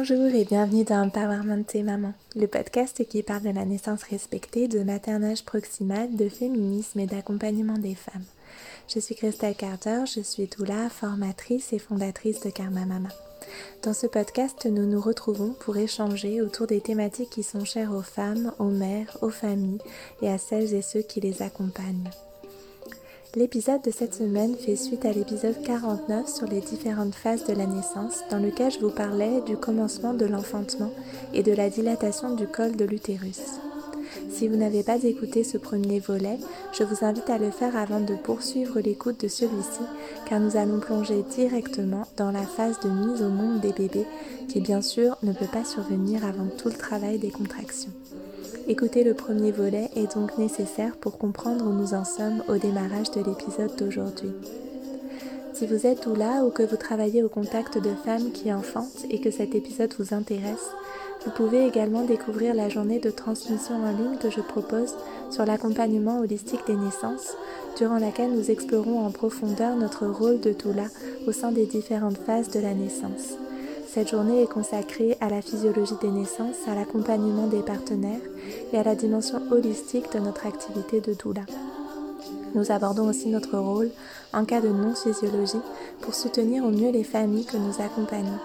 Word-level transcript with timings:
Bonjour 0.00 0.34
et 0.34 0.46
bienvenue 0.46 0.84
dans 0.84 1.02
Empowerment 1.02 1.66
et 1.74 1.82
Maman, 1.82 2.14
le 2.34 2.46
podcast 2.46 3.06
qui 3.06 3.22
parle 3.22 3.42
de 3.42 3.50
la 3.50 3.66
naissance 3.66 4.02
respectée, 4.04 4.66
de 4.66 4.82
maternage 4.82 5.44
proximal, 5.44 6.16
de 6.16 6.30
féminisme 6.30 7.00
et 7.00 7.06
d'accompagnement 7.06 7.76
des 7.76 7.94
femmes. 7.94 8.24
Je 8.88 8.98
suis 8.98 9.14
Christelle 9.14 9.54
Carter, 9.54 10.04
je 10.06 10.22
suis 10.22 10.46
doula, 10.46 10.88
formatrice 10.88 11.74
et 11.74 11.78
fondatrice 11.78 12.40
de 12.40 12.48
Karma 12.48 12.86
Mama. 12.86 13.10
Dans 13.82 13.92
ce 13.92 14.06
podcast, 14.06 14.64
nous 14.64 14.86
nous 14.86 15.02
retrouvons 15.02 15.54
pour 15.60 15.76
échanger 15.76 16.40
autour 16.40 16.66
des 16.66 16.80
thématiques 16.80 17.28
qui 17.28 17.42
sont 17.42 17.66
chères 17.66 17.92
aux 17.92 18.00
femmes, 18.00 18.54
aux 18.58 18.70
mères, 18.70 19.18
aux 19.20 19.28
familles 19.28 19.82
et 20.22 20.30
à 20.30 20.38
celles 20.38 20.72
et 20.72 20.80
ceux 20.80 21.02
qui 21.02 21.20
les 21.20 21.42
accompagnent. 21.42 22.08
L'épisode 23.36 23.82
de 23.82 23.92
cette 23.92 24.14
semaine 24.14 24.56
fait 24.56 24.74
suite 24.74 25.04
à 25.04 25.12
l'épisode 25.12 25.62
49 25.62 26.28
sur 26.28 26.48
les 26.48 26.60
différentes 26.60 27.14
phases 27.14 27.44
de 27.44 27.52
la 27.52 27.66
naissance 27.66 28.24
dans 28.28 28.40
lequel 28.40 28.72
je 28.72 28.80
vous 28.80 28.90
parlais 28.90 29.40
du 29.42 29.56
commencement 29.56 30.14
de 30.14 30.26
l'enfantement 30.26 30.90
et 31.32 31.44
de 31.44 31.52
la 31.52 31.70
dilatation 31.70 32.34
du 32.34 32.48
col 32.48 32.74
de 32.74 32.84
l'utérus. 32.84 33.40
Si 34.32 34.48
vous 34.48 34.56
n'avez 34.56 34.82
pas 34.82 35.04
écouté 35.04 35.44
ce 35.44 35.58
premier 35.58 36.00
volet, 36.00 36.38
je 36.76 36.82
vous 36.82 37.04
invite 37.04 37.30
à 37.30 37.38
le 37.38 37.52
faire 37.52 37.76
avant 37.76 38.00
de 38.00 38.16
poursuivre 38.16 38.80
l'écoute 38.80 39.20
de 39.20 39.28
celui-ci 39.28 39.82
car 40.28 40.40
nous 40.40 40.56
allons 40.56 40.80
plonger 40.80 41.22
directement 41.36 42.08
dans 42.16 42.32
la 42.32 42.42
phase 42.42 42.80
de 42.80 42.88
mise 42.88 43.22
au 43.22 43.28
monde 43.28 43.60
des 43.60 43.72
bébés 43.72 44.06
qui 44.48 44.60
bien 44.60 44.82
sûr 44.82 45.16
ne 45.22 45.32
peut 45.32 45.46
pas 45.46 45.64
survenir 45.64 46.24
avant 46.24 46.48
tout 46.58 46.68
le 46.68 46.74
travail 46.74 47.20
des 47.20 47.30
contractions. 47.30 47.92
Écouter 48.70 49.02
le 49.02 49.14
premier 49.14 49.50
volet 49.50 49.90
est 49.96 50.14
donc 50.14 50.38
nécessaire 50.38 50.94
pour 50.96 51.18
comprendre 51.18 51.66
où 51.66 51.72
nous 51.72 51.92
en 51.92 52.04
sommes 52.04 52.44
au 52.46 52.56
démarrage 52.56 53.10
de 53.10 53.20
l'épisode 53.20 53.74
d'aujourd'hui. 53.76 54.30
Si 55.54 55.66
vous 55.66 55.88
êtes 55.88 56.06
ou 56.06 56.12
ou 56.12 56.50
que 56.50 56.62
vous 56.62 56.76
travaillez 56.76 57.24
au 57.24 57.28
contact 57.28 57.78
de 57.78 57.90
femmes 58.04 58.30
qui 58.30 58.52
enfantent 58.52 59.04
et 59.10 59.20
que 59.20 59.32
cet 59.32 59.56
épisode 59.56 59.92
vous 59.98 60.14
intéresse, 60.14 60.70
vous 61.24 61.32
pouvez 61.32 61.66
également 61.66 62.04
découvrir 62.04 62.54
la 62.54 62.68
journée 62.68 63.00
de 63.00 63.10
transmission 63.10 63.74
en 63.74 63.90
ligne 63.90 64.18
que 64.18 64.30
je 64.30 64.40
propose 64.40 64.94
sur 65.32 65.44
l'accompagnement 65.44 66.20
holistique 66.20 66.64
des 66.68 66.76
naissances, 66.76 67.36
durant 67.76 67.98
laquelle 67.98 68.30
nous 68.30 68.52
explorons 68.52 69.04
en 69.04 69.10
profondeur 69.10 69.74
notre 69.74 70.06
rôle 70.06 70.38
de 70.38 70.52
doula 70.52 70.86
au 71.26 71.32
sein 71.32 71.50
des 71.50 71.66
différentes 71.66 72.18
phases 72.18 72.50
de 72.50 72.60
la 72.60 72.74
naissance. 72.74 73.34
Cette 73.92 74.10
journée 74.10 74.42
est 74.42 74.46
consacrée 74.46 75.16
à 75.20 75.28
la 75.28 75.42
physiologie 75.42 75.96
des 76.00 76.12
naissances, 76.12 76.68
à 76.68 76.76
l'accompagnement 76.76 77.48
des 77.48 77.58
partenaires 77.58 78.20
et 78.72 78.78
à 78.78 78.84
la 78.84 78.94
dimension 78.94 79.42
holistique 79.50 80.12
de 80.12 80.20
notre 80.20 80.46
activité 80.46 81.00
de 81.00 81.12
doula. 81.12 81.40
Nous 82.54 82.70
abordons 82.70 83.08
aussi 83.08 83.26
notre 83.26 83.58
rôle 83.58 83.90
en 84.32 84.44
cas 84.44 84.60
de 84.60 84.68
non-physiologie 84.68 85.58
pour 86.02 86.14
soutenir 86.14 86.64
au 86.64 86.70
mieux 86.70 86.92
les 86.92 87.02
familles 87.02 87.46
que 87.46 87.56
nous 87.56 87.80
accompagnons. 87.80 88.38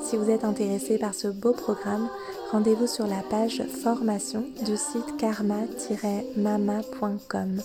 Si 0.00 0.16
vous 0.16 0.30
êtes 0.30 0.44
intéressé 0.44 0.96
par 0.96 1.12
ce 1.12 1.26
beau 1.26 1.54
programme, 1.54 2.08
rendez-vous 2.52 2.86
sur 2.86 3.08
la 3.08 3.24
page 3.28 3.64
formation 3.82 4.44
du 4.64 4.76
site 4.76 5.16
karma-mama.com 5.18 7.60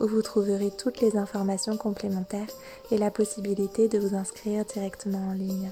où 0.00 0.06
vous 0.06 0.20
trouverez 0.20 0.70
toutes 0.76 1.00
les 1.00 1.16
informations 1.16 1.78
complémentaires 1.78 2.50
et 2.90 2.98
la 2.98 3.10
possibilité 3.10 3.88
de 3.88 3.98
vous 3.98 4.14
inscrire 4.14 4.66
directement 4.66 5.30
en 5.30 5.32
ligne. 5.32 5.70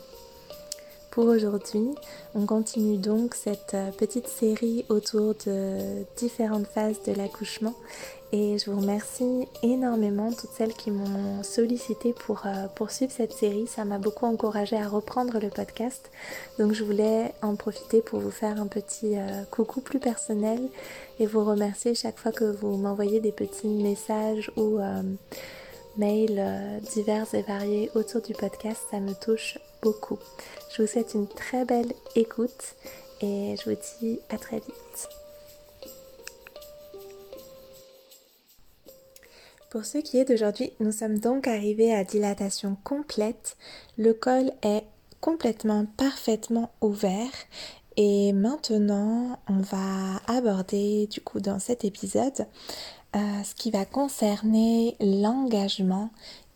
Pour 1.12 1.26
aujourd'hui, 1.26 1.90
on 2.34 2.46
continue 2.46 2.96
donc 2.96 3.34
cette 3.34 3.74
euh, 3.74 3.90
petite 3.90 4.28
série 4.28 4.86
autour 4.88 5.34
de 5.44 6.04
différentes 6.16 6.66
phases 6.66 7.02
de 7.02 7.12
l'accouchement 7.12 7.74
et 8.32 8.56
je 8.56 8.70
vous 8.70 8.80
remercie 8.80 9.46
énormément 9.62 10.32
toutes 10.32 10.52
celles 10.56 10.72
qui 10.72 10.90
m'ont 10.90 11.42
sollicité 11.42 12.14
pour 12.14 12.46
euh, 12.46 12.66
poursuivre 12.74 13.12
cette 13.12 13.34
série. 13.34 13.66
Ça 13.66 13.84
m'a 13.84 13.98
beaucoup 13.98 14.24
encouragé 14.24 14.74
à 14.74 14.88
reprendre 14.88 15.38
le 15.38 15.50
podcast. 15.50 16.10
Donc 16.58 16.72
je 16.72 16.82
voulais 16.82 17.34
en 17.42 17.56
profiter 17.56 18.00
pour 18.00 18.20
vous 18.20 18.30
faire 18.30 18.58
un 18.58 18.66
petit 18.66 19.18
euh, 19.18 19.42
coucou 19.50 19.82
plus 19.82 20.00
personnel 20.00 20.66
et 21.20 21.26
vous 21.26 21.44
remercier 21.44 21.94
chaque 21.94 22.18
fois 22.18 22.32
que 22.32 22.44
vous 22.44 22.78
m'envoyez 22.78 23.20
des 23.20 23.32
petits 23.32 23.68
messages 23.68 24.50
ou 24.56 24.78
mails 25.98 26.80
divers 26.94 27.26
et 27.34 27.42
variés 27.42 27.90
autour 27.94 28.22
du 28.22 28.32
podcast. 28.32 28.80
Ça 28.90 28.98
me 28.98 29.12
touche 29.12 29.58
beaucoup. 29.82 30.18
Je 30.72 30.80
vous 30.80 30.88
souhaite 30.88 31.12
une 31.14 31.28
très 31.28 31.66
belle 31.66 31.92
écoute 32.16 32.76
et 33.20 33.56
je 33.58 33.70
vous 33.70 33.76
dis 34.00 34.20
à 34.30 34.38
très 34.38 34.56
vite. 34.56 35.08
Pour 39.70 39.84
ce 39.84 39.98
qui 39.98 40.16
est 40.16 40.24
d'aujourd'hui, 40.24 40.72
nous 40.80 40.92
sommes 40.92 41.18
donc 41.18 41.46
arrivés 41.46 41.94
à 41.94 42.04
dilatation 42.04 42.78
complète. 42.84 43.56
Le 43.98 44.14
col 44.14 44.50
est 44.62 44.84
complètement 45.20 45.84
parfaitement 45.98 46.70
ouvert 46.80 47.30
et 47.96 48.32
maintenant 48.32 49.38
on 49.48 49.58
va 49.58 50.22
aborder 50.26 51.06
du 51.06 51.20
coup 51.20 51.40
dans 51.40 51.58
cet 51.58 51.84
épisode 51.84 52.46
euh, 53.14 53.42
ce 53.44 53.54
qui 53.54 53.70
va 53.70 53.84
concerner 53.84 54.96
l'engagement 55.00 56.10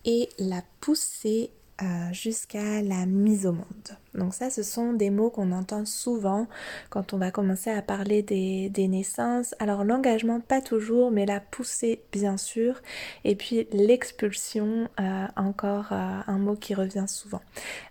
et 0.06 0.30
la 0.38 0.62
poussée 0.80 1.50
euh, 1.82 2.10
jusqu'à 2.10 2.80
la 2.80 3.04
mise 3.04 3.44
au 3.44 3.52
monde. 3.52 3.98
Donc 4.14 4.32
ça, 4.32 4.48
ce 4.48 4.62
sont 4.62 4.94
des 4.94 5.10
mots 5.10 5.28
qu'on 5.28 5.52
entend 5.52 5.84
souvent 5.84 6.46
quand 6.88 7.12
on 7.12 7.18
va 7.18 7.30
commencer 7.30 7.68
à 7.68 7.82
parler 7.82 8.22
des, 8.22 8.88
naissances. 8.88 9.54
Alors 9.58 9.84
l'engagement, 9.84 10.40
pas 10.40 10.62
toujours, 10.62 11.10
mais 11.10 11.26
la 11.26 11.38
poussée, 11.38 12.00
bien 12.12 12.38
sûr. 12.38 12.80
Et 13.24 13.36
puis 13.36 13.68
l'expulsion, 13.72 14.88
euh, 14.98 15.26
encore 15.36 15.92
euh, 15.92 16.20
un 16.26 16.38
mot 16.38 16.54
qui 16.54 16.74
revient 16.74 17.04
souvent. 17.08 17.42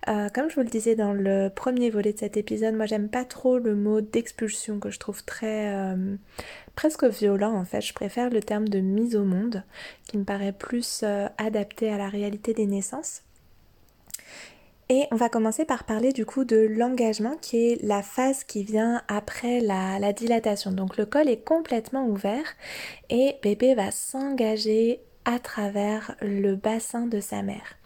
comme 0.07 0.49
je 0.49 0.55
vous 0.55 0.61
le 0.61 0.69
disais 0.69 0.95
dans 0.95 1.13
le 1.13 1.49
premier 1.49 1.91
volet 1.91 2.11
de 2.11 2.17
cet 2.17 2.37
épisode, 2.37 2.73
moi 2.73 2.87
j'aime 2.87 3.09
pas 3.09 3.23
trop 3.23 3.59
le 3.59 3.75
mot 3.75 4.01
d'expulsion 4.01 4.79
que 4.79 4.89
je 4.89 4.97
trouve 4.97 5.23
très 5.23 5.95
presque 6.73 7.03
violent 7.03 7.53
en 7.53 7.65
fait. 7.65 7.81
Je 7.81 7.93
préfère 7.93 8.31
le 8.31 8.41
terme 8.41 8.67
de 8.67 8.79
mise 8.79 9.15
au 9.15 9.25
monde 9.25 9.61
qui 10.07 10.17
me 10.17 10.23
paraît 10.23 10.53
plus 10.53 11.03
adapté 11.37 11.91
à 11.91 11.99
la 11.99 12.09
réalité 12.09 12.55
des 12.55 12.65
naissances. 12.65 13.21
Et 14.87 15.05
on 15.11 15.15
va 15.15 15.29
commencer 15.29 15.65
par 15.65 15.83
parler 15.83 16.13
du 16.13 16.25
coup 16.25 16.45
de 16.45 16.57
l'engagement 16.57 17.37
qui 17.41 17.71
est 17.71 17.83
la 17.83 18.03
phase 18.03 18.43
qui 18.43 18.63
vient 18.63 19.01
après 19.07 19.59
la, 19.59 20.13
dilatation. 20.13 20.71
Donc 20.71 20.97
le 20.97 21.07
col 21.07 21.27
est 21.27 21.43
complètement 21.43 22.05
ouvert 22.05 22.45
et 23.09 23.35
bébé 23.41 23.73
va 23.73 23.89
s'engager 23.89 24.99
à 25.25 25.39
travers 25.39 26.15
le 26.21 26.55
bassin 26.55 27.07
de 27.07 27.19
sa 27.19 27.41
mère. 27.41 27.77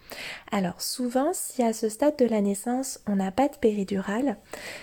Alors 0.52 0.82
souvent, 0.82 1.30
si 1.32 1.62
à 1.62 1.72
ce 1.72 1.88
stade 1.88 2.18
de 2.18 2.26
la 2.26 2.42
naissance, 2.42 3.00
on 3.06 3.16
n'a 3.16 3.30
pas 3.30 3.48
de 3.48 3.56
péridurale, 3.56 4.36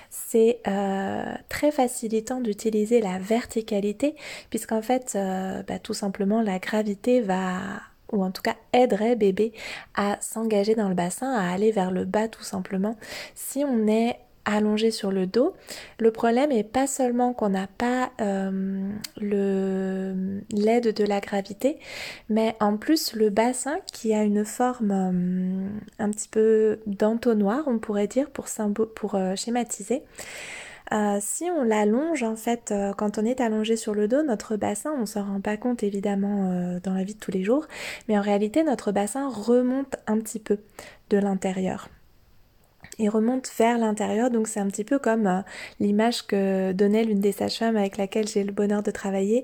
c'est 0.09 0.61
euh, 0.67 1.35
très 1.49 1.71
facilitant 1.71 2.41
d'utiliser 2.41 3.01
la 3.01 3.19
verticalité, 3.19 4.15
puisqu'en 4.49 4.81
fait, 4.81 5.13
euh, 5.15 5.61
bah, 5.63 5.79
tout 5.79 5.93
simplement, 5.93 6.41
la 6.41 6.59
gravité 6.59 7.21
va 7.21 7.81
ou 8.11 8.23
en 8.23 8.31
tout 8.31 8.41
cas 8.41 8.55
aiderait 8.73 9.15
bébé 9.15 9.53
à 9.95 10.17
s'engager 10.21 10.75
dans 10.75 10.89
le 10.89 10.95
bassin, 10.95 11.33
à 11.33 11.51
aller 11.51 11.71
vers 11.71 11.91
le 11.91 12.05
bas 12.05 12.27
tout 12.27 12.43
simplement. 12.43 12.95
Si 13.35 13.63
on 13.63 13.87
est 13.87 14.17
allongé 14.47 14.91
sur 14.91 15.11
le 15.11 15.27
dos, 15.27 15.53
le 15.99 16.09
problème 16.11 16.51
est 16.51 16.63
pas 16.63 16.87
seulement 16.87 17.33
qu'on 17.33 17.49
n'a 17.49 17.67
pas 17.67 18.11
euh, 18.21 18.89
l'aide 19.19 20.93
de 20.93 21.03
la 21.03 21.19
gravité, 21.19 21.77
mais 22.29 22.55
en 22.61 22.77
plus 22.77 23.13
le 23.13 23.29
bassin 23.29 23.77
qui 23.91 24.13
a 24.13 24.23
une 24.23 24.45
forme 24.45 24.91
euh, 24.91 25.67
un 25.99 26.09
petit 26.09 26.29
peu 26.29 26.79
d'entonnoir, 26.87 27.63
on 27.67 27.77
pourrait 27.77 28.07
dire 28.07 28.29
pour, 28.29 28.47
pour 28.95 29.15
euh, 29.15 29.35
schématiser. 29.35 30.03
Euh, 30.93 31.17
si 31.21 31.45
on 31.45 31.63
l'allonge, 31.63 32.23
en 32.23 32.35
fait, 32.35 32.71
euh, 32.71 32.93
quand 32.93 33.17
on 33.17 33.25
est 33.25 33.41
allongé 33.41 33.75
sur 33.75 33.93
le 33.93 34.07
dos, 34.07 34.23
notre 34.23 34.55
bassin, 34.55 34.93
on 34.97 35.05
s'en 35.05 35.23
rend 35.25 35.41
pas 35.41 35.57
compte 35.57 35.83
évidemment 35.83 36.51
euh, 36.51 36.79
dans 36.81 36.93
la 36.93 37.03
vie 37.03 37.15
de 37.15 37.19
tous 37.19 37.31
les 37.31 37.43
jours, 37.43 37.67
mais 38.07 38.17
en 38.17 38.21
réalité, 38.21 38.63
notre 38.63 38.91
bassin 38.91 39.29
remonte 39.29 39.95
un 40.07 40.19
petit 40.19 40.39
peu 40.39 40.59
de 41.09 41.17
l'intérieur 41.17 41.89
il 42.99 43.09
remonte 43.09 43.47
vers 43.59 43.77
l'intérieur. 43.77 44.31
Donc 44.31 44.47
c'est 44.47 44.59
un 44.59 44.67
petit 44.67 44.83
peu 44.83 44.97
comme 44.97 45.43
l'image 45.79 46.25
que 46.25 46.71
donnait 46.71 47.03
l'une 47.03 47.19
des 47.19 47.31
sages-femmes 47.31 47.77
avec 47.77 47.97
laquelle 47.97 48.27
j'ai 48.27 48.43
le 48.43 48.51
bonheur 48.51 48.81
de 48.81 48.89
travailler. 48.89 49.43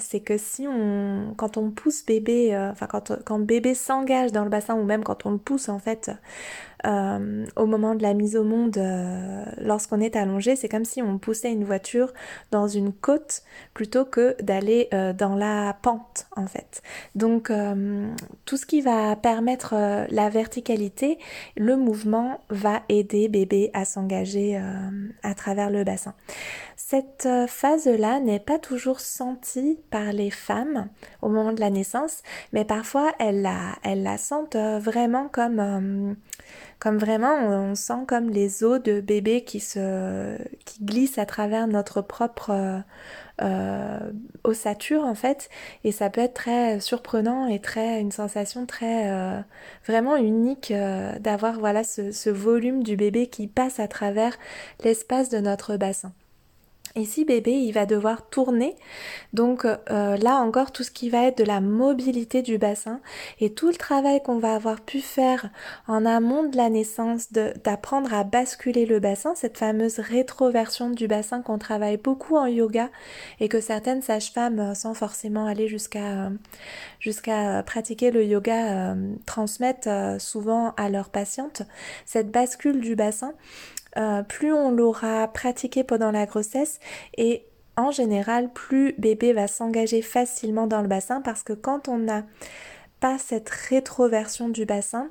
C'est 0.00 0.20
que 0.24 0.36
si 0.38 0.66
on, 0.66 1.34
quand 1.36 1.56
on 1.56 1.70
pousse 1.70 2.04
bébé, 2.04 2.56
enfin 2.72 2.86
quand, 2.86 3.12
quand 3.24 3.38
bébé 3.38 3.74
s'engage 3.74 4.32
dans 4.32 4.42
le 4.42 4.50
bassin 4.50 4.74
ou 4.74 4.82
même 4.82 5.04
quand 5.04 5.24
on 5.24 5.30
le 5.30 5.38
pousse 5.38 5.68
en 5.68 5.78
fait 5.78 6.10
au 6.84 7.66
moment 7.66 7.94
de 7.94 8.02
la 8.02 8.14
mise 8.14 8.36
au 8.36 8.44
monde, 8.44 8.78
lorsqu'on 9.58 10.00
est 10.00 10.16
allongé, 10.16 10.56
c'est 10.56 10.68
comme 10.68 10.84
si 10.84 11.02
on 11.02 11.18
poussait 11.18 11.52
une 11.52 11.64
voiture 11.64 12.12
dans 12.50 12.68
une 12.68 12.92
côte 12.92 13.42
plutôt 13.74 14.04
que 14.04 14.40
d'aller 14.42 14.88
dans 15.18 15.34
la 15.34 15.76
pente 15.82 16.26
en 16.36 16.46
fait. 16.46 16.82
Donc 17.14 17.52
tout 18.44 18.56
ce 18.56 18.66
qui 18.66 18.80
va 18.80 19.16
permettre 19.16 19.74
la 20.10 20.28
verticalité, 20.28 21.18
le 21.56 21.76
mouvement 21.76 22.40
va 22.50 22.82
aider 22.88 23.28
bébé 23.28 23.70
à 23.72 23.84
s'engager 23.84 24.56
euh, 24.56 24.60
à 25.22 25.34
travers 25.34 25.70
le 25.70 25.84
bassin. 25.84 26.14
Cette 26.80 27.26
euh, 27.26 27.48
phase-là 27.48 28.20
n'est 28.20 28.38
pas 28.38 28.58
toujours 28.58 29.00
sentie 29.00 29.80
par 29.90 30.12
les 30.12 30.30
femmes 30.30 30.88
au 31.22 31.28
moment 31.28 31.52
de 31.52 31.60
la 31.60 31.70
naissance, 31.70 32.22
mais 32.52 32.64
parfois 32.64 33.12
elles 33.18 33.42
la, 33.42 33.74
elles 33.82 34.08
sentent 34.18 34.54
euh, 34.56 34.78
vraiment 34.78 35.28
comme 35.28 36.16
Comme 36.78 36.98
vraiment, 36.98 37.34
on, 37.34 37.74
sent 37.74 38.04
comme 38.06 38.30
les 38.30 38.62
os 38.62 38.80
de 38.80 39.00
bébé 39.00 39.42
qui 39.42 39.58
se 39.58 40.38
qui 40.64 40.84
glissent 40.84 41.18
à 41.18 41.26
travers 41.26 41.66
notre 41.66 42.02
propre 42.02 42.50
euh, 42.50 42.78
euh, 43.42 44.12
ossature 44.44 45.04
en 45.04 45.14
fait, 45.16 45.48
et 45.84 45.90
ça 45.92 46.10
peut 46.10 46.20
être 46.20 46.34
très 46.34 46.78
surprenant 46.80 47.48
et 47.48 47.60
très 47.60 48.00
une 48.00 48.12
sensation 48.12 48.66
très 48.66 49.10
euh, 49.10 49.40
vraiment 49.86 50.16
unique 50.16 50.72
d'avoir 51.20 51.58
voilà 51.58 51.82
ce 51.84 52.30
volume 52.30 52.82
du 52.84 52.96
bébé 52.96 53.26
qui 53.26 53.48
passe 53.48 53.80
à 53.80 53.88
travers 53.88 54.38
l'espace 54.84 55.30
de 55.30 55.38
notre 55.38 55.76
bassin. 55.76 56.12
Ici, 56.96 57.24
bébé, 57.24 57.52
il 57.52 57.72
va 57.72 57.86
devoir 57.86 58.28
tourner. 58.28 58.76
Donc 59.32 59.64
euh, 59.64 60.16
là 60.16 60.36
encore, 60.36 60.72
tout 60.72 60.82
ce 60.82 60.90
qui 60.90 61.10
va 61.10 61.24
être 61.24 61.38
de 61.38 61.44
la 61.44 61.60
mobilité 61.60 62.42
du 62.42 62.58
bassin 62.58 63.00
et 63.40 63.52
tout 63.52 63.68
le 63.68 63.74
travail 63.74 64.22
qu'on 64.22 64.38
va 64.38 64.54
avoir 64.54 64.80
pu 64.80 65.00
faire 65.00 65.50
en 65.86 66.06
amont 66.06 66.44
de 66.44 66.56
la 66.56 66.70
naissance, 66.70 67.32
d'apprendre 67.32 68.12
à 68.14 68.24
basculer 68.24 68.86
le 68.86 69.00
bassin, 69.00 69.34
cette 69.34 69.58
fameuse 69.58 69.98
rétroversion 69.98 70.90
du 70.90 71.08
bassin 71.08 71.42
qu'on 71.42 71.58
travaille 71.58 71.98
beaucoup 71.98 72.36
en 72.36 72.46
yoga 72.46 72.88
et 73.40 73.48
que 73.48 73.60
certaines 73.60 74.02
sages-femmes, 74.02 74.58
euh, 74.58 74.74
sans 74.74 74.94
forcément 74.94 75.46
aller 75.46 75.68
jusqu'à 75.68 75.98
euh, 75.98 76.30
jusqu'à 77.00 77.62
pratiquer 77.64 78.10
le 78.10 78.24
yoga, 78.24 78.94
transmettent 79.24 79.88
souvent 80.18 80.74
à 80.76 80.90
leurs 80.90 81.10
patientes. 81.10 81.62
Cette 82.06 82.30
bascule 82.30 82.80
du 82.80 82.96
bassin, 82.96 83.34
euh, 83.98 84.22
plus 84.22 84.52
on 84.52 84.70
l'aura 84.70 85.28
pratiqué 85.28 85.84
pendant 85.84 86.10
la 86.10 86.26
grossesse 86.26 86.78
et 87.16 87.44
en 87.76 87.92
général, 87.92 88.52
plus 88.52 88.92
bébé 88.98 89.32
va 89.32 89.46
s'engager 89.46 90.02
facilement 90.02 90.66
dans 90.66 90.82
le 90.82 90.88
bassin 90.88 91.20
parce 91.20 91.44
que 91.44 91.52
quand 91.52 91.86
on 91.86 91.98
n'a 91.98 92.24
pas 92.98 93.18
cette 93.18 93.48
rétroversion 93.48 94.48
du 94.48 94.64
bassin, 94.64 95.10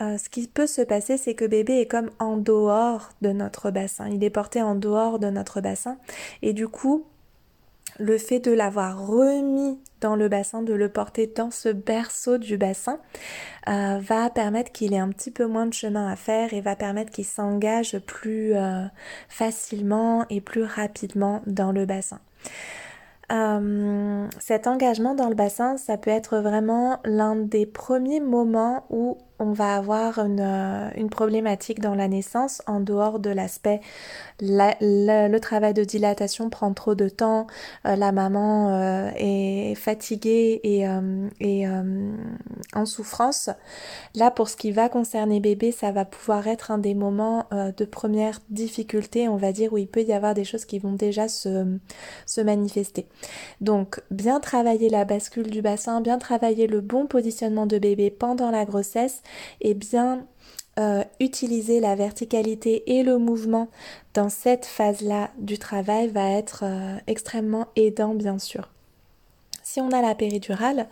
euh, 0.00 0.16
ce 0.16 0.28
qui 0.28 0.46
peut 0.46 0.66
se 0.66 0.80
passer, 0.80 1.18
c'est 1.18 1.34
que 1.34 1.44
bébé 1.44 1.80
est 1.80 1.86
comme 1.86 2.10
en 2.18 2.36
dehors 2.38 3.10
de 3.20 3.32
notre 3.32 3.70
bassin. 3.70 4.08
Il 4.08 4.24
est 4.24 4.30
porté 4.30 4.62
en 4.62 4.74
dehors 4.74 5.18
de 5.18 5.28
notre 5.28 5.60
bassin. 5.60 5.98
Et 6.40 6.54
du 6.54 6.68
coup, 6.68 7.04
le 7.98 8.18
fait 8.18 8.40
de 8.40 8.52
l'avoir 8.52 9.06
remis 9.06 9.78
dans 10.00 10.16
le 10.16 10.28
bassin, 10.28 10.62
de 10.62 10.74
le 10.74 10.88
porter 10.88 11.26
dans 11.26 11.50
ce 11.50 11.68
berceau 11.68 12.38
du 12.38 12.56
bassin, 12.56 13.00
euh, 13.68 13.98
va 14.00 14.30
permettre 14.30 14.72
qu'il 14.72 14.94
ait 14.94 14.98
un 14.98 15.10
petit 15.10 15.30
peu 15.30 15.46
moins 15.46 15.66
de 15.66 15.74
chemin 15.74 16.10
à 16.10 16.16
faire 16.16 16.54
et 16.54 16.60
va 16.60 16.76
permettre 16.76 17.10
qu'il 17.10 17.24
s'engage 17.24 17.98
plus 17.98 18.54
euh, 18.54 18.84
facilement 19.28 20.24
et 20.30 20.40
plus 20.40 20.62
rapidement 20.62 21.42
dans 21.46 21.72
le 21.72 21.84
bassin. 21.86 22.20
Euh, 23.30 24.26
cet 24.38 24.66
engagement 24.66 25.14
dans 25.14 25.28
le 25.28 25.34
bassin, 25.34 25.76
ça 25.76 25.98
peut 25.98 26.10
être 26.10 26.38
vraiment 26.38 27.00
l'un 27.04 27.36
des 27.36 27.66
premiers 27.66 28.20
moments 28.20 28.86
où 28.88 29.18
on 29.38 29.52
va 29.52 29.76
avoir 29.76 30.18
une, 30.18 30.40
euh, 30.40 30.90
une, 30.96 31.10
problématique 31.10 31.80
dans 31.80 31.94
la 31.94 32.08
naissance 32.08 32.62
en 32.66 32.80
dehors 32.80 33.18
de 33.18 33.30
l'aspect 33.30 33.80
le 34.40 35.38
travail 35.38 35.74
de 35.74 35.82
dilatation 35.82 36.48
prend 36.48 36.72
trop 36.72 36.94
de 36.94 37.08
temps, 37.08 37.46
euh, 37.86 37.96
la 37.96 38.12
maman 38.12 38.70
euh, 38.70 39.10
est 39.16 39.74
fatiguée 39.74 40.60
et, 40.62 40.86
et 41.40 41.66
en 42.72 42.86
souffrance. 42.86 43.50
Là, 44.14 44.30
pour 44.30 44.48
ce 44.48 44.56
qui 44.56 44.70
va 44.70 44.88
concerner 44.88 45.40
bébé, 45.40 45.72
ça 45.72 45.90
va 45.90 46.04
pouvoir 46.04 46.46
être 46.46 46.70
un 46.70 46.78
des 46.78 46.94
moments 46.94 47.46
de 47.50 47.84
première 47.84 48.38
difficulté, 48.50 49.28
on 49.28 49.36
va 49.36 49.52
dire, 49.52 49.72
où 49.72 49.78
il 49.78 49.88
peut 49.88 50.02
y 50.02 50.12
avoir 50.12 50.34
des 50.34 50.44
choses 50.44 50.64
qui 50.64 50.78
vont 50.78 50.92
déjà 50.92 51.28
se, 51.28 51.78
se 52.26 52.40
manifester. 52.40 53.06
Donc, 53.60 54.00
bien 54.10 54.40
travailler 54.40 54.88
la 54.88 55.04
bascule 55.04 55.50
du 55.50 55.62
bassin, 55.62 56.00
bien 56.00 56.18
travailler 56.18 56.66
le 56.66 56.80
bon 56.80 57.06
positionnement 57.06 57.66
de 57.66 57.78
bébé 57.78 58.10
pendant 58.10 58.50
la 58.50 58.64
grossesse, 58.64 59.22
et 59.60 59.74
bien 59.74 60.26
euh, 60.78 61.02
utiliser 61.18 61.80
la 61.80 61.96
verticalité 61.96 62.98
et 62.98 63.02
le 63.02 63.18
mouvement 63.18 63.66
dans 64.14 64.28
cette 64.28 64.64
phase-là 64.64 65.30
du 65.36 65.58
travail 65.58 66.06
va 66.06 66.30
être 66.30 66.60
euh, 66.62 66.96
extrêmement 67.08 67.66
aidant 67.74 68.14
bien 68.14 68.38
sûr. 68.38 68.68
Si 69.64 69.80
on 69.80 69.90
a 69.90 70.02
la 70.02 70.14
péridurale, 70.14 70.88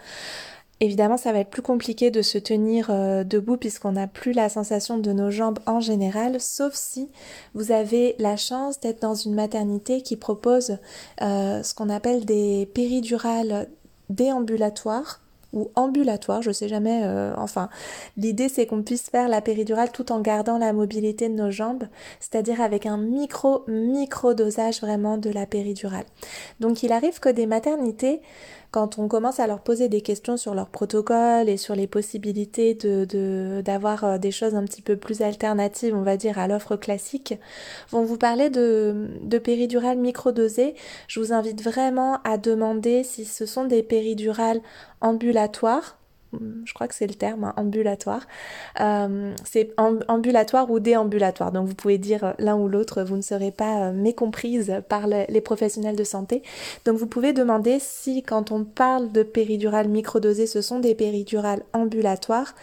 Évidemment, 0.80 1.16
ça 1.16 1.32
va 1.32 1.38
être 1.38 1.48
plus 1.48 1.62
compliqué 1.62 2.10
de 2.10 2.20
se 2.20 2.36
tenir 2.36 2.90
euh, 2.90 3.24
debout 3.24 3.56
puisqu'on 3.56 3.92
n'a 3.92 4.06
plus 4.06 4.34
la 4.34 4.50
sensation 4.50 4.98
de 4.98 5.10
nos 5.10 5.30
jambes 5.30 5.58
en 5.64 5.80
général, 5.80 6.38
sauf 6.38 6.74
si 6.74 7.08
vous 7.54 7.72
avez 7.72 8.14
la 8.18 8.36
chance 8.36 8.78
d'être 8.78 9.00
dans 9.00 9.14
une 9.14 9.34
maternité 9.34 10.02
qui 10.02 10.16
propose 10.16 10.76
ce 11.18 11.74
qu'on 11.74 11.88
appelle 11.88 12.26
des 12.26 12.68
péridurales 12.74 13.70
déambulatoires 14.10 15.22
ou 15.56 15.70
ambulatoire, 15.74 16.42
je 16.42 16.50
sais 16.50 16.68
jamais, 16.68 17.00
euh, 17.02 17.34
enfin, 17.36 17.68
l'idée 18.16 18.48
c'est 18.48 18.66
qu'on 18.66 18.82
puisse 18.82 19.08
faire 19.10 19.28
la 19.28 19.40
péridurale 19.40 19.90
tout 19.90 20.12
en 20.12 20.20
gardant 20.20 20.58
la 20.58 20.72
mobilité 20.72 21.28
de 21.28 21.34
nos 21.34 21.50
jambes, 21.50 21.84
c'est-à-dire 22.20 22.60
avec 22.60 22.84
un 22.84 22.98
micro, 22.98 23.64
micro 23.66 24.34
dosage 24.34 24.80
vraiment 24.82 25.16
de 25.16 25.30
la 25.30 25.46
péridurale. 25.46 26.04
Donc 26.60 26.82
il 26.82 26.92
arrive 26.92 27.20
que 27.20 27.30
des 27.30 27.46
maternités 27.46 28.20
quand 28.70 28.98
on 28.98 29.08
commence 29.08 29.40
à 29.40 29.46
leur 29.46 29.60
poser 29.60 29.88
des 29.88 30.00
questions 30.00 30.36
sur 30.36 30.54
leur 30.54 30.68
protocole 30.68 31.48
et 31.48 31.56
sur 31.56 31.74
les 31.74 31.86
possibilités 31.86 32.74
de, 32.74 33.62
d'avoir 33.64 34.04
euh, 34.04 34.18
des 34.18 34.30
choses 34.30 34.54
un 34.54 34.64
petit 34.64 34.82
peu 34.82 34.96
plus 34.96 35.22
alternatives, 35.22 35.94
on 35.94 36.02
va 36.02 36.16
dire, 36.16 36.38
à 36.38 36.48
l'offre 36.48 36.76
classique, 36.76 37.34
vont 37.90 38.04
vous 38.04 38.18
parler 38.18 38.50
de, 38.50 39.08
de 39.22 39.38
péridurales 39.38 39.98
microdosées. 39.98 40.74
Je 41.08 41.20
vous 41.20 41.32
invite 41.32 41.62
vraiment 41.62 42.20
à 42.24 42.38
demander 42.38 43.02
si 43.02 43.24
ce 43.24 43.46
sont 43.46 43.64
des 43.64 43.82
péridurales 43.82 44.60
ambulatoires 45.00 45.98
je 46.64 46.74
crois 46.74 46.88
que 46.88 46.94
c'est 46.94 47.06
le 47.06 47.14
terme, 47.14 47.44
hein, 47.44 47.54
ambulatoire. 47.56 48.26
Euh, 48.80 49.32
c'est 49.44 49.72
ambulatoire 50.08 50.70
ou 50.70 50.80
déambulatoire. 50.80 51.52
Donc 51.52 51.66
vous 51.68 51.74
pouvez 51.74 51.98
dire 51.98 52.34
l'un 52.38 52.56
ou 52.56 52.68
l'autre, 52.68 53.02
vous 53.02 53.16
ne 53.16 53.22
serez 53.22 53.50
pas 53.50 53.86
euh, 53.88 53.92
mécomprise 53.92 54.82
par 54.88 55.06
les 55.06 55.40
professionnels 55.40 55.96
de 55.96 56.04
santé. 56.04 56.42
Donc 56.84 56.96
vous 56.96 57.06
pouvez 57.06 57.32
demander 57.32 57.78
si 57.80 58.22
quand 58.22 58.50
on 58.50 58.64
parle 58.64 59.12
de 59.12 59.22
péridurale 59.22 59.88
microdosée, 59.88 60.46
ce 60.46 60.62
sont 60.62 60.80
des 60.80 60.94
péridurales 60.94 61.62
ambulatoires. 61.72 62.54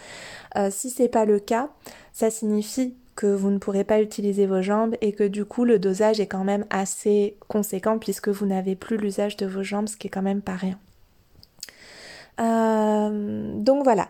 Euh, 0.56 0.68
si 0.70 0.90
c'est 0.90 1.08
pas 1.08 1.24
le 1.24 1.40
cas, 1.40 1.70
ça 2.12 2.30
signifie 2.30 2.94
que 3.16 3.26
vous 3.26 3.50
ne 3.50 3.58
pourrez 3.58 3.84
pas 3.84 4.00
utiliser 4.00 4.46
vos 4.46 4.62
jambes 4.62 4.96
et 5.00 5.12
que 5.12 5.24
du 5.24 5.44
coup 5.44 5.64
le 5.64 5.78
dosage 5.78 6.20
est 6.20 6.26
quand 6.26 6.44
même 6.44 6.66
assez 6.70 7.36
conséquent 7.48 7.98
puisque 7.98 8.28
vous 8.28 8.46
n'avez 8.46 8.74
plus 8.74 8.96
l'usage 8.96 9.36
de 9.36 9.46
vos 9.46 9.62
jambes, 9.62 9.88
ce 9.88 9.96
qui 9.96 10.08
est 10.08 10.10
quand 10.10 10.22
même 10.22 10.42
pas 10.42 10.56
rien. 10.56 10.78
Euh, 12.40 13.52
donc 13.56 13.84
voilà. 13.84 14.08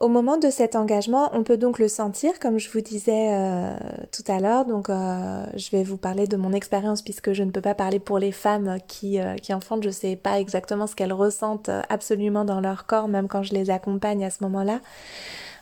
Au 0.00 0.08
moment 0.08 0.38
de 0.38 0.50
cet 0.50 0.74
engagement, 0.74 1.30
on 1.34 1.44
peut 1.44 1.56
donc 1.56 1.78
le 1.78 1.86
sentir, 1.86 2.40
comme 2.40 2.58
je 2.58 2.68
vous 2.68 2.80
disais 2.80 3.32
euh, 3.32 3.76
tout 4.10 4.24
à 4.26 4.40
l'heure. 4.40 4.64
Donc, 4.64 4.90
euh, 4.90 5.46
je 5.56 5.70
vais 5.70 5.84
vous 5.84 5.96
parler 5.96 6.26
de 6.26 6.36
mon 6.36 6.52
expérience 6.52 7.00
puisque 7.00 7.32
je 7.32 7.44
ne 7.44 7.52
peux 7.52 7.60
pas 7.60 7.74
parler 7.74 8.00
pour 8.00 8.18
les 8.18 8.32
femmes 8.32 8.78
qui, 8.88 9.18
qui 9.40 9.54
enfantent. 9.54 9.84
Je 9.84 9.88
ne 9.88 9.92
sais 9.92 10.16
pas 10.16 10.40
exactement 10.40 10.88
ce 10.88 10.96
qu'elles 10.96 11.12
ressentent 11.12 11.70
absolument 11.88 12.44
dans 12.44 12.60
leur 12.60 12.86
corps, 12.86 13.06
même 13.06 13.28
quand 13.28 13.44
je 13.44 13.54
les 13.54 13.70
accompagne 13.70 14.24
à 14.24 14.30
ce 14.30 14.42
moment-là. 14.42 14.80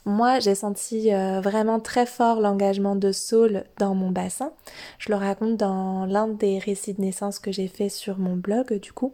Moi, 0.04 0.40
j'ai 0.40 0.57
senti 0.57 1.11
vraiment 1.11 1.78
très 1.78 2.07
fort 2.07 2.40
l'engagement 2.40 2.97
de 2.97 3.12
Saul 3.12 3.62
dans 3.78 3.95
mon 3.95 4.11
bassin. 4.11 4.50
Je 4.99 5.12
le 5.12 5.16
raconte 5.16 5.57
dans 5.57 6.07
l'un 6.07 6.26
des 6.26 6.59
récits 6.59 6.95
de 6.95 7.02
naissance 7.02 7.38
que 7.38 7.52
j'ai 7.52 7.69
fait 7.69 7.88
sur 7.88 8.19
mon 8.19 8.35
blog, 8.35 8.73
du 8.81 8.92
coup. 8.92 9.12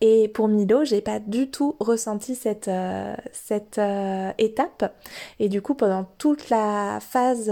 Et 0.00 0.28
pour 0.28 0.48
Milo, 0.48 0.84
j'ai 0.84 1.00
pas 1.00 1.18
du 1.18 1.50
tout 1.50 1.76
ressenti 1.80 2.34
cette, 2.34 2.68
euh, 2.68 3.14
cette 3.32 3.78
euh, 3.78 4.30
étape. 4.38 4.94
Et 5.40 5.48
du 5.48 5.60
coup, 5.60 5.74
pendant 5.74 6.04
toute 6.18 6.50
la 6.50 6.98
phase 7.00 7.50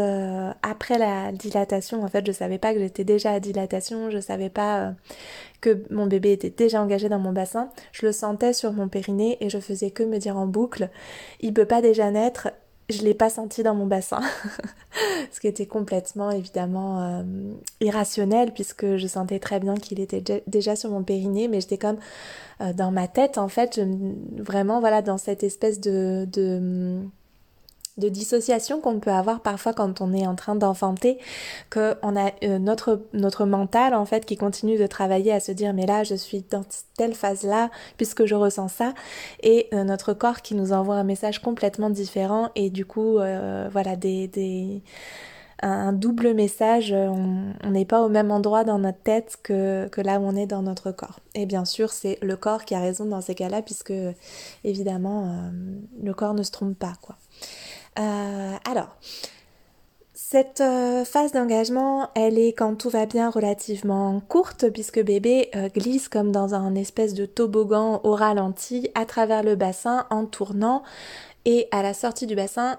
après 0.62 0.98
la 0.98 1.32
dilatation, 1.32 2.02
en 2.02 2.08
fait, 2.08 2.26
je 2.26 2.32
savais 2.32 2.58
pas 2.58 2.72
que 2.72 2.80
j'étais 2.80 3.04
déjà 3.04 3.32
à 3.32 3.40
dilatation, 3.40 4.10
je 4.10 4.18
savais 4.18 4.50
pas 4.50 4.92
que 5.60 5.82
mon 5.90 6.06
bébé 6.06 6.32
était 6.32 6.50
déjà 6.50 6.82
engagé 6.82 7.08
dans 7.08 7.18
mon 7.18 7.32
bassin, 7.32 7.70
je 7.92 8.06
le 8.06 8.12
sentais 8.12 8.52
sur 8.52 8.72
mon 8.72 8.88
périnée 8.88 9.36
et 9.40 9.50
je 9.50 9.58
faisais 9.58 9.90
que 9.90 10.02
me 10.02 10.18
dire 10.18 10.36
en 10.36 10.46
boucle, 10.46 10.90
il 11.40 11.52
peut 11.52 11.64
pas 11.64 11.80
déjà 11.80 12.10
naître, 12.10 12.48
je 12.88 13.02
l'ai 13.02 13.14
pas 13.14 13.30
senti 13.30 13.62
dans 13.62 13.74
mon 13.74 13.86
bassin, 13.86 14.20
ce 15.32 15.40
qui 15.40 15.48
était 15.48 15.66
complètement 15.66 16.30
évidemment 16.30 17.02
euh, 17.02 17.22
irrationnel 17.80 18.52
puisque 18.52 18.96
je 18.96 19.06
sentais 19.06 19.38
très 19.38 19.58
bien 19.60 19.74
qu'il 19.74 20.00
était 20.00 20.42
déjà 20.46 20.76
sur 20.76 20.90
mon 20.90 21.02
périnée, 21.02 21.48
mais 21.48 21.60
j'étais 21.60 21.78
comme 21.78 21.98
euh, 22.60 22.72
dans 22.72 22.92
ma 22.92 23.08
tête 23.08 23.38
en 23.38 23.48
fait, 23.48 23.80
vraiment 24.36 24.80
voilà 24.80 25.02
dans 25.02 25.18
cette 25.18 25.42
espèce 25.42 25.80
de, 25.80 26.26
de 26.32 27.00
de 27.98 28.08
dissociation 28.08 28.80
qu'on 28.80 29.00
peut 29.00 29.10
avoir 29.10 29.40
parfois 29.40 29.72
quand 29.72 30.00
on 30.00 30.12
est 30.12 30.26
en 30.26 30.34
train 30.34 30.54
d'enfanter, 30.54 31.18
que 31.70 31.94
on 32.02 32.14
a 32.16 32.30
euh, 32.44 32.58
notre 32.58 33.02
notre 33.14 33.46
mental 33.46 33.94
en 33.94 34.04
fait 34.04 34.26
qui 34.26 34.36
continue 34.36 34.76
de 34.76 34.86
travailler 34.86 35.32
à 35.32 35.40
se 35.40 35.52
dire 35.52 35.72
mais 35.72 35.86
là 35.86 36.04
je 36.04 36.14
suis 36.14 36.44
dans 36.50 36.64
telle 36.96 37.14
phase 37.14 37.44
là 37.44 37.70
puisque 37.96 38.26
je 38.26 38.34
ressens 38.34 38.68
ça 38.68 38.92
et 39.42 39.68
euh, 39.72 39.84
notre 39.84 40.12
corps 40.12 40.42
qui 40.42 40.54
nous 40.54 40.72
envoie 40.72 40.96
un 40.96 41.04
message 41.04 41.40
complètement 41.40 41.88
différent 41.90 42.50
et 42.54 42.68
du 42.70 42.84
coup 42.84 43.18
euh, 43.18 43.68
voilà 43.72 43.96
des, 43.96 44.28
des 44.28 44.82
un 45.62 45.94
double 45.94 46.34
message, 46.34 46.92
on 46.92 47.70
n'est 47.70 47.86
pas 47.86 48.02
au 48.02 48.10
même 48.10 48.30
endroit 48.30 48.62
dans 48.62 48.78
notre 48.78 49.00
tête 49.00 49.38
que, 49.42 49.88
que 49.88 50.02
là 50.02 50.20
où 50.20 50.24
on 50.24 50.36
est 50.36 50.46
dans 50.46 50.60
notre 50.60 50.92
corps. 50.92 51.20
Et 51.34 51.46
bien 51.46 51.64
sûr, 51.64 51.92
c'est 51.92 52.18
le 52.20 52.36
corps 52.36 52.66
qui 52.66 52.74
a 52.74 52.80
raison 52.80 53.06
dans 53.06 53.22
ces 53.22 53.34
cas-là, 53.34 53.62
puisque 53.62 53.94
évidemment, 54.64 55.50
le 56.02 56.12
corps 56.12 56.34
ne 56.34 56.42
se 56.42 56.50
trompe 56.50 56.78
pas. 56.78 56.92
quoi. 57.00 57.16
Euh, 57.98 58.56
alors, 58.68 58.96
Cette 60.14 60.60
euh, 60.60 61.04
phase 61.04 61.32
d'engagement, 61.32 62.10
elle 62.14 62.38
est 62.38 62.52
quand 62.52 62.74
tout 62.74 62.90
va 62.90 63.06
bien 63.06 63.30
relativement 63.30 64.20
courte 64.20 64.70
puisque 64.70 65.00
bébé 65.00 65.50
euh, 65.54 65.68
glisse 65.68 66.08
comme 66.08 66.32
dans 66.32 66.54
un 66.54 66.74
espèce 66.74 67.14
de 67.14 67.26
toboggan 67.26 68.00
au 68.02 68.12
ralenti 68.12 68.90
à 68.94 69.04
travers 69.06 69.42
le 69.42 69.56
bassin 69.56 70.06
en 70.10 70.26
tournant 70.26 70.82
et 71.44 71.68
à 71.70 71.82
la 71.82 71.94
sortie 71.94 72.26
du 72.26 72.34
bassin, 72.34 72.76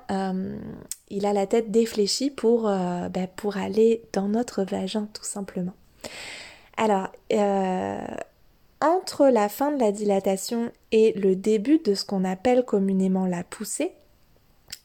il 1.10 1.26
a 1.26 1.32
la 1.32 1.48
tête 1.48 1.72
défléchie 1.72 2.32
ben, 2.36 3.28
pour 3.38 3.56
aller 3.56 4.04
dans 4.12 4.28
notre 4.28 4.64
vagin 4.64 5.08
tout 5.14 5.24
simplement. 5.24 5.72
Alors, 6.76 7.08
entre 8.82 9.28
la 9.30 9.48
fin 9.48 9.72
de 9.72 9.80
la 9.80 9.94
dilatation 9.94 10.70
et 10.92 11.14
le 11.14 11.38
début 11.38 11.80
de 11.80 11.94
ce 11.94 12.04
qu'on 12.04 12.26
appelle 12.26 12.66
communément 12.66 13.26
la 13.26 13.46
poussée, 13.46 13.94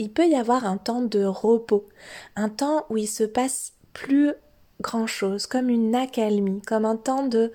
il 0.02 0.10
peut 0.10 0.26
y 0.26 0.34
avoir 0.34 0.66
un 0.66 0.76
temps 0.76 1.00
de 1.02 1.24
repos, 1.24 1.88
un 2.36 2.48
temps 2.48 2.86
où 2.90 2.96
il 2.96 3.06
se 3.06 3.24
passe 3.24 3.72
plus 3.92 4.32
grand 4.80 5.06
chose, 5.06 5.46
comme 5.46 5.70
une 5.70 5.94
accalmie, 5.94 6.60
comme 6.62 6.84
un 6.84 6.96
temps 6.96 7.26
de, 7.26 7.52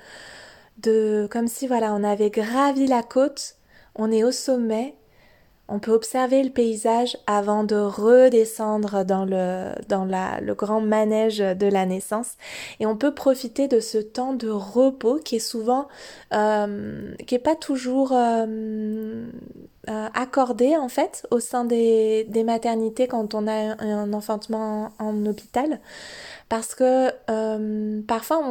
de, 0.79 1.27
comme 1.29 1.47
si 1.47 1.67
voilà, 1.67 1.93
on 1.93 2.03
avait 2.03 2.29
gravi 2.29 2.87
la 2.87 3.03
côte, 3.03 3.55
on 3.95 4.11
est 4.11 4.23
au 4.23 4.31
sommet, 4.31 4.95
on 5.67 5.79
peut 5.79 5.91
observer 5.91 6.41
le 6.43 6.49
paysage 6.49 7.17
avant 7.27 7.65
de 7.65 7.75
redescendre 7.75 9.03
dans 9.03 9.25
le, 9.25 9.73
dans 9.89 10.05
la, 10.05 10.39
le 10.39 10.55
grand 10.55 10.79
manège 10.79 11.39
de 11.39 11.67
la 11.67 11.85
naissance. 11.85 12.35
Et 12.79 12.85
on 12.85 12.95
peut 12.95 13.13
profiter 13.13 13.67
de 13.67 13.81
ce 13.81 13.97
temps 13.97 14.33
de 14.33 14.47
repos 14.47 15.19
qui 15.19 15.35
est 15.35 15.39
souvent, 15.39 15.89
euh, 16.33 17.13
qui 17.25 17.35
est 17.35 17.39
pas 17.39 17.57
toujours 17.57 18.13
euh, 18.13 19.27
euh, 19.89 20.07
accordé 20.13 20.75
en 20.75 20.89
fait 20.89 21.25
au 21.31 21.39
sein 21.39 21.65
des, 21.65 22.25
des 22.25 22.43
maternités 22.43 23.07
quand 23.07 23.33
on 23.33 23.47
a 23.47 23.81
un 23.83 24.13
enfantement 24.13 24.91
en 24.99 25.25
hôpital 25.25 25.79
parce 26.49 26.75
que 26.75 27.11
euh, 27.29 28.01
parfois 28.07 28.41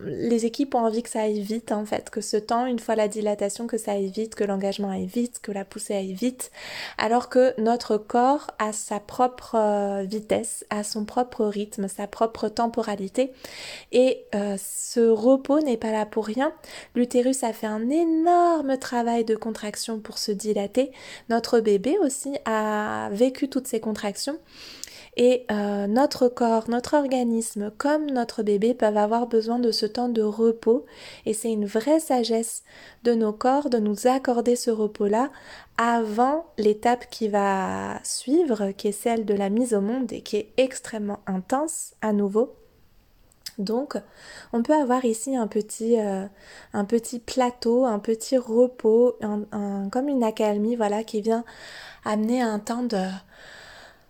les 0.00 0.44
équipes 0.44 0.74
ont 0.74 0.80
envie 0.80 1.02
que 1.02 1.08
ça 1.08 1.22
aille 1.22 1.40
vite 1.40 1.70
en 1.70 1.84
fait, 1.84 2.10
que 2.10 2.20
ce 2.20 2.36
temps, 2.36 2.66
une 2.66 2.80
fois 2.80 2.96
la 2.96 3.06
dilatation, 3.06 3.66
que 3.66 3.78
ça 3.78 3.92
aille 3.92 4.10
vite, 4.10 4.34
que 4.34 4.42
l'engagement 4.42 4.90
aille 4.90 5.06
vite, 5.06 5.40
que 5.40 5.52
la 5.52 5.64
poussée 5.64 5.94
aille 5.94 6.14
vite, 6.14 6.50
alors 6.98 7.28
que 7.28 7.54
notre 7.60 7.96
corps 7.96 8.50
a 8.58 8.72
sa 8.72 8.98
propre 8.98 9.54
euh, 9.54 10.02
vitesse, 10.02 10.64
a 10.70 10.82
son 10.82 11.04
propre 11.04 11.44
rythme, 11.44 11.86
sa 11.86 12.08
propre 12.08 12.48
temporalité 12.48 13.32
et 13.92 14.24
euh, 14.34 14.56
ce 14.58 15.00
repos 15.00 15.60
n'est 15.60 15.76
pas 15.76 15.92
là 15.92 16.06
pour 16.06 16.26
rien. 16.26 16.52
L'utérus 16.96 17.44
a 17.44 17.52
fait 17.52 17.66
un 17.66 17.88
énorme 17.88 18.78
travail 18.78 19.24
de 19.24 19.36
contraction 19.36 20.00
pour 20.00 20.18
se 20.18 20.32
dilater. 20.32 20.83
Notre 21.28 21.60
bébé 21.60 21.96
aussi 22.02 22.36
a 22.44 23.08
vécu 23.12 23.48
toutes 23.48 23.66
ces 23.66 23.80
contractions 23.80 24.38
et 25.16 25.46
euh, 25.50 25.86
notre 25.86 26.28
corps, 26.28 26.68
notre 26.68 26.94
organisme, 26.94 27.70
comme 27.78 28.10
notre 28.10 28.42
bébé, 28.42 28.74
peuvent 28.74 28.96
avoir 28.96 29.26
besoin 29.26 29.58
de 29.58 29.70
ce 29.70 29.86
temps 29.86 30.08
de 30.08 30.22
repos. 30.22 30.84
Et 31.24 31.34
c'est 31.34 31.52
une 31.52 31.66
vraie 31.66 32.00
sagesse 32.00 32.64
de 33.04 33.14
nos 33.14 33.32
corps 33.32 33.70
de 33.70 33.78
nous 33.78 34.06
accorder 34.06 34.56
ce 34.56 34.70
repos-là 34.70 35.30
avant 35.76 36.46
l'étape 36.58 37.08
qui 37.10 37.28
va 37.28 38.00
suivre, 38.02 38.72
qui 38.72 38.88
est 38.88 38.92
celle 38.92 39.24
de 39.24 39.34
la 39.34 39.50
mise 39.50 39.74
au 39.74 39.80
monde 39.80 40.12
et 40.12 40.20
qui 40.20 40.36
est 40.36 40.52
extrêmement 40.56 41.20
intense 41.26 41.94
à 42.02 42.12
nouveau. 42.12 42.54
Donc, 43.58 43.96
on 44.52 44.62
peut 44.62 44.74
avoir 44.74 45.04
ici 45.04 45.36
un 45.36 45.46
petit, 45.46 46.00
euh, 46.00 46.26
un 46.72 46.84
petit 46.84 47.18
plateau, 47.18 47.84
un 47.84 47.98
petit 47.98 48.36
repos, 48.36 49.16
comme 49.20 50.08
une 50.08 50.24
accalmie, 50.24 50.76
voilà, 50.76 51.04
qui 51.04 51.20
vient 51.20 51.44
amener 52.04 52.42
un 52.42 52.58
temps 52.58 52.82
de, 52.82 53.06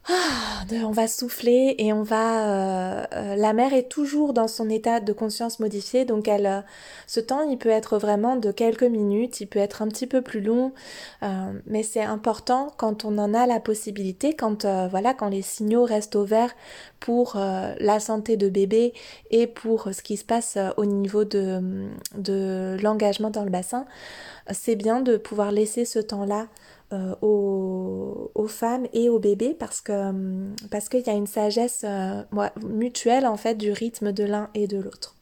ah, 0.07 0.65
on 0.85 0.91
va 0.91 1.09
souffler 1.09 1.77
et 1.79 1.95
on 1.95 2.03
va. 2.03 2.49
Euh, 2.49 3.05
euh, 3.15 3.37
la 3.37 3.55
mère 3.55 3.73
est 3.73 3.89
toujours 3.89 4.35
dans 4.35 4.49
son 4.49 4.69
état 4.69 5.01
de 5.01 5.13
conscience 5.15 5.61
modifié, 5.61 6.05
donc 6.05 6.29
elle, 6.29 6.47
euh, 6.47 6.61
ce 7.07 7.21
temps, 7.21 7.43
il 7.49 7.57
peut 7.57 7.71
être 7.71 7.97
vraiment 7.97 8.37
de 8.37 8.53
quelques 8.53 8.83
minutes, 8.83 9.41
il 9.41 9.47
peut 9.47 9.61
être 9.61 9.81
un 9.81 9.89
petit 9.89 10.07
peu 10.07 10.21
plus 10.21 10.43
long, 10.43 10.73
mais 11.67 11.83
c'est 11.83 12.03
important 12.03 12.73
quand 12.77 13.05
on 13.05 13.17
en 13.19 13.33
a 13.33 13.47
la 13.47 13.61
possibilité, 13.61 14.35
quand 14.35 14.67
voilà, 14.91 15.15
quand 15.15 15.29
les 15.29 15.43
signaux 15.43 15.85
restent 15.85 16.17
ouverts 16.17 16.55
pour 17.01 17.37
la 17.37 18.01
santé 18.01 18.37
de 18.37 18.49
bébé 18.49 18.93
et 19.31 19.47
pour 19.47 19.89
ce 19.93 20.03
qui 20.03 20.17
se 20.17 20.25
passe 20.25 20.59
au 20.77 20.85
niveau 20.85 21.25
de, 21.25 21.89
de 22.17 22.77
l'engagement 22.83 23.31
dans 23.31 23.45
le 23.45 23.51
bassin, 23.51 23.87
c'est 24.51 24.77
bien 24.77 25.01
de 25.01 25.17
pouvoir 25.17 25.53
laisser 25.53 25.85
ce 25.85 25.99
temps-là 25.99 26.49
euh, 26.95 27.15
aux, 27.23 28.47
femmes 28.49 28.87
et 28.93 29.09
aux 29.09 29.19
bébés 29.19 29.57
parce 29.59 29.83
parce 30.71 30.89
qu'il 30.89 31.01
y 31.01 31.11
a 31.11 31.15
une 31.15 31.27
sagesse 31.27 31.83
euh, 31.85 32.23
mutuelle 32.63 33.27
en 33.27 33.37
fait 33.37 33.55
du 33.55 33.73
rythme 33.73 34.13
de 34.13 34.23
l'un 34.25 34.51
et 34.55 34.67
de 34.67 34.79
l'autre. 34.79 35.17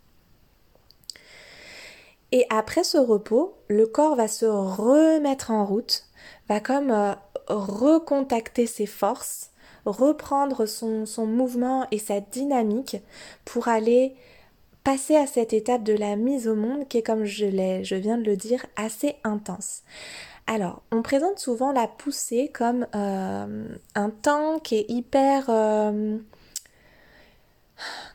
Et 2.33 2.47
après 2.51 2.83
ce 2.83 2.99
repos, 2.99 3.55
le 3.69 3.87
corps 3.87 4.17
va 4.17 4.27
se 4.27 4.47
remettre 4.47 5.51
en 5.51 5.65
route, 5.65 6.05
va 6.49 6.61
comme 6.61 6.91
euh, 6.91 7.13
recontacter 7.49 8.67
ses 8.67 8.87
forces, 8.87 9.51
reprendre 9.85 10.67
son, 10.67 11.07
son 11.07 11.27
mouvement 11.27 11.87
et 11.91 11.99
sa 11.99 12.21
dynamique 12.21 12.97
pour 13.45 13.69
aller 13.69 14.17
passer 14.83 15.17
à 15.17 15.27
cette 15.27 15.53
étape 15.53 15.85
de 15.85 15.93
la 15.93 16.17
mise 16.17 16.49
au 16.49 16.55
monde 16.55 16.89
qui 16.89 16.99
est, 16.99 17.03
comme 17.03 17.25
je, 17.25 17.47
je 17.83 17.95
viens 17.95 18.19
de 18.19 18.25
le 18.25 18.37
dire, 18.37 18.67
assez 18.77 19.17
intense. 19.25 19.83
Alors, 20.47 20.83
on 20.91 21.03
présente 21.03 21.39
souvent 21.39 21.73
la 21.73 21.87
poussée 21.87 22.51
comme 22.53 22.87
euh, 22.95 23.67
un 23.95 24.11
temps 24.11 24.59
qui 24.59 24.77
est 24.77 24.87
hyper... 24.89 25.47
Euh, 25.49 26.19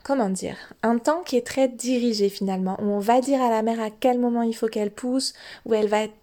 comment 0.02 0.28
dire? 0.28 0.56
Un 0.82 0.98
temps 0.98 1.22
qui 1.22 1.36
est 1.36 1.46
très 1.46 1.68
dirigé 1.68 2.28
finalement, 2.28 2.76
où 2.80 2.84
on 2.84 2.98
va 2.98 3.20
dire 3.20 3.42
à 3.42 3.50
la 3.50 3.62
mère 3.62 3.80
à 3.80 3.90
quel 3.90 4.18
moment 4.18 4.42
il 4.42 4.54
faut 4.54 4.68
qu'elle 4.68 4.90
pousse, 4.90 5.34
où 5.64 5.74
elle 5.74 5.88
va 5.88 6.02
être 6.02 6.17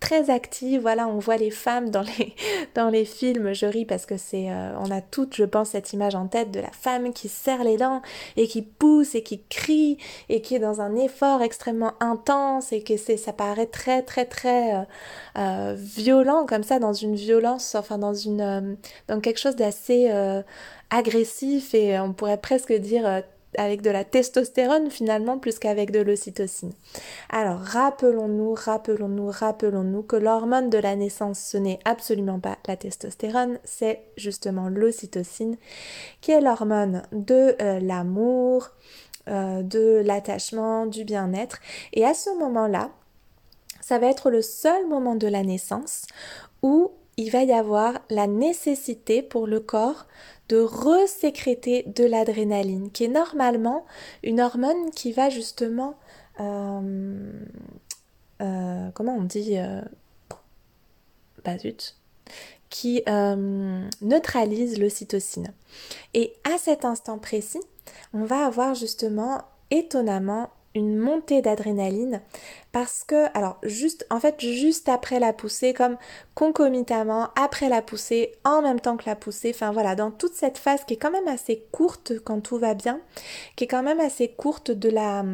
très 0.00 0.30
active. 0.30 0.80
Voilà, 0.80 1.06
on 1.06 1.18
voit 1.18 1.36
les 1.36 1.50
femmes 1.50 1.90
dans 1.90 2.02
les, 2.02 2.34
dans 2.74 2.88
les 2.88 3.04
films. 3.04 3.52
Je 3.52 3.66
ris 3.66 3.84
parce 3.84 4.06
que 4.06 4.16
c'est, 4.16 4.50
euh, 4.50 4.72
on 4.78 4.90
a 4.90 5.00
toutes, 5.00 5.36
je 5.36 5.44
pense, 5.44 5.70
cette 5.70 5.92
image 5.92 6.14
en 6.14 6.26
tête 6.26 6.50
de 6.50 6.60
la 6.60 6.70
femme 6.70 7.12
qui 7.12 7.28
serre 7.28 7.62
les 7.62 7.76
dents 7.76 8.02
et 8.36 8.48
qui 8.48 8.62
pousse 8.62 9.14
et 9.14 9.22
qui 9.22 9.42
crie 9.48 9.98
et 10.28 10.40
qui 10.40 10.56
est 10.56 10.58
dans 10.58 10.80
un 10.80 10.96
effort 10.96 11.42
extrêmement 11.42 11.92
intense 12.00 12.72
et 12.72 12.82
que 12.82 12.96
c'est, 12.96 13.16
ça 13.16 13.32
paraît 13.32 13.66
très, 13.66 14.02
très, 14.02 14.24
très 14.24 14.74
euh, 14.74 14.82
euh, 15.38 15.74
violent 15.76 16.46
comme 16.46 16.62
ça, 16.62 16.78
dans 16.78 16.94
une 16.94 17.14
violence, 17.14 17.74
enfin 17.74 17.98
dans 17.98 18.14
une, 18.14 18.76
dans 19.08 19.20
quelque 19.20 19.38
chose 19.38 19.56
d'assez 19.56 20.10
agressif 20.90 21.74
et 21.74 21.98
on 22.00 22.12
pourrait 22.12 22.40
presque 22.40 22.72
dire 22.72 23.22
avec 23.60 23.82
de 23.82 23.90
la 23.90 24.04
testostérone 24.04 24.90
finalement 24.90 25.38
plus 25.38 25.58
qu'avec 25.58 25.90
de 25.90 26.00
l'ocytocine. 26.00 26.72
Alors 27.28 27.58
rappelons-nous, 27.58 28.54
rappelons-nous, 28.54 29.30
rappelons-nous 29.30 30.02
que 30.02 30.16
l'hormone 30.16 30.70
de 30.70 30.78
la 30.78 30.96
naissance 30.96 31.38
ce 31.38 31.58
n'est 31.58 31.78
absolument 31.84 32.40
pas 32.40 32.56
la 32.66 32.76
testostérone, 32.76 33.58
c'est 33.64 34.00
justement 34.16 34.70
l'ocytocine 34.70 35.56
qui 36.22 36.30
est 36.30 36.40
l'hormone 36.40 37.02
de 37.12 37.54
euh, 37.60 37.80
l'amour, 37.80 38.70
euh, 39.28 39.62
de 39.62 40.00
l'attachement, 40.06 40.86
du 40.86 41.04
bien-être. 41.04 41.58
Et 41.92 42.06
à 42.06 42.14
ce 42.14 42.30
moment-là, 42.38 42.90
ça 43.82 43.98
va 43.98 44.06
être 44.06 44.30
le 44.30 44.40
seul 44.40 44.86
moment 44.86 45.16
de 45.16 45.26
la 45.26 45.42
naissance 45.42 46.06
où 46.62 46.92
il 47.20 47.30
va 47.30 47.42
y 47.42 47.52
avoir 47.52 48.00
la 48.08 48.26
nécessité 48.26 49.20
pour 49.20 49.46
le 49.46 49.60
corps 49.60 50.06
de 50.48 50.56
resécréter 50.56 51.82
de 51.82 52.04
l'adrénaline, 52.04 52.90
qui 52.90 53.04
est 53.04 53.08
normalement 53.08 53.84
une 54.22 54.40
hormone 54.40 54.90
qui 54.92 55.12
va 55.12 55.28
justement... 55.28 55.98
Euh, 56.40 57.30
euh, 58.40 58.88
comment 58.94 59.16
on 59.16 59.24
dit 59.24 59.58
euh, 59.58 59.82
Bah 61.44 61.56
qui 62.70 63.02
neutralise 64.00 64.78
l'ocytocine. 64.78 65.52
Et 66.14 66.32
à 66.50 66.56
cet 66.56 66.86
instant 66.86 67.18
précis, 67.18 67.60
on 68.14 68.24
va 68.24 68.46
avoir 68.46 68.74
justement 68.74 69.42
étonnamment 69.70 70.48
une 70.74 70.96
montée 70.96 71.42
d'adrénaline 71.42 72.20
parce 72.72 73.02
que 73.02 73.26
alors 73.36 73.58
juste 73.64 74.06
en 74.10 74.20
fait 74.20 74.40
juste 74.40 74.88
après 74.88 75.18
la 75.18 75.32
poussée 75.32 75.74
comme 75.74 75.96
concomitamment 76.34 77.28
après 77.36 77.68
la 77.68 77.82
poussée 77.82 78.32
en 78.44 78.62
même 78.62 78.80
temps 78.80 78.96
que 78.96 79.06
la 79.06 79.16
poussée 79.16 79.50
enfin 79.54 79.72
voilà 79.72 79.96
dans 79.96 80.10
toute 80.12 80.34
cette 80.34 80.58
phase 80.58 80.84
qui 80.84 80.94
est 80.94 80.98
quand 80.98 81.10
même 81.10 81.28
assez 81.28 81.64
courte 81.72 82.12
quand 82.24 82.40
tout 82.40 82.58
va 82.58 82.74
bien 82.74 83.00
qui 83.56 83.64
est 83.64 83.68
quand 83.68 83.82
même 83.82 84.00
assez 84.00 84.28
courte 84.28 84.70
de 84.70 84.88
la 84.88 85.24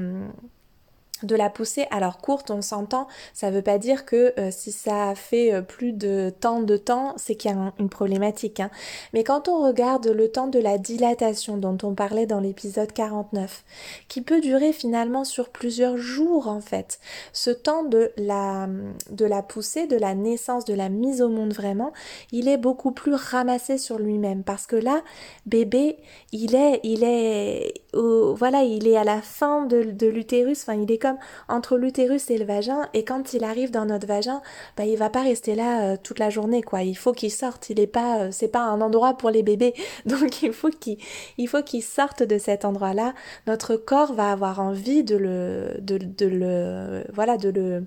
de 1.23 1.37
la 1.37 1.50
poussée, 1.50 1.87
alors 1.90 2.18
courte, 2.18 2.50
on 2.50 2.62
s'entend, 2.62 3.06
ça 3.32 3.50
veut 3.50 3.62
pas 3.62 3.78
dire 3.78 4.04
que 4.04 4.35
euh, 4.38 4.50
si 4.50 4.73
ça 4.73 5.14
fait 5.14 5.52
euh, 5.52 5.62
plus 5.62 5.92
de 5.92 6.32
temps 6.40 6.61
de 6.61 6.76
temps, 6.76 7.14
c'est 7.16 7.35
qu'il 7.35 7.50
y 7.50 7.54
a 7.54 7.73
une 7.78 7.88
problématique. 7.88 8.61
Hein. 8.61 8.70
Mais 9.12 9.25
quand 9.25 9.49
on 9.49 9.64
regarde 9.64 10.06
le 10.06 10.30
temps 10.30 10.46
de 10.46 10.58
la 10.58 10.78
dilatation 10.78 11.56
dont 11.56 11.78
on 11.82 11.94
parlait 11.94 12.26
dans 12.26 12.40
l'épisode 12.40 12.92
49, 12.92 13.64
qui 14.08 14.20
peut 14.20 14.40
durer 14.40 14.73
finalement 14.73 15.25
sur 15.25 15.49
plusieurs 15.49 15.96
jours 15.96 16.49
en 16.49 16.61
fait, 16.61 17.00
ce 17.32 17.50
temps 17.50 17.85
de 17.85 18.12
la, 18.16 18.68
de 19.11 19.25
la 19.25 19.42
poussée, 19.42 19.87
de 19.87 19.96
la 19.96 20.14
naissance, 20.14 20.64
de 20.64 20.75
la 20.75 20.88
mise 20.88 21.23
au 21.23 21.28
monde 21.28 21.52
vraiment, 21.52 21.92
il 22.32 22.49
est 22.49 22.58
beaucoup 22.58 22.92
plus 22.92 23.14
ramassé 23.14 23.78
sur 23.78 23.99
lui-même 23.99 24.42
parce 24.42 24.66
que 24.66 24.76
là, 24.76 25.02
bébé, 25.46 25.96
il 26.32 26.54
est, 26.54 26.80
il 26.82 27.04
est, 27.04 27.75
voilà, 27.92 28.62
il 28.62 28.87
est 28.87 28.96
à 28.96 29.04
la 29.04 29.23
fin 29.23 29.66
de, 29.66 29.82
de 29.82 30.06
l'utérus, 30.06 30.62
enfin 30.62 30.75
il 30.75 30.90
est 30.90 30.99
entre 31.48 31.76
l'utérus 31.76 32.30
et 32.30 32.38
le 32.38 32.44
vagin 32.44 32.88
et 32.94 33.04
quand 33.04 33.34
il 33.34 33.44
arrive 33.44 33.70
dans 33.70 33.86
notre 33.86 34.06
vagin, 34.06 34.42
bah 34.76 34.84
il 34.84 34.96
va 34.96 35.10
pas 35.10 35.22
rester 35.22 35.54
là 35.54 35.92
euh, 35.92 35.96
toute 36.02 36.18
la 36.18 36.30
journée 36.30 36.62
quoi. 36.62 36.82
Il 36.82 36.96
faut 36.96 37.12
qu'il 37.12 37.30
sorte, 37.30 37.70
il 37.70 37.80
est 37.80 37.86
pas 37.86 38.20
euh, 38.20 38.28
c'est 38.30 38.48
pas 38.48 38.62
un 38.62 38.80
endroit 38.80 39.14
pour 39.14 39.30
les 39.30 39.42
bébés. 39.42 39.75
Donc 40.06 40.42
il 40.42 40.52
faut 40.52 40.70
qu'il 40.70 40.98
il 41.38 41.48
faut 41.48 41.62
qu'il 41.62 41.82
sorte 41.82 42.22
de 42.22 42.38
cet 42.38 42.64
endroit-là. 42.64 43.14
Notre 43.46 43.76
corps 43.76 44.12
va 44.12 44.32
avoir 44.32 44.60
envie 44.60 45.04
de 45.04 45.16
le 45.16 45.76
de, 45.80 46.26
le 46.26 47.04
voilà 47.12 47.36
de 47.36 47.48
le 47.50 47.84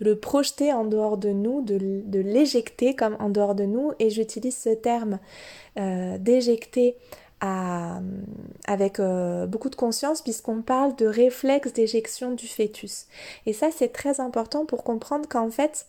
de 0.00 0.04
le 0.04 0.16
projeter 0.16 0.72
en 0.72 0.84
dehors 0.84 1.18
de 1.18 1.30
nous, 1.30 1.62
de, 1.62 1.78
de 2.04 2.20
l'éjecter 2.20 2.94
comme 2.94 3.16
en 3.18 3.30
dehors 3.30 3.54
de 3.54 3.64
nous. 3.64 3.92
Et 3.98 4.10
j'utilise 4.10 4.56
ce 4.56 4.70
terme 4.70 5.18
euh, 5.78 6.18
d'éjecter 6.18 6.96
avec 7.40 9.00
euh, 9.00 9.46
beaucoup 9.46 9.70
de 9.70 9.76
conscience 9.76 10.22
puisqu'on 10.22 10.62
parle 10.62 10.96
de 10.96 11.06
réflexe 11.06 11.72
d'éjection 11.72 12.32
du 12.32 12.48
fœtus. 12.48 13.06
Et 13.46 13.52
ça, 13.52 13.68
c'est 13.70 13.92
très 13.92 14.20
important 14.20 14.66
pour 14.66 14.84
comprendre 14.84 15.28
qu'en 15.28 15.50
fait, 15.50 15.86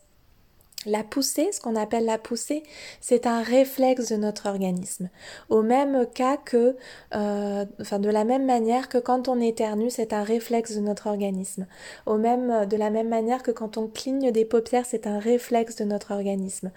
la 0.85 1.03
poussée, 1.03 1.49
ce 1.51 1.59
qu'on 1.59 1.75
appelle 1.75 2.05
la 2.05 2.17
poussée, 2.17 2.63
c'est 3.01 3.27
un 3.27 3.41
réflexe 3.41 4.09
de 4.09 4.15
notre 4.15 4.47
organisme. 4.47 5.09
Au 5.49 5.61
même 5.61 6.05
cas 6.13 6.37
que, 6.37 6.77
euh, 7.15 7.65
enfin 7.81 7.99
de 7.99 8.09
la 8.09 8.23
même 8.23 8.45
manière 8.45 8.87
que 8.87 8.97
quand 8.97 9.27
on 9.27 9.41
éternue, 9.41 9.89
c'est 9.89 10.13
un 10.13 10.23
réflexe 10.23 10.75
de 10.75 10.79
notre 10.79 11.07
organisme. 11.07 11.67
Au 12.05 12.17
même, 12.17 12.65
de 12.65 12.77
la 12.77 12.91
même 12.91 13.09
manière 13.09 13.43
que 13.43 13.51
quand 13.51 13.77
on 13.77 13.87
cligne 13.87 14.31
des 14.31 14.45
paupières, 14.45 14.85
c'est 14.85 15.05
un 15.05 15.19
réflexe 15.19 15.75
de 15.75 15.83
notre 15.83 16.11
organisme 16.11 16.71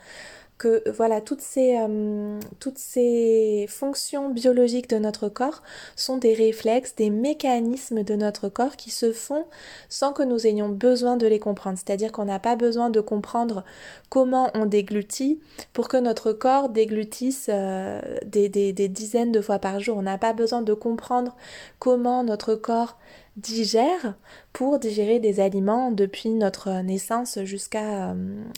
voilà 0.95 1.21
toutes 1.21 1.41
ces, 1.41 1.77
euh, 1.79 2.39
toutes 2.61 2.79
ces 2.79 3.67
fonctions 3.69 4.29
biologiques 4.29 4.89
de 4.89 4.99
notre 4.99 5.29
corps 5.29 5.63
sont 5.97 6.17
des 6.17 6.35
réflexes, 6.35 6.95
des 6.97 7.11
mécanismes 7.11 8.03
de 8.03 8.15
notre 8.15 8.49
corps 8.49 8.77
qui 8.77 8.91
se 8.91 9.13
font 9.13 9.47
sans 9.89 10.13
que 10.13 10.23
nous 10.23 10.47
ayons 10.47 10.69
besoin 10.69 11.17
de 11.17 11.27
les 11.27 11.39
comprendre. 11.39 11.79
C'est-à-dire 11.79 12.13
qu'on 12.13 12.25
n'a 12.25 12.39
pas 12.39 12.57
besoin 12.57 12.91
de 12.91 13.01
comprendre 13.01 13.65
comment 14.09 14.51
on 14.55 14.67
déglutit 14.67 15.41
pour 15.73 15.89
que 15.89 15.97
notre 15.97 16.33
corps 16.33 16.69
déglutisse 16.69 17.47
euh, 17.49 18.01
des 18.25 18.73
dizaines 18.89 19.33
de 19.33 19.41
fois 19.41 19.59
par 19.59 19.81
jour. 19.81 19.97
On 19.97 20.03
n'a 20.03 20.19
pas 20.19 20.33
besoin 20.33 20.63
de 20.63 20.75
comprendre 20.75 21.37
comment 21.79 22.25
notre 22.25 22.55
corps 22.55 22.97
digère 23.37 24.15
pour 24.53 24.79
digérer 24.79 25.19
des 25.19 25.41
aliments 25.41 25.91
depuis 25.91 26.31
notre 26.31 26.83
naissance 26.83 27.39
jusqu'à 27.45 28.11
euh, 28.11 28.15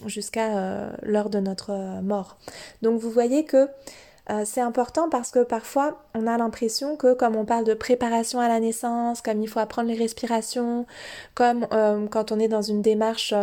jusqu'à 0.06 0.58
euh, 0.58 0.92
l'heure 1.02 1.30
de 1.30 1.38
notre 1.38 1.70
euh, 1.70 2.00
mort. 2.02 2.38
Donc 2.82 3.00
vous 3.00 3.10
voyez 3.10 3.44
que 3.44 3.68
c'est 4.46 4.62
important 4.62 5.10
parce 5.10 5.30
que 5.30 5.44
parfois 5.44 6.02
on 6.14 6.26
a 6.26 6.38
l'impression 6.38 6.96
que 6.96 7.12
comme 7.12 7.36
on 7.36 7.44
parle 7.44 7.64
de 7.64 7.74
préparation 7.74 8.40
à 8.40 8.48
la 8.48 8.58
naissance, 8.58 9.20
comme 9.20 9.42
il 9.42 9.48
faut 9.48 9.60
apprendre 9.60 9.88
les 9.90 9.98
respirations, 9.98 10.86
comme 11.34 11.66
quand 12.10 12.32
on 12.32 12.40
est 12.40 12.48
dans 12.48 12.62
une 12.62 12.80
démarche 12.80 13.34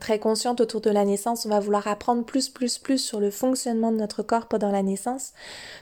très 0.00 0.18
consciente 0.18 0.60
autour 0.60 0.80
de 0.80 0.90
la 0.90 1.04
naissance, 1.04 1.44
on 1.44 1.48
va 1.48 1.58
vouloir 1.60 1.88
apprendre 1.88 2.24
plus, 2.24 2.48
plus, 2.48 2.78
plus 2.78 2.98
sur 2.98 3.18
le 3.18 3.30
fonctionnement 3.30 3.90
de 3.90 3.96
notre 3.96 4.22
corps 4.22 4.46
pendant 4.46 4.70
la 4.70 4.82
naissance. 4.82 5.32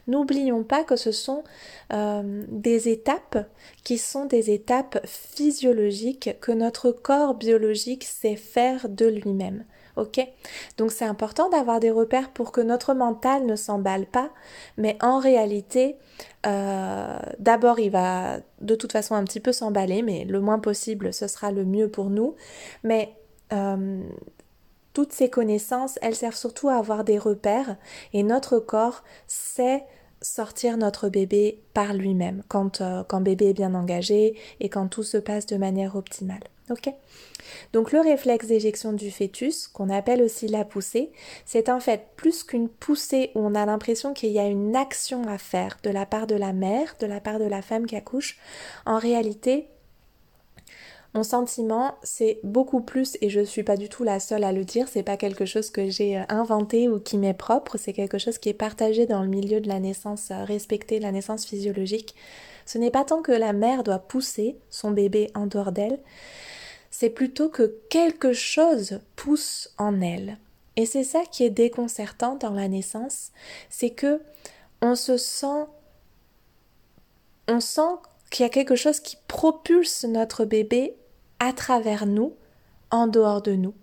N'oublions 0.07 0.65
pas 0.65 0.85
que 0.85 0.97
ce 0.97 1.13
sont 1.13 1.45
euh, 1.93 2.45
des 2.49 2.89
étapes 2.89 3.47
qui 3.85 3.99
sont 3.99 4.25
des 4.25 4.51
étapes 4.51 4.99
physiologiques 5.07 6.37
que 6.41 6.53
notre 6.53 6.93
corps 6.93 7.35
biologique 7.35 8.05
sait 8.05 8.37
faire 8.37 8.89
de 8.89 9.07
lui-même. 9.07 9.65
Ok? 9.97 10.21
Donc 10.79 10.93
c'est 10.93 11.05
important 11.05 11.51
d'avoir 11.51 11.81
des 11.81 11.91
repères 11.91 12.31
pour 12.31 12.53
que 12.53 12.61
notre 12.61 12.95
mental 12.95 13.45
ne 13.45 13.57
s'emballe 13.57 14.07
pas, 14.07 14.31
mais 14.79 14.97
en 15.03 15.19
réalité, 15.19 15.97
euh, 16.47 17.19
d'abord 17.39 17.81
il 17.81 17.91
va 17.91 18.39
de 18.61 18.75
toute 18.75 18.93
façon 18.93 19.15
un 19.15 19.25
petit 19.25 19.41
peu 19.41 19.53
s'emballer, 19.53 20.01
mais 20.03 20.25
le 20.25 20.41
moins 20.41 20.59
possible, 20.59 21.13
ce 21.13 21.27
sera 21.27 21.51
le 21.51 21.65
mieux 21.65 21.89
pour 21.89 22.09
nous. 22.09 22.35
Mais 22.83 23.15
euh, 23.53 24.03
toutes 24.93 25.13
ces 25.13 25.31
connaissances, 25.31 25.99
elles 26.03 26.15
servent 26.15 26.37
surtout 26.37 26.69
à 26.69 26.77
avoir 26.77 27.05
des 27.05 27.19
repères 27.19 27.77
et 28.13 28.23
notre 28.23 28.59
corps 28.59 29.03
sait 29.27 29.85
sortir 30.23 30.77
notre 30.77 31.09
bébé 31.09 31.63
par 31.73 31.95
lui-même 31.95 32.43
quand, 32.49 32.81
euh, 32.81 33.03
quand 33.05 33.21
bébé 33.21 33.51
est 33.51 33.55
bien 33.55 33.75
engagé 33.75 34.37
et 34.61 34.69
quand 34.69 34.89
tout 34.89 35.03
se 35.03 35.17
passe 35.17 35.47
de 35.47 35.57
manière 35.57 35.97
optimale. 35.97 36.43
Ok? 36.71 36.93
Donc 37.73 37.91
le 37.91 38.01
réflexe 38.01 38.47
d'éjection 38.47 38.93
du 38.93 39.11
fœtus, 39.11 39.67
qu'on 39.67 39.91
appelle 39.91 40.23
aussi 40.23 40.47
la 40.47 40.65
poussée, 40.65 41.11
c'est 41.45 41.69
en 41.69 41.81
fait 41.81 42.09
plus 42.17 42.45
qu'une 42.45 42.69
poussée 42.69 43.33
où 43.35 43.41
on 43.41 43.55
a 43.55 43.67
l'impression 43.67 44.15
qu'il 44.15 44.31
y 44.31 44.39
a 44.39 44.47
une 44.47 44.77
action 44.77 45.27
à 45.27 45.39
faire 45.39 45.79
de 45.83 45.91
la 45.91 46.07
part 46.07 46.27
de 46.27 46.37
la 46.37 46.53
mère, 46.53 46.95
de 47.01 47.07
la 47.07 47.21
part 47.21 47.41
de 47.41 47.45
la 47.45 47.63
femme 47.63 47.87
qui 47.87 47.97
accouche. 47.97 48.39
En 48.87 48.99
réalité, 48.99 49.69
mon 51.13 51.25
sentiment, 51.25 51.97
c'est 52.05 52.39
beaucoup 52.45 52.81
plus, 52.83 53.19
et 53.21 53.31
je 53.31 53.41
ne 53.41 53.45
suis 53.45 53.65
pas 53.65 53.77
du 53.77 53.89
tout 53.89 54.05
la 54.05 54.21
seule 54.21 54.45
à 54.45 54.53
le 54.53 54.65
dire, 54.65 54.87
c'est 54.87 55.03
pas 55.03 55.17
quelque 55.17 55.45
chose 55.45 55.71
que 55.71 55.91
j'ai 55.91 56.19
euh, 56.19 56.23
inventé 56.29 56.89
ou 56.89 57.01
qui 57.01 57.19
m'est 57.19 57.35
propre, 57.35 57.79
c'est 57.79 57.93
quelque 57.93 58.19
chose 58.19 58.39
qui 58.39 58.49
est 58.49 58.55
partagé 58.55 59.07
dans 59.07 59.23
le 59.23 59.29
milieu 59.29 59.61
de 59.61 59.67
la 59.67 59.81
naissance 59.81 60.31
euh, 60.31 60.45
respectée, 60.45 61.01
la 61.01 61.11
naissance 61.11 61.45
physiologique. 61.47 62.15
Ce 62.65 62.79
n'est 62.79 62.93
pas 62.93 63.05
tant 63.05 63.23
que 63.23 63.33
la 63.33 63.53
mère 63.53 63.83
doit 63.83 63.99
pousser 63.99 64.57
son 64.69 64.93
bébé 64.93 65.31
en 65.35 65.47
dehors 65.47 65.73
d'elle, 65.73 65.99
c'est 66.93 67.11
plutôt 67.11 67.49
que 67.49 67.75
quelque 67.89 68.33
chose 68.33 69.01
pousse 69.17 69.75
en 69.79 70.01
elle. 70.01 70.39
Et 70.77 70.87
c'est 70.87 71.05
ça 71.05 71.23
qui 71.29 71.43
est 71.43 71.51
déconcertant 71.51 72.37
dans 72.37 72.53
la 72.53 72.69
naissance, 72.69 73.33
c'est 73.69 73.91
que 73.91 74.21
on 74.81 74.95
se 74.95 75.17
sent 75.17 75.67
on 77.49 77.59
sent 77.59 77.99
qu'il 78.31 78.45
y 78.45 78.47
a 78.47 78.51
quelque 78.51 78.77
chose 78.77 79.01
qui 79.01 79.17
propulse 79.27 80.05
notre 80.05 80.45
bébé 80.45 80.95
à 81.41 81.53
travers 81.53 82.07
nous, 82.07 82.35
en 82.91 83.07
dehors 83.07 83.43
de 83.43 83.53
nous. 83.53 83.75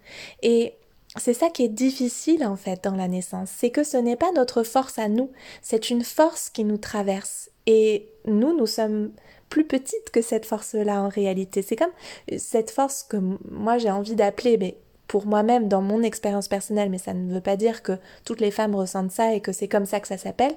Et 0.41 0.73
c'est 1.17 1.33
ça 1.33 1.49
qui 1.49 1.63
est 1.63 1.69
difficile 1.69 2.45
en 2.45 2.55
fait 2.55 2.83
dans 2.83 2.95
la 2.95 3.07
naissance, 3.07 3.49
c'est 3.55 3.71
que 3.71 3.83
ce 3.83 3.97
n'est 3.97 4.15
pas 4.15 4.31
notre 4.35 4.63
force 4.63 4.99
à 4.99 5.09
nous, 5.09 5.31
c'est 5.61 5.89
une 5.89 6.03
force 6.03 6.49
qui 6.49 6.63
nous 6.63 6.77
traverse. 6.77 7.49
Et 7.65 8.09
nous, 8.25 8.55
nous 8.55 8.67
sommes 8.67 9.11
plus 9.49 9.65
petites 9.65 10.11
que 10.11 10.21
cette 10.21 10.45
force-là 10.45 11.01
en 11.01 11.09
réalité. 11.09 11.61
C'est 11.61 11.75
comme 11.75 11.91
cette 12.37 12.69
force 12.69 13.03
que 13.03 13.17
moi 13.49 13.77
j'ai 13.77 13.91
envie 13.91 14.15
d'appeler, 14.15 14.57
mais 14.57 14.77
pour 15.07 15.25
moi-même 15.25 15.67
dans 15.67 15.81
mon 15.81 16.03
expérience 16.03 16.47
personnelle, 16.47 16.89
mais 16.89 16.97
ça 16.97 17.13
ne 17.13 17.33
veut 17.33 17.41
pas 17.41 17.55
dire 17.55 17.81
que 17.81 17.93
toutes 18.25 18.41
les 18.41 18.51
femmes 18.51 18.75
ressentent 18.75 19.11
ça 19.11 19.33
et 19.33 19.41
que 19.41 19.53
c'est 19.53 19.67
comme 19.67 19.85
ça 19.85 19.99
que 19.99 20.07
ça 20.07 20.17
s'appelle. 20.17 20.53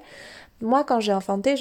Moi, 0.61 0.83
quand 0.83 0.99
j'ai 0.99 1.13
enfanté, 1.13 1.55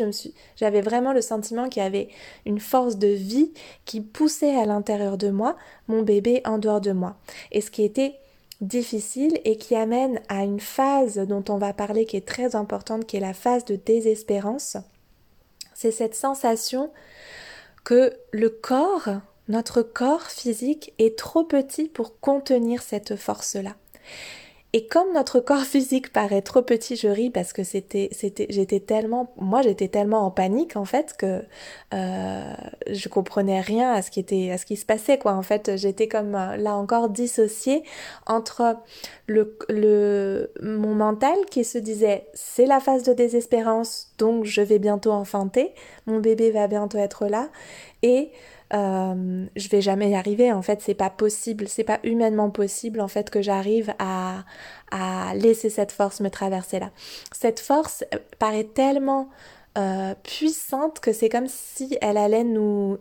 j'avais 0.56 0.80
vraiment 0.80 1.12
le 1.12 1.22
sentiment 1.22 1.68
qu'il 1.68 1.82
y 1.82 1.86
avait 1.86 2.08
une 2.46 2.60
force 2.60 2.96
de 2.96 3.08
vie 3.08 3.52
qui 3.84 4.00
poussait 4.00 4.56
à 4.56 4.66
l'intérieur 4.66 5.16
de 5.16 5.30
moi 5.30 5.56
mon 5.88 6.02
bébé 6.02 6.42
en 6.44 6.58
dehors 6.58 6.80
de 6.80 6.92
moi. 6.92 7.16
Et 7.50 7.60
ce 7.60 7.70
qui 7.70 7.82
était 7.82 8.14
difficile 8.60 9.40
et 9.44 9.56
qui 9.56 9.74
amène 9.74 10.20
à 10.28 10.44
une 10.44 10.60
phase 10.60 11.16
dont 11.16 11.44
on 11.48 11.56
va 11.56 11.72
parler 11.72 12.04
qui 12.04 12.16
est 12.16 12.26
très 12.26 12.54
importante, 12.54 13.06
qui 13.06 13.16
est 13.16 13.20
la 13.20 13.34
phase 13.34 13.64
de 13.64 13.76
désespérance. 13.76 14.76
C'est 15.74 15.90
cette 15.90 16.14
sensation 16.14 16.90
que 17.84 18.12
le 18.32 18.50
corps, 18.50 19.08
notre 19.48 19.82
corps 19.82 20.26
physique 20.26 20.92
est 20.98 21.16
trop 21.16 21.44
petit 21.44 21.88
pour 21.88 22.20
contenir 22.20 22.82
cette 22.82 23.16
force-là. 23.16 23.74
Et 24.72 24.86
comme 24.86 25.12
notre 25.12 25.40
corps 25.40 25.62
physique 25.64 26.12
paraît 26.12 26.42
trop 26.42 26.62
petit, 26.62 26.96
je 26.96 27.08
ris 27.08 27.30
parce 27.30 27.52
que 27.52 27.64
c'était, 27.64 28.08
c'était, 28.12 28.46
j'étais 28.50 28.80
tellement, 28.80 29.32
moi 29.36 29.62
j'étais 29.62 29.88
tellement 29.88 30.24
en 30.26 30.30
panique 30.30 30.76
en 30.76 30.84
fait 30.84 31.14
que 31.18 31.42
euh, 31.92 32.54
je 32.90 33.08
comprenais 33.08 33.60
rien 33.60 33.92
à 33.92 34.02
ce 34.02 34.10
qui 34.10 34.20
était, 34.20 34.50
à 34.50 34.58
ce 34.58 34.66
qui 34.66 34.76
se 34.76 34.86
passait 34.86 35.18
quoi. 35.18 35.32
En 35.32 35.42
fait, 35.42 35.76
j'étais 35.76 36.08
comme 36.08 36.34
euh, 36.34 36.56
là 36.56 36.76
encore 36.76 37.08
dissociée 37.08 37.82
entre 38.26 38.76
le, 39.26 39.56
le, 39.68 40.52
mon 40.62 40.94
mental 40.94 41.36
qui 41.50 41.64
se 41.64 41.78
disait 41.78 42.26
c'est 42.34 42.66
la 42.66 42.80
phase 42.80 43.02
de 43.02 43.12
désespérance 43.12 44.12
donc 44.18 44.44
je 44.44 44.60
vais 44.60 44.78
bientôt 44.78 45.12
enfanter, 45.12 45.74
mon 46.06 46.20
bébé 46.20 46.50
va 46.50 46.68
bientôt 46.68 46.98
être 46.98 47.26
là 47.26 47.48
et 48.02 48.30
euh, 48.72 49.46
je 49.56 49.68
vais 49.68 49.80
jamais 49.80 50.10
y 50.10 50.14
arriver. 50.14 50.52
En 50.52 50.62
fait, 50.62 50.80
c'est 50.80 50.94
pas 50.94 51.10
possible, 51.10 51.68
c'est 51.68 51.84
pas 51.84 52.00
humainement 52.04 52.50
possible 52.50 53.00
en 53.00 53.08
fait 53.08 53.30
que 53.30 53.42
j'arrive 53.42 53.92
à, 53.98 54.44
à 54.90 55.34
laisser 55.34 55.70
cette 55.70 55.92
force 55.92 56.20
me 56.20 56.30
traverser 56.30 56.78
là. 56.78 56.90
Cette 57.32 57.60
force 57.60 58.04
paraît 58.38 58.64
tellement 58.64 59.28
euh, 59.78 60.14
puissante 60.24 61.00
que 61.00 61.12
c'est 61.12 61.28
comme 61.28 61.46
si 61.46 61.96
elle 62.00 62.16
allait 62.16 62.44
nous, 62.44 62.98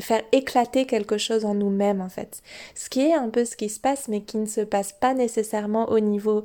faire 0.00 0.22
éclater 0.32 0.86
quelque 0.86 1.18
chose 1.18 1.44
en 1.44 1.54
nous-mêmes 1.54 2.00
en 2.00 2.08
fait. 2.08 2.42
Ce 2.74 2.88
qui 2.88 3.00
est 3.00 3.14
un 3.14 3.28
peu 3.28 3.44
ce 3.44 3.56
qui 3.56 3.68
se 3.68 3.80
passe 3.80 4.08
mais 4.08 4.22
qui 4.22 4.36
ne 4.38 4.46
se 4.46 4.60
passe 4.60 4.92
pas 4.92 5.14
nécessairement 5.14 5.88
au 5.88 6.00
niveau 6.00 6.44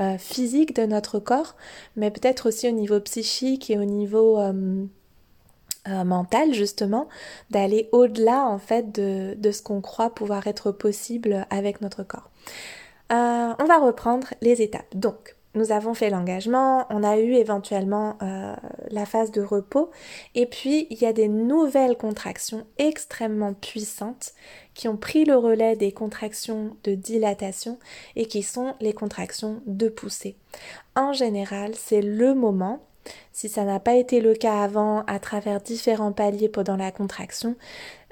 euh, 0.00 0.18
physique 0.18 0.76
de 0.76 0.86
notre 0.86 1.18
corps 1.18 1.56
mais 1.96 2.10
peut-être 2.10 2.48
aussi 2.48 2.68
au 2.68 2.72
niveau 2.72 3.00
psychique 3.00 3.70
et 3.70 3.78
au 3.78 3.84
niveau 3.84 4.38
euh, 4.38 4.84
euh, 5.88 6.04
mental 6.04 6.52
justement 6.54 7.08
d'aller 7.50 7.88
au-delà 7.92 8.44
en 8.44 8.58
fait 8.58 8.92
de, 8.92 9.50
ce 9.50 9.62
qu'on 9.62 9.80
croit 9.80 10.14
pouvoir 10.14 10.46
être 10.46 10.72
possible 10.72 11.46
avec 11.50 11.80
notre 11.80 12.02
corps. 12.02 12.30
on 13.10 13.64
va 13.66 13.78
reprendre 13.78 14.28
les 14.40 14.62
étapes. 14.62 14.94
Donc 14.94 15.36
nous 15.54 15.72
avons 15.72 15.94
fait 15.94 16.10
l'engagement, 16.10 16.86
on 16.90 17.02
a 17.02 17.18
eu 17.18 17.34
éventuellement 17.34 18.16
euh, 18.22 18.54
la 18.90 19.04
phase 19.04 19.32
de 19.32 19.42
repos, 19.42 19.90
et 20.36 20.46
puis 20.46 20.86
il 20.90 20.98
y 20.98 21.06
a 21.06 21.12
des 21.12 21.26
nouvelles 21.26 21.96
contractions 21.96 22.66
extrêmement 22.78 23.54
puissantes 23.54 24.32
qui 24.74 24.86
ont 24.86 24.96
pris 24.96 25.24
le 25.24 25.36
relais 25.36 25.74
des 25.74 25.90
contractions 25.90 26.76
de 26.84 26.94
dilatation 26.94 27.80
et 28.14 28.26
qui 28.26 28.44
sont 28.44 28.74
les 28.80 28.92
contractions 28.92 29.60
de 29.66 29.88
poussée. 29.88 30.36
En 30.94 31.12
général, 31.12 31.72
c'est 31.74 32.02
le 32.02 32.34
moment 32.34 32.86
si 33.32 33.48
ça 33.48 33.64
n'a 33.64 33.80
pas 33.80 33.94
été 33.94 34.20
le 34.20 34.34
cas 34.34 34.62
avant 34.62 35.02
à 35.06 35.18
travers 35.18 35.60
différents 35.60 36.12
paliers 36.12 36.48
pendant 36.48 36.76
la 36.76 36.90
contraction, 36.90 37.56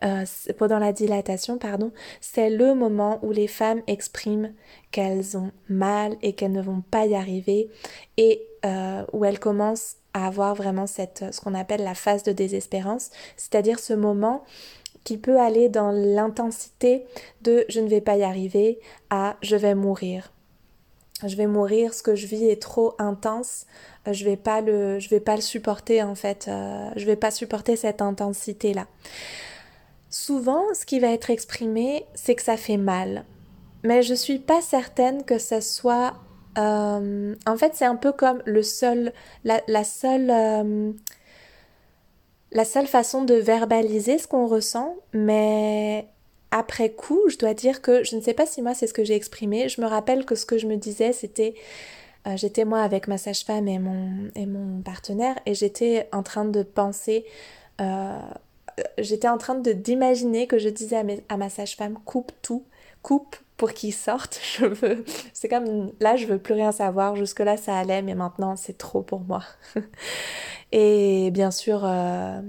euh, 0.05 0.25
pendant 0.57 0.79
la 0.79 0.93
dilatation, 0.93 1.59
pardon, 1.59 1.93
c'est 2.21 2.51
le 2.51 2.75
moment 2.75 3.19
où 3.23 3.33
les 3.33 3.49
femmes 3.49 3.83
expriment 3.87 4.53
qu'elles 4.91 5.37
ont 5.37 5.51
mal 5.69 6.17
et 6.23 6.35
qu'elles 6.35 6.53
ne 6.53 6.63
vont 6.63 6.83
pas 6.91 7.07
y 7.07 7.15
arriver 7.15 7.69
et 8.17 8.43
euh, 8.65 9.05
où 9.13 9.25
elles 9.25 9.41
commencent 9.41 9.97
à 10.15 10.27
avoir 10.27 10.55
vraiment 10.55 10.87
ce 10.87 11.41
qu'on 11.41 11.55
appelle 11.55 11.83
la 11.83 11.95
phase 11.95 12.23
de 12.23 12.33
désespérance, 12.33 13.11
c'est-à-dire 13.37 13.79
ce 13.79 13.93
moment 13.93 14.45
qui 15.05 15.17
peut 15.17 15.39
aller 15.39 15.69
dans 15.69 15.91
l'intensité 15.91 17.05
de 17.43 17.65
je 17.69 17.81
ne 17.81 17.89
vais 17.89 18.01
pas 18.01 18.17
y 18.17 18.23
arriver 18.23 18.79
à 19.11 19.37
je 19.43 19.57
vais 19.57 19.75
mourir 19.75 20.33
je 21.27 21.37
vais 21.37 21.47
mourir, 21.47 21.95
ce 21.95 22.03
que 22.03 22.15
je 22.15 22.27
vis 22.27 22.45
est 22.45 22.63
trop 22.63 22.95
intense, 22.99 23.67
euh, 24.07 24.13
je 24.13 24.25
vais 24.25 24.37
pas 24.37 24.61
le, 24.61 24.99
je 24.99 25.09
vais 25.09 25.21
pas 25.21 25.35
le 25.35 25.41
supporter 25.43 26.03
en 26.03 26.15
fait, 26.15 26.47
euh, 26.49 26.91
je 26.97 27.05
vais 27.07 27.17
pas 27.17 27.31
supporter 27.31 27.77
cette 27.77 28.03
intensité 28.03 28.75
là. 28.75 28.87
Souvent, 30.11 30.63
ce 30.75 30.87
qui 30.87 31.01
va 31.01 31.09
être 31.09 31.31
exprimé, 31.31 32.07
c'est 32.15 32.35
que 32.35 32.43
ça 32.43 32.57
fait 32.57 32.77
mal, 32.77 33.25
mais 33.83 34.03
je 34.03 34.15
suis 34.15 34.39
pas 34.39 34.61
certaine 34.61 35.25
que 35.25 35.39
ce 35.39 35.61
soit, 35.61 36.15
euh, 36.57 37.35
en 37.47 37.57
fait, 37.57 37.73
c'est 37.75 37.85
un 37.85 37.97
peu 37.97 38.13
comme 38.13 38.43
le 38.47 38.63
seul, 38.63 39.13
la, 39.45 39.61
la 39.67 39.85
seule, 39.85 40.95
la 42.53 42.65
seule 42.65 42.87
façon 42.87 43.25
de 43.25 43.35
verbaliser 43.35 44.19
ce 44.19 44.27
qu'on 44.27 44.47
ressent, 44.47 44.97
mais 45.13 46.09
après 46.51 46.91
coup, 46.91 47.29
je 47.29 47.37
dois 47.37 47.55
dire 47.55 47.83
que 47.83 48.05
je 48.05 48.17
ne 48.17 48.21
sais 48.21 48.35
pas 48.35 48.47
si 48.47 48.63
moi 48.63 48.75
c'est 48.75 48.87
ce 48.87 48.95
que 48.95 49.05
j'ai 49.05 49.15
exprimé. 49.15 49.69
Je 49.69 49.81
me 49.81 49.87
rappelle 49.87 50.25
que 50.25 50.35
ce 50.35 50.47
que 50.47 50.59
je 50.59 50.67
me 50.67 50.77
disais, 50.77 51.13
c'était 51.13 51.55
euh, 52.27 52.37
j'étais 52.37 52.65
moi 52.65 52.81
avec 52.81 53.09
ma 53.09 53.19
sage-femme 53.19 53.69
et 53.69 53.79
mon, 53.79 54.31
et 54.35 54.47
mon 54.47 54.83
partenaire 54.83 55.39
et 55.47 55.55
j'étais 55.55 56.09
en 56.13 56.23
train 56.23 56.45
de 56.45 56.63
penser, 56.63 57.25
euh, 57.81 58.19
j'étais 58.99 59.29
en 59.29 59.39
train 59.39 59.55
de 59.55 59.73
d'imaginer 59.73 60.47
que 60.47 60.59
je 60.59 60.69
disais 60.69 60.97
à, 60.97 61.05
à 61.29 61.37
ma 61.37 61.49
sage-femme 61.49 61.99
coupe 62.05 62.33
tout, 62.43 62.65
coupe 63.03 63.37
pour 63.59 63.75
qu'il 63.75 63.93
sorte. 63.93 64.41
Je 64.57 64.65
veux, 64.65 65.05
c'est 65.35 65.49
comme 65.49 65.93
là 66.01 66.17
je 66.17 66.27
veux 66.27 66.39
plus 66.39 66.55
rien 66.55 66.73
savoir. 66.73 67.17
Jusque 67.17 67.41
là 67.41 67.59
ça 67.59 67.77
allait, 67.77 68.01
mais 68.01 68.15
maintenant 68.15 68.57
c'est 68.57 68.79
trop 68.79 69.03
pour 69.03 69.21
moi. 69.21 69.43
et 70.73 71.31
bien 71.31 71.51
sûr. 71.51 71.83
Euh, 71.85 72.41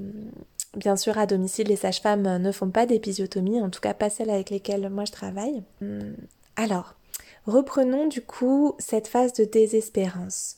Bien 0.78 0.96
sûr, 0.96 1.18
à 1.18 1.26
domicile, 1.26 1.68
les 1.68 1.76
sages-femmes 1.76 2.38
ne 2.38 2.52
font 2.52 2.70
pas 2.70 2.86
d'épisiotomie, 2.86 3.60
en 3.60 3.72
tout 3.72 3.80
cas 3.80 3.96
pas 3.96 4.12
celles 4.12 4.30
avec 4.30 4.52
lesquelles 4.52 4.88
moi 4.90 5.04
je 5.06 5.12
travaille. 5.12 5.64
Hum, 5.82 6.16
alors, 6.56 6.94
reprenons 7.48 8.08
du 8.08 8.22
coup 8.22 8.76
cette 8.78 9.08
phase 9.08 9.34
de 9.34 9.46
désespérance. 9.46 10.58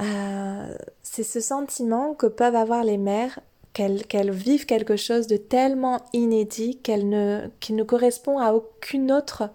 Euh, 0.00 0.74
c'est 1.02 1.22
ce 1.24 1.40
sentiment 1.40 2.14
que 2.14 2.26
peuvent 2.26 2.56
avoir 2.56 2.84
les 2.84 2.96
mères 2.96 3.40
qu'elles 3.72 4.30
vivent 4.30 4.66
quelque 4.66 4.96
chose 4.96 5.26
de 5.26 5.36
tellement 5.36 6.00
inédit 6.12 6.78
qu'elle 6.82 7.08
ne, 7.08 7.48
qui 7.60 7.72
ne 7.72 7.82
correspond 7.82 8.38
à 8.38 8.52
aucune 8.52 9.10
autre 9.10 9.50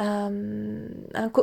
euh, 0.00 0.88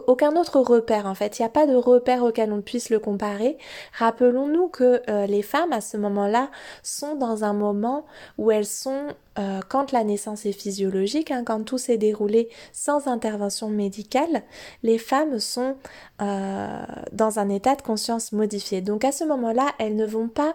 aucun 0.07 0.35
autre 0.35 0.59
repère 0.59 1.05
en 1.05 1.15
fait. 1.15 1.39
Il 1.39 1.43
n'y 1.43 1.45
a 1.45 1.49
pas 1.49 1.67
de 1.67 1.75
repère 1.75 2.23
auquel 2.23 2.51
on 2.51 2.61
puisse 2.61 2.89
le 2.89 2.99
comparer. 2.99 3.57
Rappelons-nous 3.97 4.67
que 4.67 5.01
euh, 5.09 5.25
les 5.27 5.43
femmes 5.43 5.71
à 5.71 5.81
ce 5.81 5.97
moment-là 5.97 6.49
sont 6.83 7.15
dans 7.15 7.43
un 7.43 7.53
moment 7.53 8.05
où 8.37 8.51
elles 8.51 8.65
sont, 8.65 9.07
euh, 9.37 9.59
quand 9.69 9.91
la 9.91 10.03
naissance 10.03 10.45
est 10.45 10.51
physiologique, 10.51 11.31
hein, 11.31 11.43
quand 11.45 11.63
tout 11.63 11.77
s'est 11.77 11.97
déroulé 11.97 12.49
sans 12.73 13.07
intervention 13.07 13.69
médicale, 13.69 14.43
les 14.83 14.97
femmes 14.97 15.39
sont 15.39 15.77
dans 16.19 17.39
un 17.39 17.47
état 17.47 17.75
de 17.75 17.81
conscience 17.81 18.33
modifié. 18.33 18.81
Donc 18.81 19.05
à 19.05 19.13
ce 19.13 19.23
moment-là, 19.23 19.67
elles 19.79 19.95
ne 19.95 20.05
vont 20.05 20.27
pas 20.27 20.53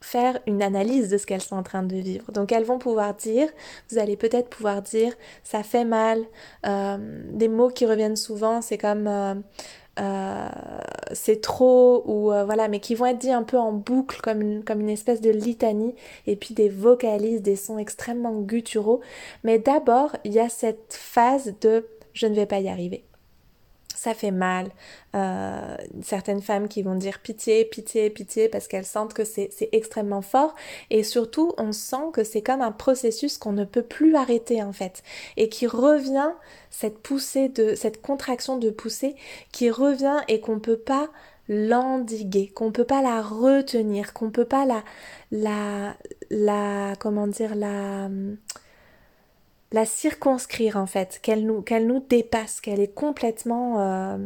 faire 0.00 0.38
une 0.46 0.62
analyse 0.62 1.08
de 1.08 1.18
ce 1.18 1.26
qu'elles 1.26 1.42
sont 1.42 1.56
en 1.56 1.62
train 1.62 1.82
de 1.82 1.96
vivre. 1.96 2.30
Donc 2.32 2.52
elles 2.52 2.64
vont 2.64 2.78
pouvoir 2.78 3.14
dire, 3.14 3.48
vous 3.90 3.98
allez 3.98 4.16
peut-être 4.16 4.48
pouvoir 4.48 4.82
dire, 4.82 5.14
ça 5.42 5.62
fait 5.62 5.84
mal. 5.84 6.24
Euh, 6.66 7.22
des 7.32 7.48
mots 7.48 7.68
qui 7.68 7.86
reviennent 7.86 8.16
souvent, 8.16 8.62
c'est 8.62 8.78
comme 8.78 9.06
euh, 9.06 9.34
euh, 10.00 10.48
c'est 11.12 11.40
trop 11.40 12.04
ou 12.06 12.26
voilà, 12.44 12.68
mais 12.68 12.80
qui 12.80 12.94
vont 12.94 13.06
être 13.06 13.18
dits 13.18 13.32
un 13.32 13.42
peu 13.42 13.58
en 13.58 13.72
boucle 13.72 14.20
comme 14.20 14.40
une, 14.40 14.64
comme 14.64 14.80
une 14.80 14.90
espèce 14.90 15.20
de 15.20 15.30
litanie 15.30 15.94
et 16.26 16.36
puis 16.36 16.54
des 16.54 16.68
vocalises, 16.68 17.42
des 17.42 17.56
sons 17.56 17.78
extrêmement 17.78 18.40
gutturaux. 18.40 19.00
Mais 19.42 19.58
d'abord, 19.58 20.14
il 20.24 20.32
y 20.32 20.40
a 20.40 20.48
cette 20.48 20.94
phase 20.94 21.54
de 21.60 21.86
je 22.12 22.26
ne 22.26 22.34
vais 22.34 22.46
pas 22.46 22.60
y 22.60 22.68
arriver 22.68 23.04
ça 23.98 24.14
fait 24.14 24.30
mal. 24.30 24.70
Euh, 25.16 25.76
certaines 26.02 26.40
femmes 26.40 26.68
qui 26.68 26.82
vont 26.82 26.94
dire 26.94 27.18
pitié, 27.18 27.64
pitié, 27.64 28.10
pitié 28.10 28.48
parce 28.48 28.68
qu'elles 28.68 28.86
sentent 28.86 29.12
que 29.12 29.24
c'est 29.24 29.50
extrêmement 29.72 30.22
fort 30.22 30.54
et 30.90 31.02
surtout 31.02 31.52
on 31.58 31.72
sent 31.72 32.12
que 32.12 32.22
c'est 32.22 32.42
comme 32.42 32.60
un 32.60 32.70
processus 32.70 33.38
qu'on 33.38 33.52
ne 33.52 33.64
peut 33.64 33.82
plus 33.82 34.14
arrêter 34.14 34.62
en 34.62 34.72
fait 34.72 35.02
et 35.36 35.48
qui 35.48 35.66
revient 35.66 36.30
cette 36.70 36.98
poussée 36.98 37.48
de 37.48 37.74
cette 37.74 38.00
contraction 38.00 38.56
de 38.56 38.70
poussée 38.70 39.16
qui 39.50 39.70
revient 39.70 40.18
et 40.28 40.40
qu'on 40.40 40.60
peut 40.60 40.78
pas 40.78 41.08
l'endiguer, 41.48 42.48
qu'on 42.54 42.70
peut 42.70 42.84
pas 42.84 43.02
la 43.02 43.20
retenir, 43.22 44.12
qu'on 44.12 44.30
peut 44.30 44.44
pas 44.44 44.64
la 44.64 44.84
la 45.32 45.96
la 46.30 46.94
comment 47.00 47.26
dire 47.26 47.56
la 47.56 48.08
la 49.72 49.84
circonscrire 49.84 50.76
en 50.76 50.86
fait, 50.86 51.20
qu'elle 51.22 51.44
nous, 51.46 52.00
dépasse, 52.00 52.60
qu'elle 52.60 52.80
est 52.80 52.94
complètement... 52.94 53.80
Euh, 53.80 54.18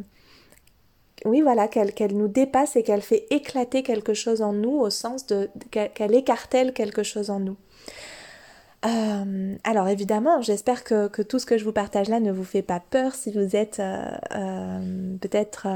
oui, 1.24 1.40
voilà, 1.40 1.68
qu'elle, 1.68 1.94
qu'elle 1.94 2.16
nous 2.16 2.28
dépasse 2.28 2.74
et 2.76 2.82
qu'elle 2.82 3.02
fait 3.02 3.26
éclater 3.30 3.82
quelque 3.82 4.14
chose 4.14 4.42
en 4.42 4.52
nous 4.52 4.72
au 4.80 4.90
sens 4.90 5.26
de 5.26 5.48
qu'elle 5.70 6.14
écartèle 6.14 6.72
quelque 6.72 7.04
chose 7.04 7.30
en 7.30 7.38
nous. 7.38 7.56
Euh, 8.84 9.56
alors 9.62 9.88
évidemment, 9.88 10.40
j'espère 10.42 10.82
que, 10.82 11.22
tout 11.22 11.38
ce 11.38 11.46
que 11.46 11.56
je 11.56 11.64
vous 11.64 11.72
partage 11.72 12.08
là 12.08 12.18
ne 12.18 12.32
vous 12.32 12.44
fait 12.44 12.62
pas 12.62 12.80
peur 12.80 13.14
si 13.14 13.30
vous 13.30 13.54
êtes 13.54 13.80
euh, 13.80 15.16
peut-être 15.20 15.68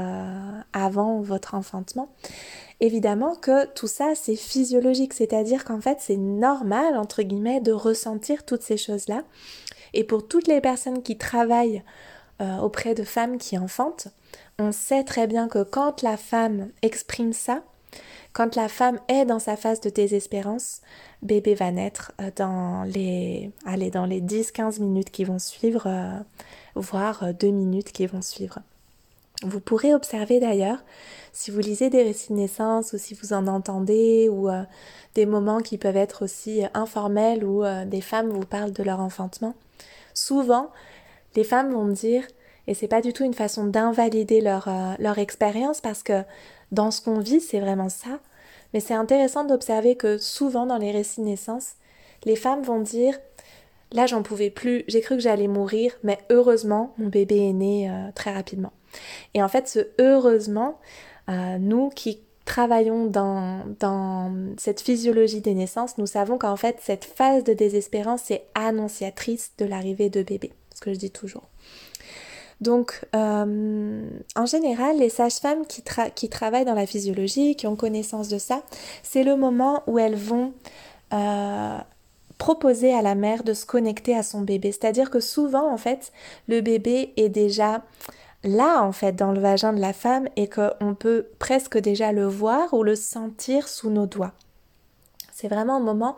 avant 0.73 1.21
votre 1.21 1.55
enfantement. 1.55 2.09
Évidemment 2.79 3.35
que 3.35 3.65
tout 3.73 3.87
ça 3.87 4.13
c'est 4.13 4.35
physiologique, 4.35 5.13
c'est-à-dire 5.13 5.65
qu'en 5.65 5.81
fait 5.81 5.97
c'est 5.99 6.17
normal 6.17 6.97
entre 6.97 7.23
guillemets 7.23 7.61
de 7.61 7.71
ressentir 7.71 8.45
toutes 8.45 8.61
ces 8.61 8.77
choses-là. 8.77 9.23
Et 9.93 10.03
pour 10.03 10.27
toutes 10.27 10.47
les 10.47 10.61
personnes 10.61 11.01
qui 11.01 11.17
travaillent 11.17 11.83
euh, 12.39 12.57
auprès 12.57 12.93
de 12.93 13.03
femmes 13.03 13.39
qui 13.39 13.57
enfantent, 13.57 14.09
on 14.59 14.71
sait 14.71 15.03
très 15.03 15.25
bien 15.25 15.47
que 15.47 15.63
quand 15.63 16.03
la 16.03 16.17
femme 16.17 16.69
exprime 16.83 17.33
ça, 17.33 17.63
quand 18.37 18.55
la 18.55 18.67
femme 18.67 18.99
est 19.07 19.25
dans 19.25 19.39
sa 19.39 19.57
phase 19.57 19.81
de 19.81 19.89
désespérance, 19.89 20.81
bébé 21.23 21.55
va 21.55 21.71
naître 21.71 22.11
euh, 22.21 22.29
dans 22.35 22.83
les, 22.83 23.49
allez, 23.65 23.89
dans 23.89 24.05
les 24.05 24.21
10-15 24.21 24.79
minutes 24.79 25.09
qui 25.09 25.23
vont 25.23 25.39
suivre, 25.39 25.87
euh, 25.87 26.19
voire 26.75 27.33
2 27.33 27.47
minutes 27.47 27.91
qui 27.91 28.05
vont 28.05 28.21
suivre. 28.21 28.59
Vous 29.41 29.59
pourrez 29.59 29.95
observer 29.95 30.39
d'ailleurs, 30.39 30.77
si 31.33 31.49
vous 31.49 31.61
lisez 31.61 31.89
des 31.89 32.03
récits 32.03 32.31
de 32.31 32.37
naissance 32.37 32.93
ou 32.93 32.99
si 32.99 33.15
vous 33.15 33.33
en 33.33 33.47
entendez 33.47 34.29
ou 34.29 34.49
des 35.15 35.25
moments 35.25 35.59
qui 35.59 35.79
peuvent 35.79 35.97
être 35.97 36.23
aussi 36.23 36.63
informels 36.73 37.43
où 37.43 37.63
des 37.85 38.01
femmes 38.01 38.29
vous 38.29 38.45
parlent 38.45 38.71
de 38.71 38.81
leur 38.81 38.99
enfantement, 38.99 39.53
souvent 40.15 40.71
les 41.35 41.43
femmes 41.43 41.71
vont 41.71 41.87
dire, 41.87 42.23
et 42.67 42.73
c'est 42.73 42.87
pas 42.87 43.01
du 43.01 43.13
tout 43.13 43.23
une 43.23 43.33
façon 43.33 43.65
d'invalider 43.65 44.45
euh, 44.45 44.93
leur 44.99 45.17
expérience 45.17 45.81
parce 45.81 46.03
que 46.03 46.23
dans 46.71 46.91
ce 46.91 47.01
qu'on 47.01 47.19
vit, 47.19 47.41
c'est 47.41 47.59
vraiment 47.59 47.89
ça. 47.89 48.19
Mais 48.73 48.79
c'est 48.79 48.93
intéressant 48.93 49.45
d'observer 49.45 49.95
que 49.95 50.17
souvent 50.17 50.65
dans 50.65 50.77
les 50.77 50.91
récits 50.91 51.21
de 51.21 51.25
naissance, 51.25 51.73
les 52.25 52.35
femmes 52.35 52.63
vont 52.63 52.81
dire 52.81 53.17
Là, 53.93 54.05
j'en 54.05 54.21
pouvais 54.21 54.49
plus, 54.49 54.83
j'ai 54.87 54.99
cru 54.99 55.15
que 55.15 55.21
j'allais 55.21 55.47
mourir, 55.47 55.93
mais 56.03 56.17
heureusement, 56.29 56.93
mon 56.97 57.07
bébé 57.07 57.49
est 57.49 57.53
né 57.53 57.89
euh, 57.89 58.11
très 58.13 58.33
rapidement. 58.33 58.73
Et 59.33 59.41
en 59.41 59.47
fait, 59.47 59.67
ce 59.67 59.79
heureusement, 59.97 60.79
euh, 61.29 61.57
nous 61.57 61.89
qui 61.89 62.19
travaillons 62.43 63.05
dans, 63.05 63.63
dans 63.79 64.33
cette 64.57 64.81
physiologie 64.81 65.41
des 65.41 65.53
naissances, 65.53 65.97
nous 65.97 66.05
savons 66.05 66.37
qu'en 66.37 66.55
fait 66.55 66.77
cette 66.81 67.03
phase 67.03 67.43
de 67.43 67.53
désespérance 67.53 68.31
est 68.31 68.45
annonciatrice 68.55 69.51
de 69.57 69.65
l'arrivée 69.65 70.09
de 70.09 70.23
bébé, 70.23 70.53
ce 70.73 70.79
que 70.79 70.93
je 70.93 70.97
dis 70.97 71.11
toujours. 71.11 71.43
Donc, 72.59 73.05
euh, 73.15 74.09
en 74.35 74.45
général, 74.45 74.97
les 74.97 75.09
sages-femmes 75.09 75.65
qui, 75.67 76.29
travaillent 76.29 76.65
dans 76.65 76.73
la 76.73 76.87
physiologie, 76.87 77.55
qui 77.55 77.67
ont 77.67 77.75
connaissance 77.75 78.29
de 78.29 78.39
ça, 78.39 78.63
c'est 79.03 79.23
le 79.23 79.35
moment 79.35 79.83
où 79.85 79.99
elles 79.99 80.15
vont 80.15 80.53
euh, 81.13 81.77
proposer 82.37 82.93
à 82.93 83.01
la 83.01 83.15
mère 83.15 83.43
de 83.43 83.53
se 83.53 83.65
connecter 83.65 84.15
à 84.15 84.23
son 84.23 84.41
bébé. 84.41 84.71
C'est-à-dire 84.71 85.11
que 85.11 85.19
souvent, 85.19 85.71
en 85.71 85.77
fait, 85.77 86.11
le 86.47 86.61
bébé 86.61 87.13
est 87.15 87.29
déjà 87.29 87.83
là, 88.43 88.81
en 88.81 88.91
fait, 88.91 89.13
dans 89.13 89.31
le 89.31 89.39
vagin 89.39 89.73
de 89.73 89.81
la 89.81 89.93
femme 89.93 90.27
et 90.35 90.49
qu'on 90.49 90.95
peut 90.95 91.27
presque 91.37 91.77
déjà 91.77 92.11
le 92.11 92.25
voir 92.25 92.73
ou 92.73 92.81
le 92.81 92.95
sentir 92.95 93.67
sous 93.67 93.91
nos 93.91 94.07
doigts. 94.07 94.33
C'est 95.31 95.47
vraiment 95.47 95.75
un 95.75 95.81
moment 95.81 96.17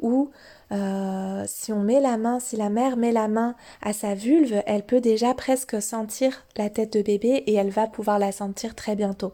où 0.00 0.30
euh, 0.72 1.44
si 1.46 1.72
on 1.72 1.80
met 1.80 2.00
la 2.00 2.16
main, 2.16 2.40
si 2.40 2.56
la 2.56 2.68
mère 2.68 2.96
met 2.96 3.12
la 3.12 3.28
main 3.28 3.54
à 3.82 3.92
sa 3.92 4.14
vulve, 4.14 4.62
elle 4.66 4.82
peut 4.82 5.00
déjà 5.00 5.34
presque 5.34 5.80
sentir 5.80 6.44
la 6.56 6.70
tête 6.70 6.92
de 6.94 7.02
bébé 7.02 7.44
et 7.46 7.54
elle 7.54 7.70
va 7.70 7.86
pouvoir 7.86 8.18
la 8.18 8.32
sentir 8.32 8.74
très 8.74 8.96
bientôt. 8.96 9.32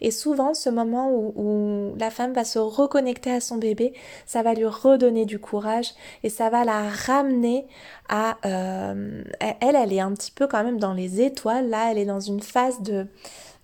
Et 0.00 0.10
souvent, 0.10 0.54
ce 0.54 0.70
moment 0.70 1.10
où, 1.12 1.94
la 1.98 2.10
femme 2.10 2.32
va 2.32 2.44
se 2.44 2.58
reconnecter 2.58 3.30
à 3.30 3.40
son 3.40 3.56
bébé, 3.56 3.92
ça 4.26 4.42
va 4.42 4.54
lui 4.54 4.66
redonner 4.66 5.24
du 5.24 5.38
courage 5.38 5.90
et 6.22 6.28
ça 6.28 6.50
va 6.50 6.64
la 6.64 6.88
ramener 6.88 7.66
à... 8.08 8.38
Euh, 8.44 9.22
elle, 9.40 9.76
elle 9.76 9.92
est 9.92 10.00
un 10.00 10.12
petit 10.12 10.30
peu 10.30 10.46
quand 10.46 10.64
même 10.64 10.78
dans 10.78 10.94
les 10.94 11.20
étoiles. 11.20 11.68
Là, 11.68 11.90
elle 11.90 11.98
est 11.98 12.06
dans 12.06 12.20
une 12.20 12.40
phase 12.40 12.80
de... 12.82 13.06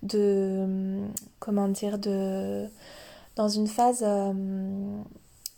de 0.03 0.99
comment 1.39 1.67
dire 1.67 1.97
de 1.97 2.67
dans 3.39 3.47
une 3.47 3.67
phase 3.67 4.03
euh, 4.05 4.33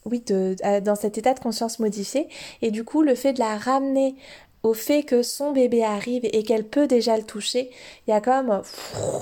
oui, 0.05 0.23
de, 0.25 0.55
dans 0.81 0.95
cet 0.95 1.17
état 1.17 1.33
de 1.33 1.39
conscience 1.39 1.79
modifié. 1.79 2.27
Et 2.61 2.71
du 2.71 2.83
coup, 2.83 3.01
le 3.01 3.15
fait 3.15 3.33
de 3.33 3.39
la 3.39 3.57
ramener 3.57 4.15
au 4.63 4.73
fait 4.73 5.03
que 5.03 5.23
son 5.23 5.51
bébé 5.51 5.83
arrive 5.83 6.23
et 6.23 6.43
qu'elle 6.43 6.67
peut 6.67 6.87
déjà 6.87 7.17
le 7.17 7.23
toucher, 7.23 7.71
il 8.05 8.11
y 8.11 8.13
a 8.13 8.21
comme 8.21 8.61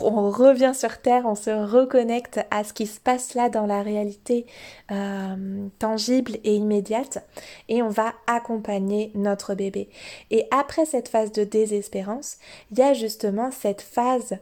on 0.04 0.30
revient 0.30 0.74
sur 0.76 1.00
terre, 1.02 1.24
on 1.26 1.36
se 1.36 1.50
reconnecte 1.50 2.42
à 2.52 2.64
ce 2.64 2.74
qui 2.74 2.86
se 2.86 3.00
passe 3.00 3.36
là 3.36 3.50
dans 3.50 3.66
la 3.66 3.82
réalité 3.82 4.46
euh, 4.92 5.68
tangible 5.80 6.34
et 6.44 6.56
immédiate 6.56 7.26
et 7.70 7.82
on 7.82 7.90
va 7.90 8.14
accompagner 8.28 9.12
notre 9.16 9.56
bébé. 9.56 9.90
Et 10.30 10.46
après 10.52 10.86
cette 10.86 11.08
phase 11.08 11.32
de 11.32 11.46
désespérance, 11.46 12.38
il 12.72 12.80
y 12.80 12.82
a 12.82 12.94
justement 12.94 13.50
cette 13.52 13.82
phase 13.82 14.40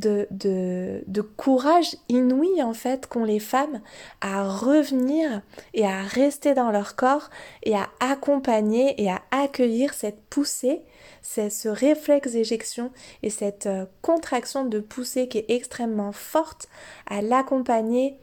de, 0.00 1.20
courage 1.36 1.96
inouï 2.08 2.62
en 2.62 2.74
fait 2.74 3.06
qu'ont 3.06 3.24
les 3.24 3.40
femmes 3.40 3.80
à 4.20 4.48
revenir 4.48 5.42
et 5.74 5.86
à 5.86 6.02
rester 6.02 6.54
dans 6.54 6.70
leur 6.70 6.96
corps 6.96 7.30
et 7.62 7.74
à 7.74 7.88
accompagner 8.00 9.00
et 9.02 9.10
à 9.10 9.22
accueillir 9.30 9.94
cette 9.94 10.20
poussée, 10.24 10.82
c'est 11.22 11.50
ce 11.50 11.68
réflexe 11.68 12.32
d'éjection 12.32 12.92
et 13.22 13.30
cette 13.30 13.66
euh, 13.66 13.86
contraction 14.02 14.64
de 14.64 14.78
poussée 14.78 15.28
qui 15.28 15.38
est 15.38 15.50
extrêmement 15.50 16.12
forte, 16.12 16.68
à 17.06 17.22
l'accompagner, 17.22 18.18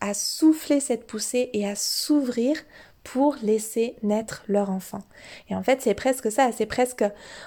à 0.00 0.14
souffler 0.14 0.80
cette 0.80 1.06
poussée 1.06 1.50
et 1.52 1.68
à 1.68 1.74
s'ouvrir 1.74 2.56
pour 3.04 3.36
laisser 3.42 3.96
naître 4.02 4.42
leur 4.48 4.70
enfant. 4.70 5.02
Et 5.48 5.54
en 5.54 5.62
fait, 5.62 5.80
c'est 5.82 5.94
presque 5.94 6.32
ça, 6.32 6.50
c'est 6.52 6.66
presque 6.66 7.04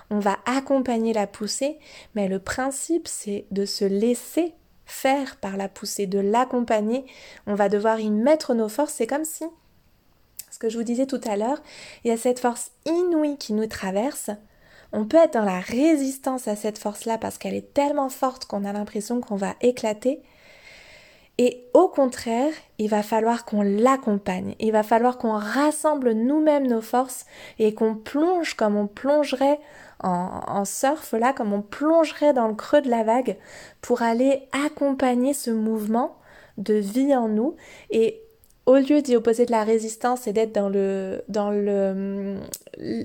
on 0.10 0.20
va 0.20 0.38
accompagner 0.46 1.14
la 1.14 1.28
poussée, 1.28 1.80
mais 2.16 2.28
le 2.28 2.40
principe 2.40 3.08
c'est 3.08 3.46
de 3.52 3.66
se 3.66 3.84
laisser 3.84 4.54
faire 4.86 5.36
par 5.38 5.58
la 5.58 5.68
poussée, 5.68 6.08
de 6.08 6.20
l'accompagner. 6.20 7.06
On 7.46 7.56
va 7.56 7.68
devoir 7.68 8.00
y 8.00 8.10
mettre 8.10 8.54
nos 8.54 8.70
forces, 8.70 8.94
c'est 8.94 9.08
comme 9.08 9.26
si 9.26 9.44
ce 10.58 10.60
que 10.60 10.70
je 10.70 10.78
vous 10.78 10.84
disais 10.84 11.06
tout 11.06 11.22
à 11.26 11.38
l'heure, 11.38 11.62
il 12.04 12.08
y 12.08 12.12
a 12.12 12.18
cette 12.18 12.40
force 12.40 12.72
inouïe 12.88 13.38
qui 13.38 13.54
nous 13.54 13.68
traverse. 13.68 14.32
On 14.92 15.06
peut 15.06 15.18
être 15.18 15.34
dans 15.34 15.46
la 15.46 15.60
résistance 15.60 16.48
à 16.48 16.56
cette 16.56 16.80
force-là 16.80 17.20
parce 17.20 17.38
qu'elle 17.38 17.54
est 17.54 17.76
tellement 17.76 18.10
forte 18.10 18.46
qu'on 18.46 18.66
a 18.66 18.74
l'impression 18.74 19.22
qu'on 19.22 19.36
va 19.36 19.56
éclater, 19.62 20.20
et 21.38 21.66
au 21.74 21.88
contraire, 21.88 22.52
il 22.80 22.90
va 22.90 23.04
falloir 23.04 23.46
qu'on 23.46 23.62
l'accompagne, 23.62 24.56
il 24.60 24.72
va 24.72 24.82
falloir 24.82 25.20
qu'on 25.20 25.34
rassemble 25.34 26.14
nous-mêmes 26.14 26.68
nos 26.68 26.82
forces 26.82 27.26
et 27.60 27.76
qu'on 27.76 27.96
plonge 27.96 28.56
comme 28.56 28.76
on 28.76 28.88
plongerait 28.88 29.60
en, 30.04 30.64
surf, 30.66 31.14
là, 31.14 31.34
comme 31.34 31.54
on 31.54 31.62
plongerait 31.62 32.34
dans 32.34 32.48
le 32.48 32.54
creux 32.54 32.82
de 32.82 32.90
la 32.90 33.04
vague 33.04 33.38
pour 33.82 34.02
aller 34.02 34.48
accompagner 34.52 35.34
ce 35.34 35.50
mouvement 35.50 36.18
de 36.58 36.76
vie 36.76 37.16
en 37.16 37.28
nous. 37.28 37.56
Et 37.90 38.22
au 38.68 38.76
lieu 38.76 39.02
d'y 39.02 39.16
opposer 39.16 39.46
de 39.46 39.52
la 39.52 39.64
résistance 39.64 40.28
et 40.28 40.34
d'être 40.34 40.54
dans 40.54 40.70
le 40.70 41.24
dans 41.30 41.50
le 41.50 42.36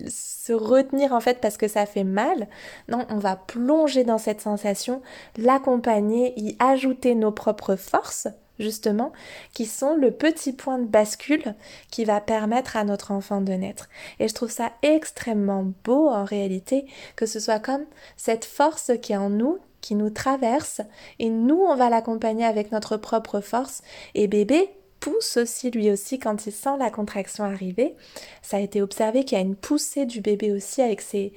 se 0.09 0.53
retenir 0.53 1.13
en 1.13 1.21
fait 1.21 1.41
parce 1.41 1.57
que 1.57 1.69
ça 1.69 1.87
fait 1.87 2.05
mal, 2.05 2.49
non, 2.89 3.07
on 3.09 3.19
va 3.19 3.37
plonger 3.37 4.05
dans 4.05 4.19
cette 4.19 4.41
sensation, 4.41 5.01
l'accompagner, 5.39 6.35
y 6.37 6.57
ajouter 6.59 7.15
nos 7.15 7.33
propres 7.33 7.77
forces 7.77 8.29
justement, 8.59 9.13
qui 9.55 9.67
sont 9.67 9.97
le 9.97 10.11
petit 10.11 10.53
point 10.53 10.79
de 10.79 10.87
bascule 10.87 11.55
qui 11.91 12.05
va 12.05 12.21
permettre 12.21 12.77
à 12.77 12.85
notre 12.85 13.11
enfant 13.11 13.41
de 13.41 13.53
naître. 13.53 13.89
Et 14.21 14.29
je 14.29 14.35
trouve 14.35 14.51
ça 14.51 14.73
extrêmement 14.83 15.73
beau 15.85 16.09
en 16.09 16.25
réalité 16.25 16.87
que 17.17 17.27
ce 17.27 17.41
soit 17.41 17.59
comme 17.59 17.85
cette 18.17 18.45
force 18.45 18.93
qui 19.01 19.15
est 19.15 19.17
en 19.17 19.31
nous, 19.31 19.59
qui 19.81 19.95
nous 19.95 20.11
traverse, 20.11 20.81
et 21.19 21.29
nous, 21.29 21.61
on 21.61 21.75
va 21.75 21.91
l'accompagner 21.91 22.45
avec 22.45 22.71
notre 22.71 22.97
propre 22.97 23.41
force, 23.41 23.83
et 24.15 24.29
bébé, 24.29 24.71
pousse 25.03 25.37
aussi 25.37 25.73
lui 25.73 25.91
aussi 25.91 26.21
quand 26.21 26.47
il 26.47 26.53
sent 26.53 26.77
la 26.79 26.89
contraction 26.89 27.43
arriver. 27.43 27.97
Ça 28.41 28.59
a 28.59 28.61
été 28.61 28.81
observé 28.81 29.25
qu'il 29.25 29.37
y 29.37 29.41
a 29.41 29.45
une 29.45 29.57
poussée 29.57 30.07
du 30.07 30.21
bébé 30.21 30.53
aussi 30.53 30.81
avec 30.81 31.01
ses, 31.01 31.33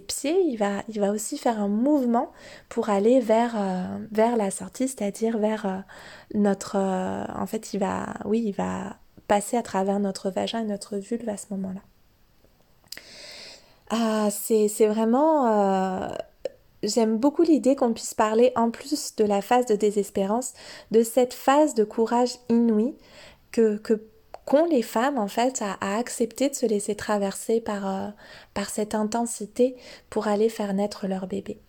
pieds. 0.00 0.38
Il 0.42 0.58
va, 0.58 1.10
aussi 1.10 1.38
faire 1.38 1.58
un 1.58 1.68
mouvement 1.68 2.30
pour 2.68 2.90
aller 2.90 3.20
vers, 3.20 3.54
euh, 3.58 4.36
la 4.36 4.50
sortie, 4.50 4.86
c'est-à-dire 4.86 5.38
vers 5.38 5.64
euh, 5.64 5.78
notre... 6.34 6.76
Euh, 6.76 7.24
en 7.34 7.46
fait, 7.46 7.72
il 7.72 7.80
va, 7.80 8.16
oui, 8.26 8.42
il 8.44 8.52
va 8.52 8.98
passer 9.28 9.56
à 9.56 9.62
travers 9.62 9.98
notre 9.98 10.30
vagin 10.30 10.60
et 10.60 10.66
notre 10.66 10.98
vulve 10.98 11.28
à 11.30 11.38
ce 11.38 11.46
moment-là. 11.52 11.80
Ah, 13.88 14.28
c'est 14.30 14.86
vraiment 14.86 16.12
J'aime 16.82 17.18
beaucoup 17.18 17.42
l'idée 17.42 17.76
qu'on 17.76 17.92
puisse 17.92 18.14
parler 18.14 18.52
en 18.56 18.70
plus 18.70 19.14
de 19.16 19.24
la 19.24 19.42
phase 19.42 19.66
de 19.66 19.74
désespérance, 19.74 20.54
de 20.90 21.02
cette 21.02 21.34
phase 21.34 21.74
de 21.74 21.84
courage 21.84 22.36
inouï 22.48 22.94
que, 23.52 23.76
que 23.76 24.02
qu'ont 24.46 24.64
les 24.64 24.82
femmes 24.82 25.18
en 25.18 25.28
fait 25.28 25.62
à, 25.62 25.96
accepter 25.98 26.48
de 26.48 26.54
se 26.54 26.66
laisser 26.66 26.94
traverser 26.94 27.60
par, 27.60 27.88
euh, 27.88 28.08
par 28.54 28.68
cette 28.68 28.94
intensité 28.94 29.76
pour 30.08 30.26
aller 30.26 30.48
faire 30.48 30.74
naître 30.74 31.06
leur 31.06 31.26
bébé. 31.26 31.60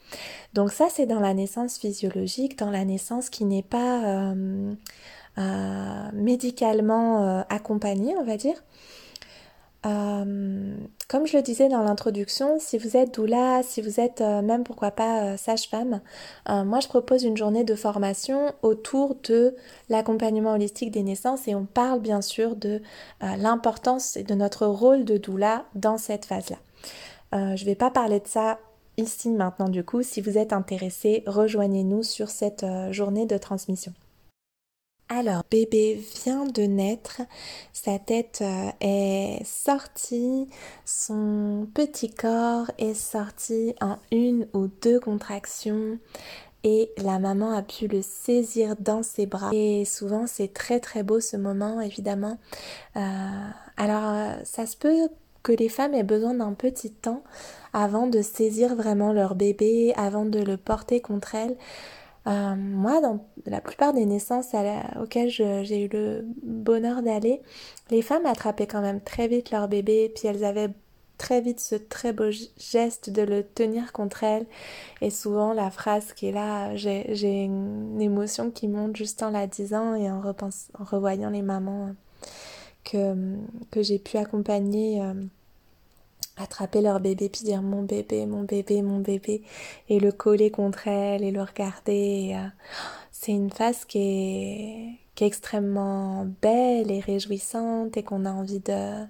Donc 0.54 0.72
ça 0.72 0.88
c'est 0.90 1.06
dans 1.06 1.20
la 1.20 1.34
naissance 1.34 1.78
physiologique, 1.78 2.58
dans 2.58 2.72
la 2.72 2.86
naissance 2.86 3.30
qui 3.30 3.46
n'est 3.46 3.62
pas 3.62 4.04
euh, 4.06 4.74
euh, 5.38 6.10
médicalement 6.14 7.46
accompagnée 7.50 8.16
on 8.18 8.24
va 8.24 8.38
dire. 8.38 8.56
Euh, 9.86 10.76
comme 11.08 11.26
je 11.26 11.36
le 11.36 11.42
disais 11.42 11.68
dans 11.68 11.82
l'introduction, 11.82 12.60
si 12.60 12.78
vous 12.78 12.96
êtes 12.96 13.16
doula, 13.16 13.64
si 13.64 13.82
vous 13.82 14.00
êtes 14.00 14.22
euh, 14.22 14.44
même 14.44 14.64
pourquoi 14.64 14.92
pas 14.92 15.24
euh, 15.24 15.38
sage-femme, 15.38 16.02
moi 16.48 16.80
je 16.80 16.88
propose 16.88 17.24
une 17.24 17.36
journée 17.36 17.64
de 17.64 17.76
formation 17.76 18.54
autour 18.62 19.16
de 19.24 19.56
l'accompagnement 19.90 20.54
holistique 20.54 20.92
des 20.92 21.02
naissances 21.02 21.48
et 21.48 21.56
on 21.56 21.66
parle 21.66 22.00
bien 22.00 22.22
sûr 22.22 22.56
de 22.56 22.82
l'importance 23.22 24.18
et 24.18 24.24
de 24.24 24.36
notre 24.36 24.66
rôle 24.66 25.06
de 25.06 25.18
doula 25.18 25.66
dans 25.76 25.98
cette 25.98 26.26
phase-là. 26.26 26.58
je 27.32 27.62
ne 27.62 27.66
vais 27.66 27.76
pas 27.76 27.90
parler 27.90 28.20
de 28.20 28.28
ça 28.28 28.60
ici 28.98 29.30
maintenant 29.30 29.70
du 29.70 29.84
coup. 29.84 30.04
Si 30.04 30.22
vous 30.22 30.38
êtes 30.38 30.54
intéressé, 30.54 31.24
rejoignez-nous 31.26 32.04
sur 32.04 32.30
cette 32.30 32.66
journée 32.92 33.26
de 33.26 33.38
transmission. 33.38 33.94
Alors, 35.14 35.44
bébé 35.52 36.02
vient 36.24 36.46
de 36.46 36.62
naître, 36.62 37.22
sa 37.74 38.00
tête 38.00 38.40
euh, 38.42 38.70
est 38.80 39.44
sortie, 39.44 40.48
son 40.86 41.68
petit 41.74 42.10
corps 42.10 42.72
est 42.78 42.94
sorti 42.94 43.76
en 43.82 43.98
une 44.14 44.48
ou 44.54 44.68
deux 44.82 45.02
contractions 45.02 46.00
et 46.64 46.92
la 46.96 47.20
maman 47.20 47.52
a 47.52 47.62
pu 47.62 47.88
le 47.88 48.02
saisir 48.02 48.78
dans 48.80 49.04
ses 49.04 49.26
bras. 49.26 49.50
Et 49.52 49.84
souvent, 49.84 50.28
c'est 50.28 50.54
très 50.54 50.80
très 50.80 51.04
beau 51.04 51.20
ce 51.20 51.36
moment, 51.36 51.82
évidemment. 51.82 52.38
Euh, 52.96 53.50
alors, 53.76 54.38
ça 54.46 54.66
se 54.66 54.78
peut 54.78 55.10
que 55.44 55.52
les 55.52 55.68
femmes 55.68 55.94
aient 55.94 56.04
besoin 56.04 56.36
d'un 56.36 56.54
petit 56.54 56.92
temps 56.92 57.24
avant 57.74 58.08
de 58.08 58.22
saisir 58.22 58.76
vraiment 58.78 59.12
leur 59.12 59.36
bébé, 59.36 59.94
avant 59.98 60.24
de 60.24 60.40
le 60.40 60.56
porter 60.56 61.02
contre 61.02 61.36
elles. 61.36 61.58
Euh, 62.28 62.56
moi, 62.56 63.02
dans 63.02 63.26
la 63.46 63.62
plupart 63.62 63.94
des 63.94 64.06
naissances 64.06 64.54
auxquelles 65.02 65.30
j'ai 65.30 65.86
eu 65.86 65.90
le 65.92 66.24
bonheur 66.44 67.02
d'aller, 67.02 67.42
les 67.90 68.02
femmes 68.02 68.26
attrapaient 68.26 68.68
quand 68.68 68.82
même 68.82 69.02
très 69.02 69.28
vite 69.28 69.52
leur 69.52 69.68
bébé, 69.68 70.12
puis 70.16 70.28
elles 70.28 70.44
avaient 70.44 70.70
très 71.18 71.42
vite 71.42 71.60
ce 71.60 71.76
très 71.76 72.14
beau 72.14 72.32
geste 72.58 73.10
de 73.12 73.22
le 73.22 73.44
tenir 73.44 73.92
contre 73.94 74.24
elle. 74.24 74.46
Et 75.02 75.10
souvent 75.10 75.54
la 75.54 75.70
phrase 75.72 76.14
qui 76.14 76.28
est 76.28 76.32
là, 76.32 76.76
j'ai 76.76 77.44
une 77.44 78.02
émotion 78.02 78.52
qui 78.52 78.68
monte 78.68 78.96
juste 78.96 79.24
en 79.24 79.32
la 79.32 79.48
disant 79.48 79.96
et 79.96 80.10
en 80.10 80.22
revoyant 80.80 81.30
les 81.30 81.42
mamans 81.44 81.92
que, 82.84 83.36
que 83.72 83.82
j'ai 83.82 84.00
pu 84.00 84.18
accompagner. 84.18 85.02
Euh, 85.02 85.14
attraper 86.38 86.82
leur 86.82 87.00
bébé 87.00 87.30
puis 87.30 87.44
dire 87.44 87.62
mon 87.62 87.84
bébé, 87.84 88.26
mon 88.26 88.44
bébé, 88.44 88.82
mon 88.82 89.00
bébé 89.00 89.44
et 89.90 90.00
le 90.00 90.12
coller 90.12 90.52
contre 90.52 90.88
elle 90.88 91.24
et 91.24 91.32
le 91.32 91.42
regarder. 91.42 92.34
Euh, 92.36 92.48
c'est 93.12 93.32
une 93.32 93.50
est, 93.50 95.00
qui 95.16 95.24
est 95.24 95.28
extrêmement 95.28 96.26
belle 96.42 96.92
et 96.92 97.00
réjouissante 97.00 97.98
et 97.98 98.04
qu'on 98.04 98.26
a 98.26 98.32
envie 98.32 98.60
de... 98.60 99.06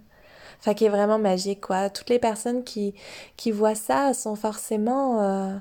Enfin, 0.60 0.74
qui 0.76 0.86
est 0.86 0.90
vraiment 0.90 1.18
magique, 1.18 1.62
quoi. 1.62 1.90
Toutes 1.90 2.10
les 2.10 2.20
personnes 2.20 2.64
qui, 2.64 2.94
qui 3.36 3.52
voient 3.52 3.74
ça 3.74 4.14
sont 4.14 4.36
forcément 4.36 5.22
euh, 5.22 5.56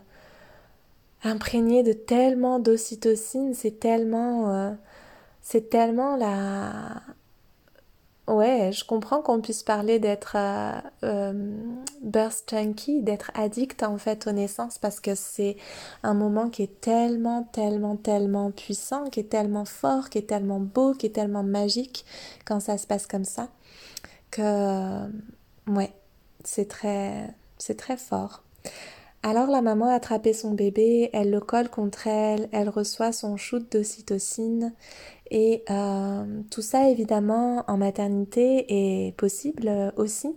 imprégnées 1.24 1.82
de 1.82 1.92
tellement 1.92 2.58
d'ocytocine, 2.58 3.54
c'est 3.54 3.78
tellement... 3.80 4.50
Euh, 4.50 4.72
c'est 5.42 5.70
tellement 5.70 6.16
la 6.16 7.02
Ouais, 8.28 8.70
je 8.72 8.85
comprends 8.85 9.22
qu'on 9.22 9.40
puisse 9.40 9.64
parler 9.64 9.98
d'être 9.98 10.37
euh, 10.37 10.80
euh, 11.02 11.52
birth 12.00 12.44
junkie, 12.48 13.02
d'être 13.02 13.33
addict 13.35 13.83
en 13.83 13.98
fait 13.98 14.26
aux 14.28 14.33
naissances 14.33 14.78
parce 14.78 15.00
que 15.00 15.16
c'est 15.16 15.56
un 16.04 16.14
moment 16.14 16.48
qui 16.48 16.62
est 16.62 16.80
tellement, 16.80 17.42
tellement, 17.52 17.96
tellement 17.96 18.52
puissant, 18.52 19.04
qui 19.11 19.20
est 19.20 19.30
tellement 19.30 19.64
fort, 19.64 20.11
qui 20.11 20.18
est 20.18 20.28
tellement 20.28 20.61
beau, 20.61 20.92
qui 20.94 21.06
est 21.06 21.11
tellement 21.11 21.42
magique 21.42 22.04
quand 22.44 22.61
ça 22.61 22.78
se 22.78 22.87
passe 22.87 23.09
comme 23.09 23.24
ça 23.24 23.48
que 24.30 25.06
ouais, 25.66 25.92
c'est 26.44 26.68
très, 26.68 27.35
c'est 27.59 27.76
très 27.76 27.96
fort. 27.96 28.42
Alors 29.22 29.48
la 29.50 29.61
maman 29.61 29.87
a 29.87 29.94
attrapé 29.94 30.33
son 30.33 30.52
bébé, 30.52 31.11
elle 31.12 31.30
le 31.30 31.40
colle 31.40 31.68
contre 31.68 32.06
elle, 32.06 32.48
elle 32.52 32.70
reçoit 32.70 33.12
son 33.12 33.37
shoot 33.37 33.70
d'ocytocine 33.70 34.72
et 35.31 35.62
euh, 35.71 36.25
tout 36.51 36.62
ça, 36.62 36.88
évidemment, 36.88 37.64
en 37.69 37.77
maternité 37.77 39.07
est 39.07 39.12
possible 39.16 39.93
aussi 39.97 40.35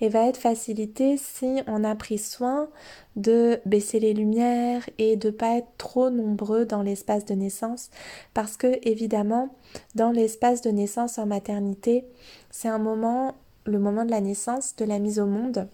et 0.00 0.10
va 0.10 0.28
être 0.28 0.36
facilité 0.36 1.16
si 1.16 1.62
on 1.66 1.82
a 1.82 1.94
pris 1.94 2.18
soin 2.18 2.68
de 3.16 3.60
baisser 3.64 4.00
les 4.00 4.12
lumières 4.12 4.88
et 4.98 5.16
de 5.16 5.30
pas 5.30 5.56
être 5.56 5.70
trop 5.78 6.10
nombreux 6.10 6.66
dans 6.66 6.82
l'espace 6.82 7.24
de 7.24 7.34
naissance. 7.34 7.90
Parce 8.34 8.58
que, 8.58 8.78
évidemment, 8.82 9.48
dans 9.94 10.10
l'espace 10.10 10.60
de 10.60 10.70
naissance 10.70 11.18
en 11.18 11.26
maternité, 11.26 12.04
c'est 12.50 12.68
un 12.68 12.78
moment, 12.78 13.34
le 13.64 13.78
moment 13.78 14.04
de 14.04 14.10
la 14.10 14.20
naissance, 14.20 14.76
de 14.76 14.84
la 14.84 14.98
mise 14.98 15.18
au 15.18 15.26
monde, 15.26 15.68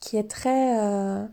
qui 0.00 0.16
est 0.16 0.28
très... 0.28 0.80
Euh, 0.80 1.24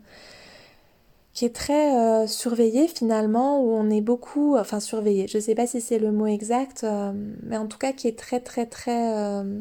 qui 1.36 1.44
est 1.44 1.54
très 1.54 1.94
euh, 1.94 2.26
surveillé 2.26 2.88
finalement, 2.88 3.60
où 3.60 3.70
on 3.70 3.90
est 3.90 4.00
beaucoup, 4.00 4.56
enfin 4.56 4.80
surveillé, 4.80 5.28
je 5.28 5.36
ne 5.36 5.42
sais 5.42 5.54
pas 5.54 5.66
si 5.66 5.82
c'est 5.82 5.98
le 5.98 6.10
mot 6.10 6.26
exact, 6.26 6.82
euh, 6.82 7.12
mais 7.42 7.58
en 7.58 7.66
tout 7.66 7.76
cas 7.76 7.92
qui 7.92 8.08
est 8.08 8.18
très 8.18 8.40
très 8.40 8.64
très 8.64 9.14
euh, 9.14 9.60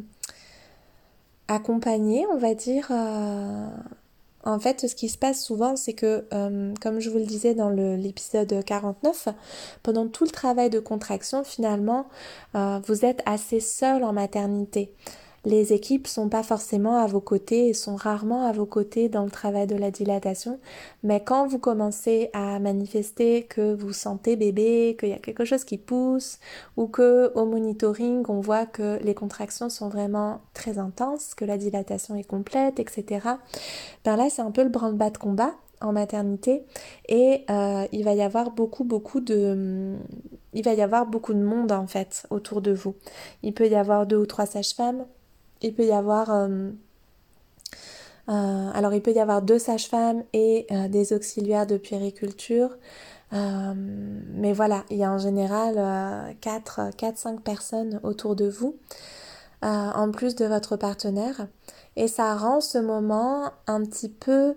accompagné, 1.49 2.25
on 2.31 2.37
va 2.37 2.53
dire. 2.55 2.91
en 2.91 4.59
fait, 4.59 4.87
ce 4.87 4.95
qui 4.95 5.09
se 5.09 5.17
passe 5.17 5.43
souvent, 5.43 5.75
c'est 5.75 5.93
que, 5.93 6.25
comme 6.79 6.99
je 7.01 7.09
vous 7.09 7.17
le 7.17 7.25
disais 7.25 7.53
dans 7.55 7.69
l'épisode 7.69 8.63
49, 8.63 9.27
pendant 9.83 10.07
tout 10.07 10.23
le 10.23 10.31
travail 10.31 10.69
de 10.69 10.79
contraction, 10.79 11.43
finalement, 11.43 12.07
vous 12.53 13.05
êtes 13.05 13.21
assez 13.25 13.59
seul 13.59 14.03
en 14.03 14.13
maternité 14.13 14.93
les 15.45 15.73
équipes 15.73 16.07
sont 16.07 16.27
pas 16.27 16.43
forcément 16.43 16.97
à 16.97 17.05
vos 17.07 17.21
côtés 17.21 17.69
et 17.69 17.73
sont 17.73 17.95
rarement 17.95 18.45
à 18.47 18.51
vos 18.51 18.65
côtés 18.65 19.09
dans 19.09 19.23
le 19.23 19.29
travail 19.29 19.67
de 19.67 19.75
la 19.75 19.91
dilatation. 19.91 20.59
Mais 21.03 21.23
quand 21.23 21.47
vous 21.47 21.59
commencez 21.59 22.29
à 22.33 22.59
manifester 22.59 23.43
que 23.43 23.73
vous 23.73 23.93
sentez 23.93 24.35
bébé, 24.35 24.97
qu'il 24.99 25.09
y 25.09 25.13
a 25.13 25.19
quelque 25.19 25.45
chose 25.45 25.63
qui 25.63 25.77
pousse 25.77 26.39
ou 26.77 26.87
que 26.87 27.31
au 27.35 27.45
monitoring 27.45 28.23
on 28.27 28.41
voit 28.41 28.65
que 28.65 28.99
les 29.03 29.13
contractions 29.13 29.69
sont 29.69 29.87
vraiment 29.87 30.41
très 30.53 30.79
intenses, 30.79 31.35
que 31.35 31.45
la 31.45 31.57
dilatation 31.57 32.15
est 32.15 32.23
complète, 32.23 32.79
etc. 32.79 33.27
Ben 34.03 34.15
là 34.15 34.29
c'est 34.29 34.41
un 34.41 34.51
peu 34.51 34.63
le 34.63 34.69
branle-bas 34.69 35.11
de 35.11 35.17
combat 35.17 35.53
en 35.81 35.91
maternité 35.91 36.63
et 37.07 37.43
euh, 37.49 37.85
il 37.91 38.03
va 38.03 38.13
y 38.13 38.21
avoir 38.21 38.51
beaucoup 38.51 38.83
beaucoup 38.83 39.19
de 39.19 39.95
il 40.53 40.63
va 40.63 40.73
y 40.73 40.81
avoir 40.81 41.05
beaucoup 41.05 41.33
de 41.33 41.43
monde 41.43 41.71
en 41.71 41.85
fait 41.85 42.25
autour 42.29 42.61
de 42.61 42.71
vous. 42.71 42.95
Il 43.43 43.53
peut 43.53 43.67
y 43.67 43.75
avoir 43.75 44.07
deux 44.07 44.17
ou 44.17 44.25
trois 44.25 44.45
sages-femmes, 44.45 45.05
il 45.61 45.73
peut 45.73 45.85
y 45.85 45.91
avoir 45.91 46.31
euh, 46.31 46.69
euh, 48.29 48.89
il 48.93 49.01
peut 49.01 49.13
y 49.13 49.19
avoir 49.19 49.41
deux 49.41 49.59
sages-femmes 49.59 50.23
et 50.33 50.65
euh, 50.71 50.87
des 50.87 51.13
auxiliaires 51.13 51.67
de 51.67 51.77
puériculture. 51.77 52.77
mais 53.31 54.53
voilà, 54.53 54.85
il 54.89 54.97
y 54.97 55.03
a 55.03 55.11
en 55.11 55.17
général 55.17 55.75
4-5 56.41 57.41
personnes 57.41 57.99
autour 58.03 58.35
de 58.35 58.47
vous, 58.47 58.77
en 59.61 60.09
plus 60.11 60.35
de 60.35 60.45
votre 60.45 60.77
partenaire. 60.77 61.47
Et 61.97 62.07
ça 62.07 62.35
rend 62.35 62.61
ce 62.61 62.77
moment 62.77 63.51
un 63.67 63.83
petit 63.83 64.09
peu 64.09 64.55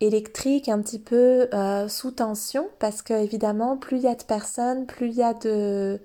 électrique, 0.00 0.68
un 0.68 0.80
petit 0.80 0.98
peu 0.98 1.48
sous 1.88 2.12
tension, 2.12 2.68
parce 2.78 3.02
que 3.02 3.12
évidemment, 3.12 3.76
plus 3.76 3.98
il 3.98 4.04
y 4.04 4.08
a 4.08 4.14
de 4.14 4.24
personnes, 4.24 4.86
plus 4.86 5.08
il 5.08 5.16
y 5.16 5.22
a 5.22 5.34
de 5.34 6.00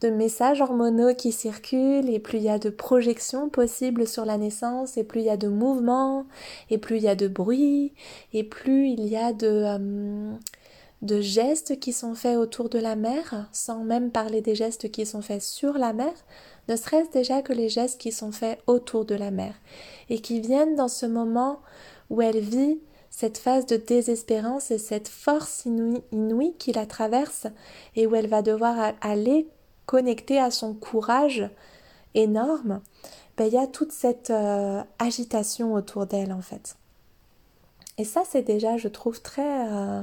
de 0.00 0.10
messages 0.10 0.60
hormonaux 0.60 1.14
qui 1.14 1.32
circulent 1.32 2.10
et 2.10 2.18
plus 2.18 2.38
il 2.38 2.44
y 2.44 2.48
a 2.48 2.58
de 2.58 2.70
projections 2.70 3.48
possibles 3.48 4.06
sur 4.06 4.24
la 4.24 4.38
naissance 4.38 4.96
et 4.96 5.04
plus 5.04 5.20
il 5.20 5.26
y 5.26 5.30
a 5.30 5.36
de 5.36 5.48
mouvements 5.48 6.26
et 6.70 6.78
plus 6.78 6.96
il 6.96 7.04
y 7.04 7.08
a 7.08 7.14
de 7.14 7.28
bruit 7.28 7.92
et 8.32 8.44
plus 8.44 8.88
il 8.88 9.06
y 9.06 9.16
a 9.16 9.32
de, 9.32 9.46
euh, 9.46 10.34
de 11.02 11.20
gestes 11.20 11.78
qui 11.80 11.92
sont 11.92 12.14
faits 12.14 12.36
autour 12.36 12.68
de 12.68 12.78
la 12.78 12.96
mère 12.96 13.48
sans 13.52 13.84
même 13.84 14.10
parler 14.10 14.40
des 14.40 14.54
gestes 14.54 14.90
qui 14.90 15.06
sont 15.06 15.22
faits 15.22 15.42
sur 15.42 15.78
la 15.78 15.92
mère 15.92 16.24
ne 16.68 16.76
serait-ce 16.76 17.10
déjà 17.10 17.42
que 17.42 17.52
les 17.52 17.68
gestes 17.68 18.00
qui 18.00 18.12
sont 18.12 18.32
faits 18.32 18.58
autour 18.66 19.04
de 19.04 19.14
la 19.14 19.30
mère 19.30 19.54
et 20.10 20.18
qui 20.20 20.40
viennent 20.40 20.76
dans 20.76 20.88
ce 20.88 21.06
moment 21.06 21.60
où 22.10 22.20
elle 22.20 22.40
vit 22.40 22.80
cette 23.10 23.38
phase 23.38 23.66
de 23.66 23.76
désespérance 23.76 24.72
et 24.72 24.78
cette 24.78 25.06
force 25.06 25.66
inouïe, 25.66 26.02
inouïe 26.10 26.54
qui 26.58 26.72
la 26.72 26.84
traverse 26.84 27.46
et 27.94 28.08
où 28.08 28.16
elle 28.16 28.26
va 28.26 28.42
devoir 28.42 28.92
aller 29.00 29.46
connectée 29.86 30.40
à 30.40 30.50
son 30.50 30.74
courage 30.74 31.48
énorme, 32.14 32.80
ben, 33.36 33.46
il 33.46 33.52
y 33.52 33.58
a 33.58 33.66
toute 33.66 33.92
cette 33.92 34.30
euh, 34.30 34.82
agitation 34.98 35.74
autour 35.74 36.06
d'elle 36.06 36.32
en 36.32 36.40
fait. 36.40 36.76
Et 37.98 38.04
ça, 38.04 38.22
c'est 38.28 38.42
déjà, 38.42 38.76
je 38.76 38.88
trouve, 38.88 39.20
très, 39.22 39.68
euh, 39.72 40.02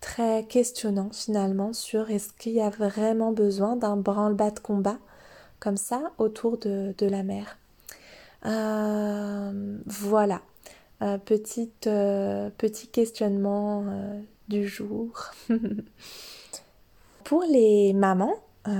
très 0.00 0.44
questionnant 0.44 1.10
finalement 1.12 1.72
sur 1.72 2.10
est-ce 2.10 2.32
qu'il 2.32 2.52
y 2.52 2.60
a 2.60 2.70
vraiment 2.70 3.32
besoin 3.32 3.76
d'un 3.76 3.96
branle-bas 3.96 4.50
de 4.50 4.60
combat 4.60 4.98
comme 5.58 5.76
ça 5.76 6.12
autour 6.16 6.56
de, 6.56 6.94
la 7.00 7.22
mer. 7.22 7.58
Euh, 8.46 9.78
voilà, 9.84 10.40
petit 11.26 11.70
questionnement 12.90 13.84
du 14.48 14.66
jour. 14.66 15.32
pour 17.30 17.44
les 17.44 17.92
mamans, 17.92 18.34
euh, 18.66 18.72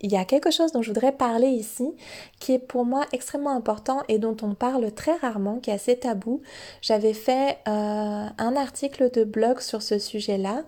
il 0.00 0.10
y 0.10 0.16
a 0.16 0.24
quelque 0.24 0.50
chose 0.50 0.72
dont 0.72 0.80
je 0.80 0.88
voudrais 0.88 1.12
parler 1.12 1.48
ici 1.48 1.92
qui 2.40 2.54
est 2.54 2.58
pour 2.58 2.86
moi 2.86 3.04
extrêmement 3.12 3.54
important 3.54 4.00
et 4.08 4.18
dont 4.18 4.34
on 4.40 4.54
parle 4.54 4.90
très 4.92 5.14
rarement, 5.14 5.58
qui 5.58 5.68
est 5.68 5.74
assez 5.74 5.98
tabou. 5.98 6.40
J'avais 6.80 7.12
fait 7.12 7.58
euh, 7.68 8.28
un 8.38 8.56
article 8.56 9.10
de 9.10 9.24
blog 9.24 9.60
sur 9.60 9.82
ce 9.82 9.98
sujet-là 9.98 10.62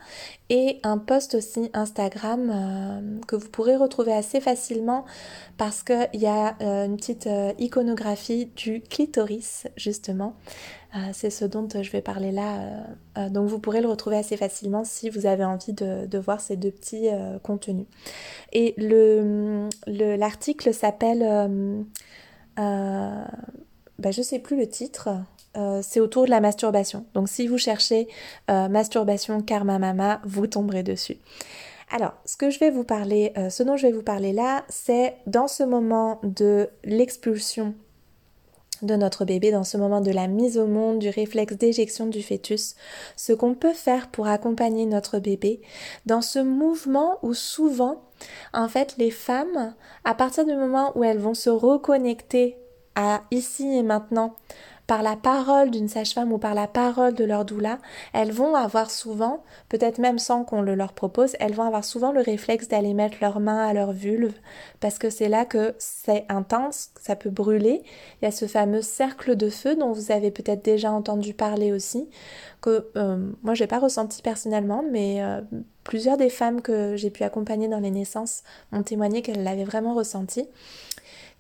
et 0.51 0.81
un 0.83 0.99
post 0.99 1.35
aussi 1.35 1.70
Instagram 1.73 2.51
euh, 2.53 3.20
que 3.27 3.37
vous 3.37 3.49
pourrez 3.49 3.77
retrouver 3.77 4.12
assez 4.12 4.42
facilement 4.42 5.07
parce 5.57 5.83
qu'il 5.83 6.20
y 6.20 6.27
a 6.27 6.57
une 6.61 6.99
petite 6.99 7.27
iconographie 7.59 8.51
du 8.55 8.83
clitoris 8.83 9.66
justement 9.79 10.37
c'est 11.12 11.31
ce 11.31 11.44
dont 11.44 11.68
je 11.70 11.90
vais 11.90 12.03
parler 12.03 12.33
là. 12.33 12.57
Euh, 12.57 12.83
euh, 13.18 13.29
donc 13.29 13.48
vous 13.48 13.59
pourrez 13.59 13.81
le 13.81 13.88
retrouver 13.88 14.16
assez 14.16 14.37
facilement 14.37 14.85
si 14.85 15.09
vous 15.09 15.26
avez 15.26 15.44
envie 15.44 15.72
de, 15.72 16.18
voir 16.18 16.40
ces 16.40 16.57
deux 16.57 16.70
petits 16.70 17.09
contenus. 17.42 17.87
Et 18.53 18.74
l'article 19.87 20.74
s'appelle... 20.74 21.64
Ben, 22.57 24.12
je 24.12 24.20
ne 24.20 24.24
sais 24.24 24.38
plus 24.38 24.57
le 24.57 24.66
titre. 24.66 25.11
c'est 25.83 26.00
autour 26.00 26.25
de 26.25 26.31
la 26.31 26.40
masturbation. 26.40 27.04
Donc 27.15 27.29
si 27.29 27.46
vous 27.46 27.58
cherchez 27.58 28.08
masturbation 28.48 29.42
karma 29.42 29.79
mama, 29.79 30.21
vous 30.25 30.46
tomberez 30.46 30.83
dessus. 30.83 31.19
Alors, 31.92 32.12
ce 32.25 32.37
que 32.37 32.50
je 32.50 32.60
vais 32.60 32.71
vous 32.71 32.85
parler, 32.85 33.33
ce 33.50 33.62
dont 33.62 33.77
je 33.77 33.87
vais 33.87 33.92
vous 33.92 34.02
parler 34.02 34.33
là, 34.33 34.65
c'est 34.69 35.17
dans 35.27 35.48
ce 35.48 35.62
moment 35.62 36.21
de 36.23 36.69
l'expulsion 36.85 37.75
de 38.83 38.96
notre 38.96 39.24
bébé 39.24 39.50
dans 39.50 39.64
ce 39.64 39.76
moment 39.76 40.00
de 40.00 40.10
la 40.10 40.26
mise 40.26 40.58
au 40.58 40.66
monde, 40.66 40.98
du 40.98 41.08
réflexe 41.08 41.56
d'éjection 41.56 42.06
du 42.06 42.22
fœtus, 42.22 42.74
ce 43.16 43.33
qu'on 43.33 43.54
peut 43.54 43.72
faire 43.72 44.08
pour 44.08 44.28
accompagner 44.28 44.87
notre 44.87 45.18
bébé 45.18 45.60
dans 46.06 46.22
ce 46.22 46.38
mouvement 46.38 47.18
où 47.22 47.35
souvent, 47.35 48.02
en 48.52 48.68
fait, 48.68 48.94
les 48.98 49.10
femmes, 49.10 49.74
à 50.04 50.14
partir 50.14 50.44
du 50.44 50.54
moment 50.54 50.92
où 50.96 51.04
elles 51.04 51.18
vont 51.18 51.35
se 51.35 51.50
reconnecter 51.50 52.56
à 52.94 53.22
ici 53.31 53.66
et 53.66 53.83
maintenant 53.83 54.35
par 54.91 55.05
la 55.05 55.15
parole 55.15 55.71
d'une 55.71 55.87
sage-femme 55.87 56.33
ou 56.33 56.38
par 56.38 56.53
la 56.53 56.67
parole 56.67 57.15
de 57.15 57.23
leur 57.23 57.45
doula, 57.45 57.79
elles 58.13 58.33
vont 58.33 58.57
avoir 58.57 58.91
souvent, 58.91 59.45
peut-être 59.69 59.99
même 59.99 60.19
sans 60.19 60.43
qu'on 60.43 60.63
le 60.63 60.75
leur 60.75 60.95
propose, 60.95 61.37
elles 61.38 61.55
vont 61.55 61.63
avoir 61.63 61.85
souvent 61.85 62.11
le 62.11 62.21
réflexe 62.21 62.67
d'aller 62.67 62.93
mettre 62.93 63.19
leurs 63.21 63.38
mains 63.38 63.65
à 63.65 63.73
leur 63.73 63.93
vulve 63.93 64.35
parce 64.81 64.99
que 64.99 65.09
c'est 65.09 65.29
là 65.29 65.45
que 65.45 65.77
c'est 65.79 66.25
intense, 66.29 66.91
ça 67.01 67.15
peut 67.15 67.31
brûler. 67.31 67.85
Il 68.21 68.25
y 68.25 68.27
a 68.27 68.33
ce 68.33 68.47
fameux 68.47 68.83
cercle 68.83 69.37
de 69.37 69.49
feu 69.49 69.77
dont 69.77 69.93
vous 69.93 70.11
avez 70.11 70.33
peut-être 70.33 70.65
déjà 70.65 70.91
entendu 70.91 71.35
parler 71.35 71.71
aussi, 71.71 72.09
que 72.61 72.88
euh, 72.97 73.31
moi 73.45 73.55
j'ai 73.55 73.69
pas 73.69 73.79
ressenti 73.79 74.23
personnellement, 74.23 74.83
mais 74.91 75.23
euh, 75.23 75.41
plusieurs 75.85 76.17
des 76.17 76.31
femmes 76.31 76.63
que 76.63 76.97
j'ai 76.97 77.11
pu 77.11 77.23
accompagner 77.23 77.69
dans 77.69 77.79
les 77.79 77.93
naissances 77.93 78.43
ont 78.73 78.83
témoigné 78.83 79.23
qu'elles 79.23 79.45
l'avaient 79.45 79.63
vraiment 79.63 79.95
ressenti 79.95 80.49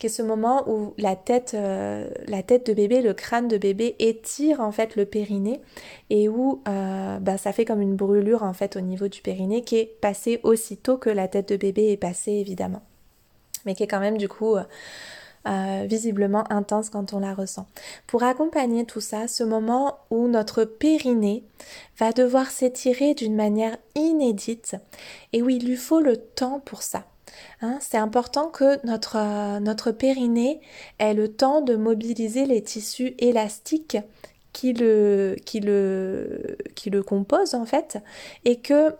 qui 0.00 0.06
est 0.06 0.10
ce 0.10 0.22
moment 0.22 0.64
où 0.66 0.94
la 0.96 1.14
tête, 1.14 1.52
euh, 1.52 2.08
la 2.26 2.42
tête 2.42 2.66
de 2.66 2.72
bébé, 2.72 3.02
le 3.02 3.12
crâne 3.12 3.48
de 3.48 3.58
bébé 3.58 3.96
étire 3.98 4.60
en 4.60 4.72
fait 4.72 4.96
le 4.96 5.04
périnée 5.04 5.60
et 6.08 6.26
où 6.26 6.62
euh, 6.66 7.18
ben, 7.18 7.36
ça 7.36 7.52
fait 7.52 7.66
comme 7.66 7.82
une 7.82 7.96
brûlure 7.96 8.42
en 8.42 8.54
fait 8.54 8.76
au 8.76 8.80
niveau 8.80 9.08
du 9.08 9.20
périnée 9.20 9.62
qui 9.62 9.76
est 9.76 10.00
passée 10.00 10.40
aussitôt 10.42 10.96
que 10.96 11.10
la 11.10 11.28
tête 11.28 11.50
de 11.50 11.56
bébé 11.56 11.92
est 11.92 11.98
passée 11.98 12.32
évidemment, 12.32 12.82
mais 13.66 13.74
qui 13.74 13.82
est 13.82 13.86
quand 13.86 14.00
même 14.00 14.16
du 14.16 14.26
coup 14.26 14.56
euh, 14.56 15.84
visiblement 15.86 16.50
intense 16.50 16.88
quand 16.88 17.12
on 17.12 17.20
la 17.20 17.34
ressent. 17.34 17.66
Pour 18.06 18.22
accompagner 18.22 18.86
tout 18.86 19.02
ça, 19.02 19.28
ce 19.28 19.44
moment 19.44 19.98
où 20.08 20.28
notre 20.28 20.64
périnée 20.64 21.44
va 21.98 22.12
devoir 22.12 22.50
s'étirer 22.50 23.12
d'une 23.12 23.36
manière 23.36 23.76
inédite 23.96 24.76
et 25.34 25.42
où 25.42 25.50
il 25.50 25.66
lui 25.66 25.76
faut 25.76 26.00
le 26.00 26.16
temps 26.16 26.60
pour 26.60 26.80
ça. 26.80 27.04
Hein, 27.62 27.78
c'est 27.80 27.98
important 27.98 28.48
que 28.48 28.84
notre, 28.86 29.16
euh, 29.16 29.60
notre 29.60 29.90
périnée 29.92 30.60
ait 30.98 31.14
le 31.14 31.28
temps 31.28 31.60
de 31.60 31.76
mobiliser 31.76 32.46
les 32.46 32.62
tissus 32.62 33.14
élastiques 33.18 33.98
qui 34.52 34.72
le, 34.72 35.36
composent 37.06 37.54
en 37.54 37.64
fait 37.64 37.98
et 38.44 38.56
que 38.56 38.94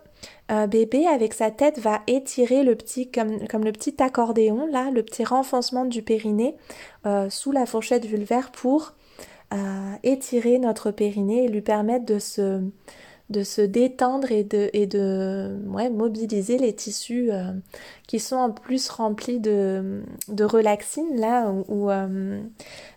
euh, 0.51 0.67
bébé 0.67 1.07
avec 1.07 1.33
sa 1.33 1.51
tête 1.51 1.79
va 1.79 2.01
étirer 2.07 2.63
le 2.63 2.75
petit 2.75 3.11
comme, 3.11 3.47
comme, 3.47 3.65
le 3.65 3.71
petit 3.71 3.95
accordéon 4.01 4.65
là, 4.67 4.91
le 4.91 5.03
petit 5.03 5.25
renfoncement 5.25 5.85
du 5.85 6.03
périnée 6.03 6.55
euh, 7.05 7.29
sous 7.29 7.51
la 7.51 7.65
fourchette 7.65 8.05
vulvaire 8.05 8.51
pour 8.51 8.93
étirer 10.03 10.59
notre 10.59 10.91
périnée 10.91 11.43
et 11.43 11.47
lui 11.49 11.59
permettre 11.59 12.05
de 12.05 12.19
se, 12.19 12.61
de 13.31 13.43
se 13.43 13.61
détendre 13.61 14.31
et 14.31 14.43
de, 14.43 15.57
mobiliser 15.89 16.57
les 16.57 16.73
tissus 16.73 17.31
euh, 17.31 17.51
qui 18.07 18.19
sont 18.19 18.35
en 18.35 18.51
plus 18.51 18.89
remplis 18.89 19.39
de, 19.39 20.03
de 20.27 20.43
relaxine, 20.43 21.19
là 21.19 21.51
où, 21.67 21.89
euh, 21.89 22.41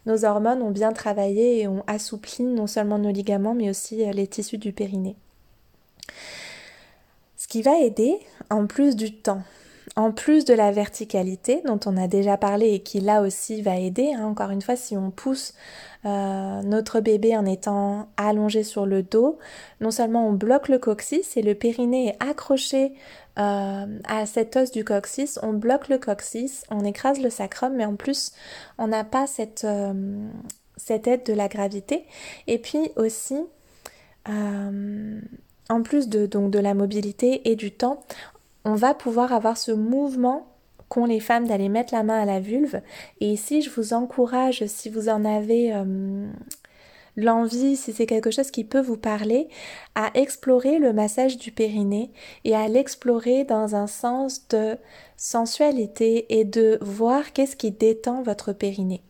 nos 0.07 0.25
hormones 0.25 0.61
ont 0.63 0.71
bien 0.71 0.93
travaillé 0.93 1.61
et 1.61 1.69
ont 1.69 1.85
assoupli 1.87 2.45
non 2.45 2.67
seulement 2.67 2.99
nos 2.99 3.11
ligaments, 3.11 3.55
mais 3.55 3.71
aussi 3.71 4.05
euh, 4.05 4.13
les 4.13 4.27
tissus 4.27 4.59
du 4.59 4.73
périnée. 4.73 5.17
Ce 7.37 7.49
qui 7.49 7.63
va 7.63 7.79
aider, 7.79 8.19
en 8.51 8.67
plus 8.67 8.97
du 8.97 9.15
temps, 9.15 9.43
en 9.97 10.13
plus 10.13 10.45
de 10.45 10.55
la 10.55 10.73
verticalité 10.73 11.63
dont 11.65 11.79
on 11.87 11.97
a 11.97 12.09
déjà 12.09 12.37
parlé 12.37 12.71
et 12.71 12.81
qui 12.81 13.01
là 13.01 13.23
aussi 13.23 13.63
va 13.63 13.77
aider, 13.77 14.13
hein, 14.13 14.25
encore 14.25 14.51
une 14.51 14.63
fois, 14.63 14.77
si 14.77 14.97
on 14.97 15.11
pousse 15.11 15.55
euh, 16.05 16.63
notre 16.63 17.01
bébé 17.01 17.37
en 17.37 17.47
étant 17.47 18.09
allongé 18.17 18.63
sur 18.63 18.87
le 18.87 19.03
dos, 19.03 19.39
non 19.81 19.91
seulement 19.91 20.29
on 20.29 20.33
bloque 20.33 20.69
le 20.69 20.79
coccyx 20.79 21.37
et 21.37 21.43
le 21.43 21.55
périnée 21.55 22.09
est 22.09 22.23
accroché 22.23 22.93
euh, 23.39 23.99
à 24.07 24.27
cet 24.27 24.57
os 24.57 24.71
du 24.71 24.85
coccyx, 24.85 25.39
on 25.43 25.53
bloque 25.53 25.89
le 25.89 25.99
coccyx, 25.99 26.65
on 26.71 26.85
écrase 26.85 27.21
le 27.21 27.31
sacrum, 27.31 27.75
mais 27.75 27.85
en 27.85 27.97
plus 27.97 28.33
on 28.79 28.89
n'a 28.89 29.05
pas 29.05 29.27
cette, 29.27 29.65
euh, 29.65 30.29
cette 30.77 31.07
aide 31.07 31.25
de 31.25 31.33
la 31.33 31.49
gravité. 31.49 32.05
Et 32.47 32.59
puis 32.59 32.91
aussi, 32.97 33.37
en 34.27 35.83
plus 35.83 36.09
de, 36.09 36.27
donc, 36.27 36.51
de 36.51 36.59
la 36.59 36.75
mobilité 36.75 37.51
et 37.51 37.57
du 37.57 37.71
temps, 37.73 38.01
on 38.65 38.75
va 38.75 38.95
pouvoir 38.95 39.33
avoir 39.33 39.57
ce 39.57 39.73
mouvement 39.73 40.47
qu'ont 40.89 41.07
les 41.07 41.21
femmes 41.21 41.47
d'aller 41.47 41.69
mettre 41.69 41.95
la 41.95 42.03
main 42.03 42.21
à 42.21 42.25
la 42.25 42.41
vulve. 42.41 42.81
Et 43.21 43.33
ici, 43.33 43.63
je 43.63 43.71
vous 43.71 43.95
encourage, 43.95 44.65
si 44.67 44.89
vous 44.89 45.09
en 45.09 45.25
avez 45.25 45.75
euh, 45.75 46.31
l'envie, 47.17 47.77
si 47.77 47.93
c'est 47.93 48.07
quelque 48.07 48.31
chose 48.31 48.51
qui 48.51 48.65
peut 48.65 48.81
vous 48.81 48.97
parler, 48.97 49.49
à 49.95 50.11
explorer 50.15 50.79
le 50.79 50.93
massage 50.93 51.39
du 51.39 51.53
périnée 51.53 52.13
et 52.45 52.55
à 52.55 52.69
l'explorer 52.69 53.45
dans 53.45 53.75
un 53.75 53.87
sens 53.87 54.49
de 54.49 54.77
sensualité 55.17 56.39
et 56.39 56.45
de 56.45 56.79
voir 56.81 57.33
qu'est-ce 57.33 57.57
qui 57.57 57.71
détend 57.71 58.23
votre 58.23 58.53
périnée. 58.53 59.03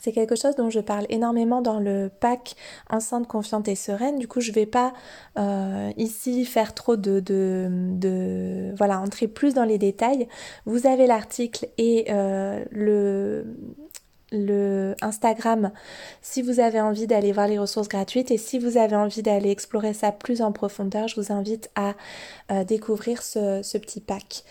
C'est 0.00 0.12
quelque 0.12 0.36
chose 0.36 0.54
dont 0.56 0.70
je 0.70 0.80
parle 0.80 1.06
énormément 1.08 1.62
dans 1.62 1.80
le 1.80 2.10
pack 2.20 2.56
enceinte 2.90 3.26
confiante 3.26 3.68
et 3.68 3.74
sereine. 3.74 4.18
Du 4.18 4.28
coup, 4.28 4.40
je 4.40 4.50
ne 4.50 4.54
vais 4.54 4.66
pas 4.66 4.92
euh, 5.38 5.90
ici 5.96 6.44
faire 6.44 6.74
trop 6.74 6.96
de, 6.96 8.74
voilà 8.76 9.00
entrer 9.00 9.28
plus 9.28 9.54
dans 9.54 9.64
les 9.64 9.78
détails. 9.78 10.28
Vous 10.66 10.86
avez 10.86 11.06
l'article 11.06 11.68
et 11.78 12.06
euh, 12.10 12.64
le 12.70 13.56
le 14.30 14.94
Instagram 15.00 15.70
si 16.20 16.42
vous 16.42 16.60
avez 16.60 16.82
envie 16.82 17.06
d'aller 17.06 17.32
voir 17.32 17.48
les 17.48 17.58
ressources 17.58 17.88
gratuites 17.88 18.30
et 18.30 18.36
si 18.36 18.58
vous 18.58 18.76
avez 18.76 18.94
envie 18.94 19.22
d'aller 19.22 19.50
explorer 19.50 19.94
ça 19.94 20.12
plus 20.12 20.42
en 20.42 20.52
profondeur, 20.52 21.08
je 21.08 21.18
vous 21.18 21.32
invite 21.32 21.70
à 21.74 21.94
euh, 22.52 22.64
découvrir 22.64 23.22
ce, 23.22 23.62
ce 23.62 23.78
petit 23.78 24.00
pack. 24.00 24.44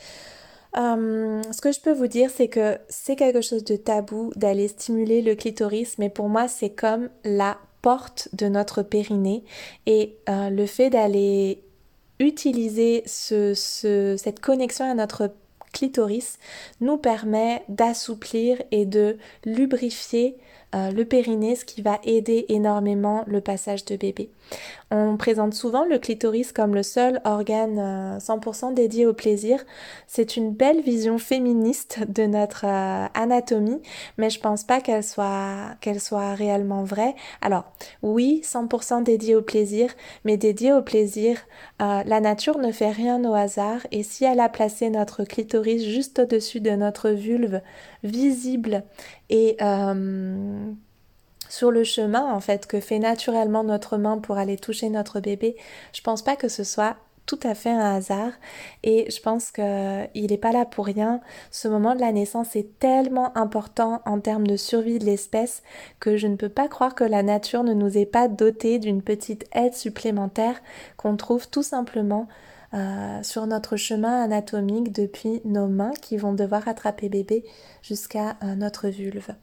Euh, 0.75 1.41
ce 1.51 1.61
que 1.61 1.71
je 1.71 1.79
peux 1.79 1.93
vous 1.93 2.07
dire, 2.07 2.29
c'est 2.29 2.47
que 2.47 2.77
c'est 2.89 3.15
quelque 3.15 3.41
chose 3.41 3.63
de 3.63 3.75
tabou 3.75 4.31
d'aller 4.35 4.67
stimuler 4.67 5.21
le 5.21 5.35
clitoris, 5.35 5.97
mais 5.97 6.09
pour 6.09 6.29
moi, 6.29 6.47
c'est 6.47 6.69
comme 6.69 7.09
la 7.23 7.57
porte 7.81 8.29
de 8.33 8.47
notre 8.47 8.81
périnée 8.81 9.43
et 9.85 10.17
euh, 10.29 10.49
le 10.49 10.65
fait 10.65 10.89
d'aller 10.89 11.63
utiliser 12.19 13.03
ce, 13.05 13.53
cette 14.17 14.39
connexion 14.39 14.89
à 14.89 14.93
notre 14.93 15.31
clitoris 15.71 16.39
nous 16.81 16.97
permet 16.97 17.63
d'assouplir 17.69 18.61
et 18.71 18.85
de 18.85 19.17
lubrifier 19.45 20.37
euh, 20.75 20.91
le 20.91 21.05
périnée, 21.05 21.55
ce 21.55 21.63
qui 21.63 21.81
va 21.81 21.99
aider 22.03 22.45
énormément 22.49 23.23
le 23.27 23.39
passage 23.39 23.85
de 23.85 23.95
bébé. 23.95 24.29
On 24.89 25.17
présente 25.17 25.53
souvent 25.53 25.83
le 25.83 25.99
clitoris 25.99 26.53
comme 26.53 26.73
le 26.73 26.81
seul 26.81 27.19
organe 27.25 28.17
100% 28.19 28.71
euh, 28.71 28.73
dédié 28.73 29.05
au 29.05 29.13
plaisir. 29.13 29.65
C'est 30.07 30.37
une 30.37 30.53
belle 30.53 30.79
vision 30.79 31.17
féministe 31.17 31.99
de 32.07 32.23
notre 32.23 32.65
euh, 32.65 33.07
anatomie, 33.13 33.81
mais 34.17 34.29
je 34.29 34.39
pense 34.39 34.63
pas 34.63 34.79
qu'elle 34.79 35.03
soit 35.03 35.75
qu'elle 35.81 35.99
soit 35.99 36.33
réellement 36.35 36.85
vraie. 36.85 37.15
Alors, 37.41 37.65
oui, 38.01 38.41
100% 38.45 39.03
dédié 39.03 39.35
au 39.35 39.41
plaisir, 39.41 39.93
mais 40.23 40.37
dédié 40.37 40.71
au 40.71 40.81
plaisir, 40.81 41.37
euh, 41.81 42.03
la 42.05 42.21
nature 42.21 42.57
ne 42.57 42.71
fait 42.71 42.91
rien 42.91 43.21
au 43.25 43.33
hasard 43.33 43.85
et 43.91 44.03
si 44.03 44.23
elle 44.23 44.39
a 44.39 44.47
placé 44.47 44.89
notre 44.89 45.25
clitoris 45.25 45.83
juste 45.83 46.19
au-dessus 46.19 46.61
de 46.61 46.71
notre 46.71 47.09
vulve, 47.09 47.61
visible 48.03 48.85
et 49.29 49.57
sur 51.49 51.71
le 51.71 51.83
chemin 51.83 52.33
en 52.33 52.39
fait 52.39 52.67
que 52.67 52.79
fait 52.79 52.99
naturellement 52.99 53.63
notre 53.63 53.97
main 53.97 54.17
pour 54.17 54.37
aller 54.37 54.57
toucher 54.57 54.89
notre 54.89 55.19
bébé, 55.19 55.55
je 55.93 56.01
pense 56.01 56.21
pas 56.21 56.35
que 56.35 56.47
ce 56.47 56.63
soit 56.63 56.97
tout 57.27 57.39
à 57.43 57.53
fait 57.53 57.69
un 57.69 57.95
hasard 57.95 58.31
et 58.83 59.11
je 59.11 59.21
pense 59.21 59.51
qu'il 59.51 60.31
n'est 60.31 60.37
pas 60.37 60.53
là 60.53 60.65
pour 60.65 60.85
rien. 60.85 61.19
Ce 61.51 61.67
moment 61.67 61.93
de 61.93 61.99
la 61.99 62.13
naissance 62.13 62.55
est 62.55 62.79
tellement 62.79 63.37
important 63.37 64.01
en 64.05 64.19
termes 64.19 64.47
de 64.47 64.55
survie 64.55 64.97
de 64.97 65.05
l'espèce 65.05 65.61
que 65.99 66.17
je 66.17 66.25
ne 66.25 66.37
peux 66.37 66.49
pas 66.49 66.69
croire 66.69 66.95
que 66.95 67.03
la 67.03 67.21
nature 67.21 67.63
ne 67.63 67.73
nous 67.73 67.97
ait 67.97 68.05
pas 68.05 68.29
doté 68.29 68.79
d'une 68.79 69.03
petite 69.03 69.45
aide 69.51 69.73
supplémentaire 69.73 70.61
qu'on 70.95 71.17
trouve 71.17 71.49
tout 71.49 71.63
simplement 71.63 72.27
euh, 72.73 73.21
sur 73.23 73.45
notre 73.45 73.75
chemin 73.75 74.23
anatomique 74.23 74.91
depuis 74.91 75.41
nos 75.45 75.67
mains 75.67 75.93
qui 76.01 76.17
vont 76.17 76.33
devoir 76.33 76.67
attraper 76.67 77.09
bébé 77.09 77.45
jusqu'à 77.81 78.37
euh, 78.43 78.55
notre 78.55 78.87
vulve. 78.87 79.35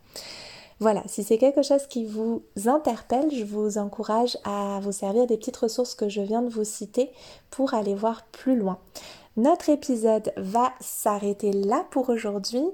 Voilà, 0.81 1.03
si 1.07 1.23
c'est 1.23 1.39
quelque 1.39 1.63
chose 1.63 1.87
qui 1.87 2.05
vous 2.05 2.43
interpelle, 2.67 3.31
je 3.33 3.45
vous 3.45 3.79
encourage 3.79 4.37
à 4.45 4.81
vous 4.83 4.93
servir 4.93 5.27
des 5.27 5.37
petites 5.37 5.57
ressources 5.57 5.95
que 5.95 6.09
je 6.09 6.21
viens 6.21 6.43
de 6.43 6.49
vous 6.49 6.65
citer 6.65 7.11
pour 7.51 7.75
aller 7.75 7.95
voir 7.95 8.25
plus 8.27 8.57
loin. 8.57 8.79
Notre 9.37 9.69
épisode 9.69 10.33
va 10.37 10.73
s'arrêter 10.81 11.53
là 11.53 11.85
pour 11.91 12.09
aujourd'hui 12.09 12.65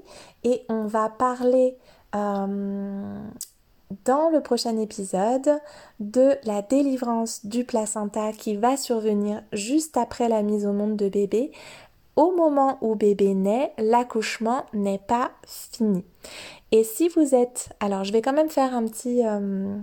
et 0.43 0.63
on 0.69 0.85
va 0.85 1.09
parler 1.09 1.75
euh, 2.15 3.19
dans 4.05 4.29
le 4.29 4.41
prochain 4.41 4.77
épisode 4.77 5.59
de 5.99 6.35
la 6.43 6.61
délivrance 6.61 7.45
du 7.45 7.63
placenta 7.63 8.31
qui 8.31 8.55
va 8.55 8.77
survenir 8.77 9.43
juste 9.53 9.97
après 9.97 10.29
la 10.29 10.43
mise 10.43 10.65
au 10.65 10.73
monde 10.73 10.95
de 10.97 11.09
bébé 11.09 11.51
au 12.15 12.31
moment 12.31 12.77
où 12.81 12.95
bébé 12.95 13.33
naît, 13.33 13.73
l'accouchement 13.77 14.65
n'est 14.73 14.99
pas 14.99 15.31
fini. 15.45 16.03
Et 16.71 16.83
si 16.83 17.09
vous 17.09 17.35
êtes... 17.35 17.69
Alors 17.79 18.03
je 18.03 18.11
vais 18.11 18.21
quand 18.21 18.33
même 18.33 18.49
faire 18.49 18.75
un 18.75 18.85
petit... 18.85 19.25
Euh, 19.25 19.77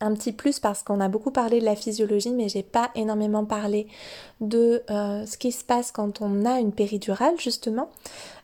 un 0.00 0.14
petit 0.14 0.32
plus 0.32 0.60
parce 0.60 0.82
qu'on 0.82 1.00
a 1.00 1.08
beaucoup 1.08 1.30
parlé 1.30 1.60
de 1.60 1.64
la 1.64 1.74
physiologie 1.74 2.32
mais 2.32 2.48
j'ai 2.48 2.62
pas 2.62 2.90
énormément 2.94 3.44
parlé 3.44 3.88
de 4.40 4.82
euh, 4.90 5.26
ce 5.26 5.36
qui 5.36 5.50
se 5.52 5.64
passe 5.64 5.90
quand 5.90 6.20
on 6.22 6.44
a 6.44 6.60
une 6.60 6.72
péridurale 6.72 7.34
justement. 7.38 7.90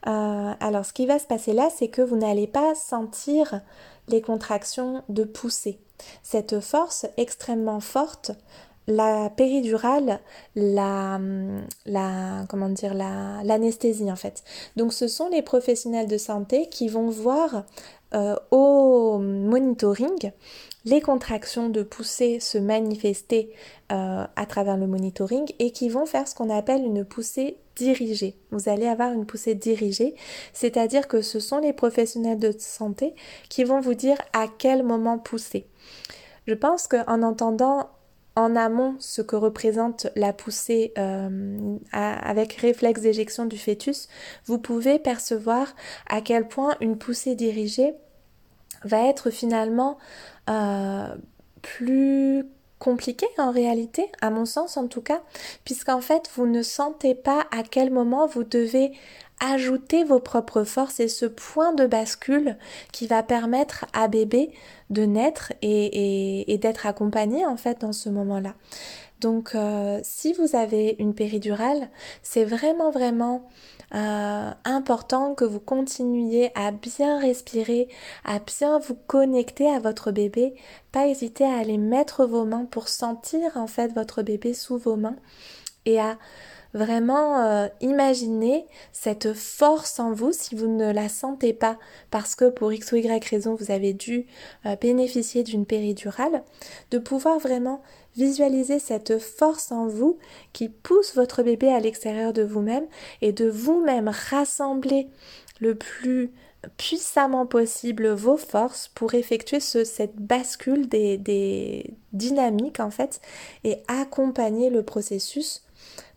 Euh, 0.07 0.53
alors 0.59 0.85
ce 0.85 0.93
qui 0.93 1.07
va 1.07 1.19
se 1.19 1.27
passer 1.27 1.53
là 1.53 1.69
c'est 1.75 1.89
que 1.89 2.03
vous 2.03 2.17
n'allez 2.17 2.47
pas 2.47 2.75
sentir 2.75 3.61
les 4.09 4.21
contractions 4.21 5.03
de 5.09 5.25
poussée. 5.25 5.79
Cette 6.23 6.61
force 6.61 7.07
extrêmement 7.17 7.81
forte 7.81 8.33
la 8.87 9.31
péridurale, 9.31 10.21
la, 10.55 11.19
la 11.87 12.45
comment 12.49 12.69
dire, 12.69 12.95
l'anesthésie 12.95 14.11
en 14.11 14.17
fait. 14.17 14.45
Donc 14.77 14.93
ce 14.93 15.09
sont 15.09 15.29
les 15.29 15.43
professionnels 15.43 16.09
de 16.09 16.19
santé 16.19 16.69
qui 16.69 16.89
vont 16.89 17.09
voir 17.09 17.65
euh, 18.15 18.37
au 18.51 19.19
monitoring 19.19 20.31
les 20.85 21.01
contractions 21.01 21.69
de 21.69 21.83
poussée 21.83 22.41
se 22.41 22.59
manifester 22.59 23.51
euh, 23.91 24.25
à 24.37 24.47
travers 24.47 24.77
le 24.77 24.87
monitoring 24.87 25.51
et 25.59 25.71
qui 25.71 25.89
vont 25.89 26.07
faire 26.07 26.29
ce 26.29 26.35
qu'on 26.35 26.51
appelle 26.51 26.85
une 26.85 27.05
poussée 27.05 27.57
dirigée. 27.75 28.37
Vous 28.51 28.69
allez 28.69 28.87
avoir 28.87 29.13
une 29.13 29.27
poussée 29.27 29.55
dirigée, 29.55 30.15
c'est-à-dire 30.53 31.09
que 31.09 31.23
ce 31.23 31.41
sont 31.41 31.59
les 31.59 31.73
professionnels 31.73 32.39
de 32.39 32.55
santé 32.59 33.15
qui 33.49 33.65
vont 33.65 33.81
vous 33.81 33.95
dire 33.95 34.19
à 34.33 34.47
quel 34.47 34.83
moment 34.83 35.19
pousser. 35.19 35.67
Je 36.47 36.55
pense 36.55 36.87
qu'en 36.87 37.23
entendant 37.23 37.89
en 38.37 38.57
amont 38.57 38.97
ce 38.99 39.23
que 39.23 39.37
représente 39.37 40.09
la 40.17 40.33
poussée 40.33 40.93
euh, 40.99 41.79
avec 41.93 42.55
réflexe 42.55 43.01
d'éjection 43.01 43.47
du 43.47 43.59
fœtus, 43.59 44.09
vous 44.47 44.59
pouvez 44.59 44.99
percevoir 44.99 45.75
à 46.09 46.21
quel 46.21 46.49
point 46.49 46.77
une 46.81 46.99
poussée 46.99 47.37
dirigée 47.37 47.95
va 48.83 49.09
être 49.09 49.31
finalement 49.31 49.99
euh, 50.51 51.15
plus 51.63 52.45
compliquée 52.85 53.29
en 53.39 53.51
réalité, 53.51 54.13
à 54.21 54.29
mon 54.29 54.45
sens 54.45 54.77
en 54.77 54.89
tout 54.89 55.01
cas, 55.01 55.23
puisqu'en 55.65 56.03
fait 56.03 56.31
vous 56.37 56.47
ne 56.47 56.63
sentez 56.63 57.15
pas 57.15 57.47
à 57.51 57.63
quel 57.63 57.91
moment 57.91 58.27
vous 58.27 58.45
devez 58.45 58.93
ajouter 59.41 60.05
vos 60.05 60.21
propres 60.21 60.65
forces 60.65 61.01
et 61.01 61.09
ce 61.09 61.25
point 61.25 61.73
de 61.73 61.87
bascule 61.87 62.59
qui 62.93 63.07
va 63.07 63.23
permettre 63.23 63.87
à 63.95 64.07
bébé 64.07 64.51
de 64.91 65.07
naître 65.07 65.55
et, 65.63 66.59
d'être 66.61 66.85
accompagné 66.87 67.47
en 67.47 67.57
fait 67.57 67.81
dans 67.81 67.95
ce 67.95 68.11
moment-là. 68.11 68.55
Donc 69.23 69.55
euh, 69.55 70.01
si 70.03 70.35
vous 70.35 70.55
avez 70.55 70.97
une 70.99 71.15
péridurale, 71.15 71.89
c'est 72.23 72.45
vraiment 72.45 72.91
vraiment 72.91 73.49
euh, 73.95 74.51
important 74.65 75.35
que 75.35 75.45
vous 75.45 75.61
continuiez 75.61 76.51
à 76.55 76.71
bien 76.71 77.19
respirer, 77.19 77.89
à 78.25 78.39
bien 78.39 78.79
vous 78.79 78.95
connecter 79.07 79.69
à 79.69 79.81
votre 79.81 80.11
bébé. 80.11 80.55
Pas 80.93 81.07
hésiter 81.07 81.45
à 81.45 81.59
aller 81.59 81.79
mettre 81.79 82.25
vos 82.27 82.45
mains 82.45 82.65
pour 82.65 82.89
sentir 82.89 83.57
en 83.57 83.67
fait 83.67 83.89
votre 83.93 84.23
bébé 84.23 84.55
sous 84.55 84.79
vos 84.79 84.97
mains 84.97 85.17
et 85.87 86.01
à 86.01 86.19
vraiment 86.75 87.39
euh, 87.39 87.69
imaginer 87.81 88.67
cette 88.93 89.33
force 89.33 90.01
en 90.01 90.13
vous 90.13 90.33
si 90.33 90.55
vous 90.55 90.67
ne 90.67 90.93
la 90.93 91.09
sentez 91.09 91.53
pas. 91.53 91.79
Parce 92.11 92.35
que 92.35 92.51
pour 92.51 92.73
x 92.73 92.93
ou 92.93 92.97
y 92.97 93.25
raison 93.31 93.55
vous 93.55 93.71
avez 93.71 93.95
dû 93.95 94.27
euh, 94.67 94.77
bénéficier 94.77 95.45
d'une 95.45 95.65
péridurale, 95.65 96.43
de 96.91 96.99
pouvoir 96.99 97.39
vraiment 97.39 97.81
visualiser 98.17 98.79
cette 98.79 99.19
force 99.19 99.73
en 99.73 99.87
vous 99.87 100.19
qui 100.53 100.69
pousse 100.69 101.15
votre 101.15 101.43
bébé 101.43 101.69
à 101.69 101.81
l'extérieur 101.81 102.33
de 102.33 102.43
vous-même 102.43 102.87
et 103.23 103.33
de 103.33 103.49
vous-même 103.49 104.09
rassembler 104.31 105.09
le 105.61 105.75
plus 105.75 106.33
puissamment 106.77 107.47
possible 107.47 108.09
vos 108.09 108.39
forces 108.39 108.89
pour 108.95 109.15
effectuer 109.15 109.61
ce, 109.61 109.85
cette 109.85 110.17
bascule 110.17 110.89
des 110.89 111.95
dynamiques 112.13 112.81
en 112.81 112.91
fait 112.91 113.21
et 113.65 113.83
accompagner 113.89 114.71
le 114.71 114.83
processus 114.83 115.64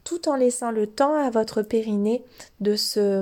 tout 0.08 0.30
en 0.30 0.38
laissant 0.38 0.72
le 0.72 0.88
temps 0.88 1.16
à 1.16 1.30
votre 1.30 1.62
périnée 1.62 2.24
de 2.62 2.78
se, 2.78 3.22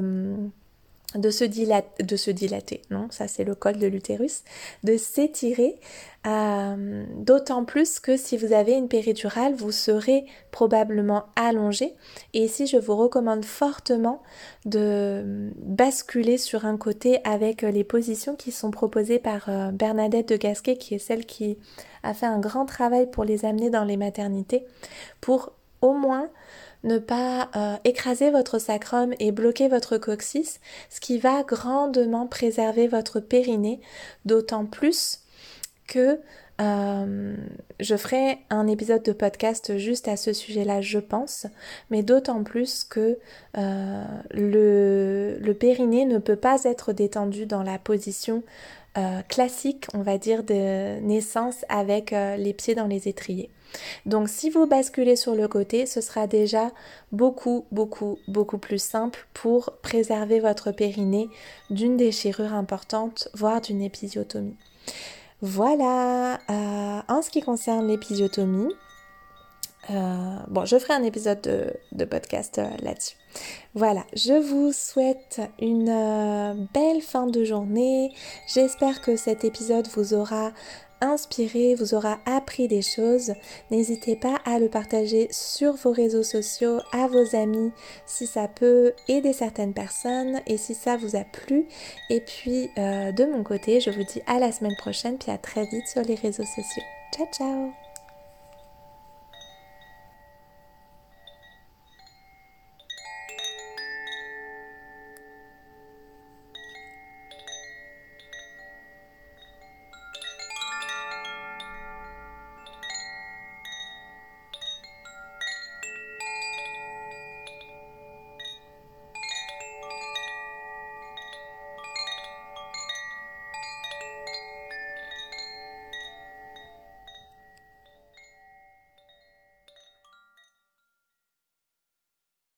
se, 1.15 2.03
de 2.03 2.15
se 2.15 2.29
dilater, 2.29 2.81
non, 2.91 3.07
ça 3.09 3.27
c'est 3.27 3.43
le 3.43 3.55
col 3.55 3.77
de 3.77 3.87
l'utérus, 3.87 4.43
de 4.83 4.95
s'étirer, 4.95 5.79
euh, 6.27 7.03
d'autant 7.15 7.65
plus 7.65 7.99
que 7.99 8.15
si 8.17 8.37
vous 8.37 8.53
avez 8.53 8.73
une 8.73 8.87
péridurale, 8.87 9.55
vous 9.55 9.71
serez 9.71 10.27
probablement 10.51 11.25
allongé. 11.35 11.95
Et 12.35 12.43
ici, 12.43 12.67
je 12.67 12.77
vous 12.77 12.95
recommande 12.95 13.45
fortement 13.45 14.21
de 14.65 15.49
basculer 15.57 16.37
sur 16.37 16.65
un 16.65 16.77
côté 16.77 17.17
avec 17.23 17.63
les 17.63 17.83
positions 17.83 18.35
qui 18.35 18.51
sont 18.51 18.69
proposées 18.69 19.17
par 19.17 19.49
euh, 19.49 19.71
Bernadette 19.71 20.29
de 20.29 20.37
Gasquet, 20.37 20.77
qui 20.77 20.93
est 20.93 20.99
celle 20.99 21.25
qui 21.25 21.57
a 22.03 22.13
fait 22.13 22.27
un 22.27 22.39
grand 22.39 22.67
travail 22.67 23.09
pour 23.09 23.23
les 23.23 23.43
amener 23.43 23.71
dans 23.71 23.85
les 23.85 23.97
maternités, 23.97 24.67
pour 25.19 25.51
au 25.81 25.93
moins 25.93 26.29
ne 26.85 26.97
pas 26.97 27.49
euh, 27.55 27.75
écraser 27.83 28.31
votre 28.31 28.59
sacrum 28.59 29.13
et 29.19 29.31
bloquer 29.31 29.67
votre 29.67 29.97
coccyx, 29.97 30.59
ce 30.89 30.99
qui 30.99 31.17
va 31.17 31.43
grandement 31.43 32.27
préserver 32.27 32.87
votre 32.87 33.19
périnée, 33.19 33.81
d'autant 34.23 34.65
plus 34.65 35.19
que 35.87 36.19
euh, 36.61 37.35
je 37.81 37.97
ferai 37.97 38.39
un 38.49 38.67
épisode 38.67 39.03
de 39.03 39.11
podcast 39.11 39.77
juste 39.77 40.07
à 40.07 40.15
ce 40.15 40.31
sujet-là, 40.31 40.79
je 40.79 40.99
pense, 40.99 41.47
mais 41.89 42.01
d'autant 42.01 42.43
plus 42.43 42.85
que 42.85 43.19
euh, 43.57 44.03
le, 44.31 45.37
le 45.39 45.53
périnée 45.53 46.05
ne 46.05 46.17
peut 46.17 46.37
pas 46.37 46.63
être 46.63 46.93
détendu 46.93 47.45
dans 47.45 47.63
la 47.63 47.77
position 47.77 48.41
classique, 49.27 49.87
on 49.93 50.01
va 50.01 50.17
dire, 50.17 50.43
de 50.43 50.99
naissance 51.01 51.65
avec 51.69 52.11
les 52.11 52.53
pieds 52.53 52.75
dans 52.75 52.87
les 52.87 53.07
étriers. 53.07 53.49
Donc 54.05 54.29
si 54.29 54.49
vous 54.49 54.67
basculez 54.67 55.15
sur 55.15 55.35
le 55.35 55.47
côté, 55.47 55.85
ce 55.85 56.01
sera 56.01 56.27
déjà 56.27 56.71
beaucoup, 57.11 57.65
beaucoup, 57.71 58.17
beaucoup 58.27 58.57
plus 58.57 58.81
simple 58.81 59.27
pour 59.33 59.71
préserver 59.81 60.39
votre 60.39 60.71
périnée 60.71 61.29
d'une 61.69 61.97
déchirure 61.97 62.53
importante, 62.53 63.29
voire 63.33 63.61
d'une 63.61 63.81
épisiotomie. 63.81 64.55
Voilà, 65.41 66.39
euh, 66.49 67.01
en 67.07 67.21
ce 67.21 67.29
qui 67.29 67.41
concerne 67.41 67.87
l'épisiotomie, 67.87 68.73
euh, 69.89 70.37
bon, 70.47 70.65
je 70.65 70.77
ferai 70.77 70.93
un 70.93 71.03
épisode 71.03 71.41
de, 71.91 72.05
podcast 72.05 72.57
euh, 72.57 72.67
là-dessus. 72.81 73.15
Voilà, 73.73 74.05
je 74.13 74.33
vous 74.33 74.71
souhaite 74.71 75.41
une 75.59 76.67
belle 76.73 77.01
fin 77.01 77.27
de 77.27 77.43
journée. 77.43 78.13
J'espère 78.53 79.01
que 79.01 79.15
cet 79.17 79.43
épisode 79.43 79.87
vous 79.93 80.13
aura 80.13 80.51
inspiré, 81.01 81.75
vous 81.75 81.93
aura 81.93 82.19
appris 82.25 82.67
des 82.67 82.81
choses. 82.81 83.33
N'hésitez 83.71 84.15
pas 84.15 84.39
à 84.45 84.59
le 84.59 84.69
partager 84.69 85.27
sur 85.31 85.73
vos 85.73 85.91
réseaux 85.91 86.23
sociaux, 86.23 86.79
à 86.91 87.07
vos 87.07 87.35
amis, 87.35 87.71
si 88.05 88.27
ça 88.27 88.47
peut 88.47 88.93
aider 89.07 89.33
certaines 89.33 89.73
personnes 89.73 90.41
et 90.47 90.57
si 90.57 90.73
ça 90.73 90.97
vous 90.97 91.15
a 91.15 91.23
plu. 91.23 91.65
Et 92.09 92.21
puis 92.21 92.69
euh, 92.77 93.11
de 93.11 93.25
mon 93.25 93.43
côté, 93.43 93.79
je 93.79 93.89
vous 93.89 94.03
dis 94.03 94.21
à 94.27 94.39
la 94.39 94.51
semaine 94.51 94.75
prochaine, 94.77 95.17
puis 95.17 95.31
à 95.31 95.37
très 95.37 95.65
vite 95.65 95.87
sur 95.87 96.01
les 96.01 96.15
réseaux 96.15 96.43
sociaux. 96.43 96.83
Ciao 97.13 97.27
ciao 97.31 97.84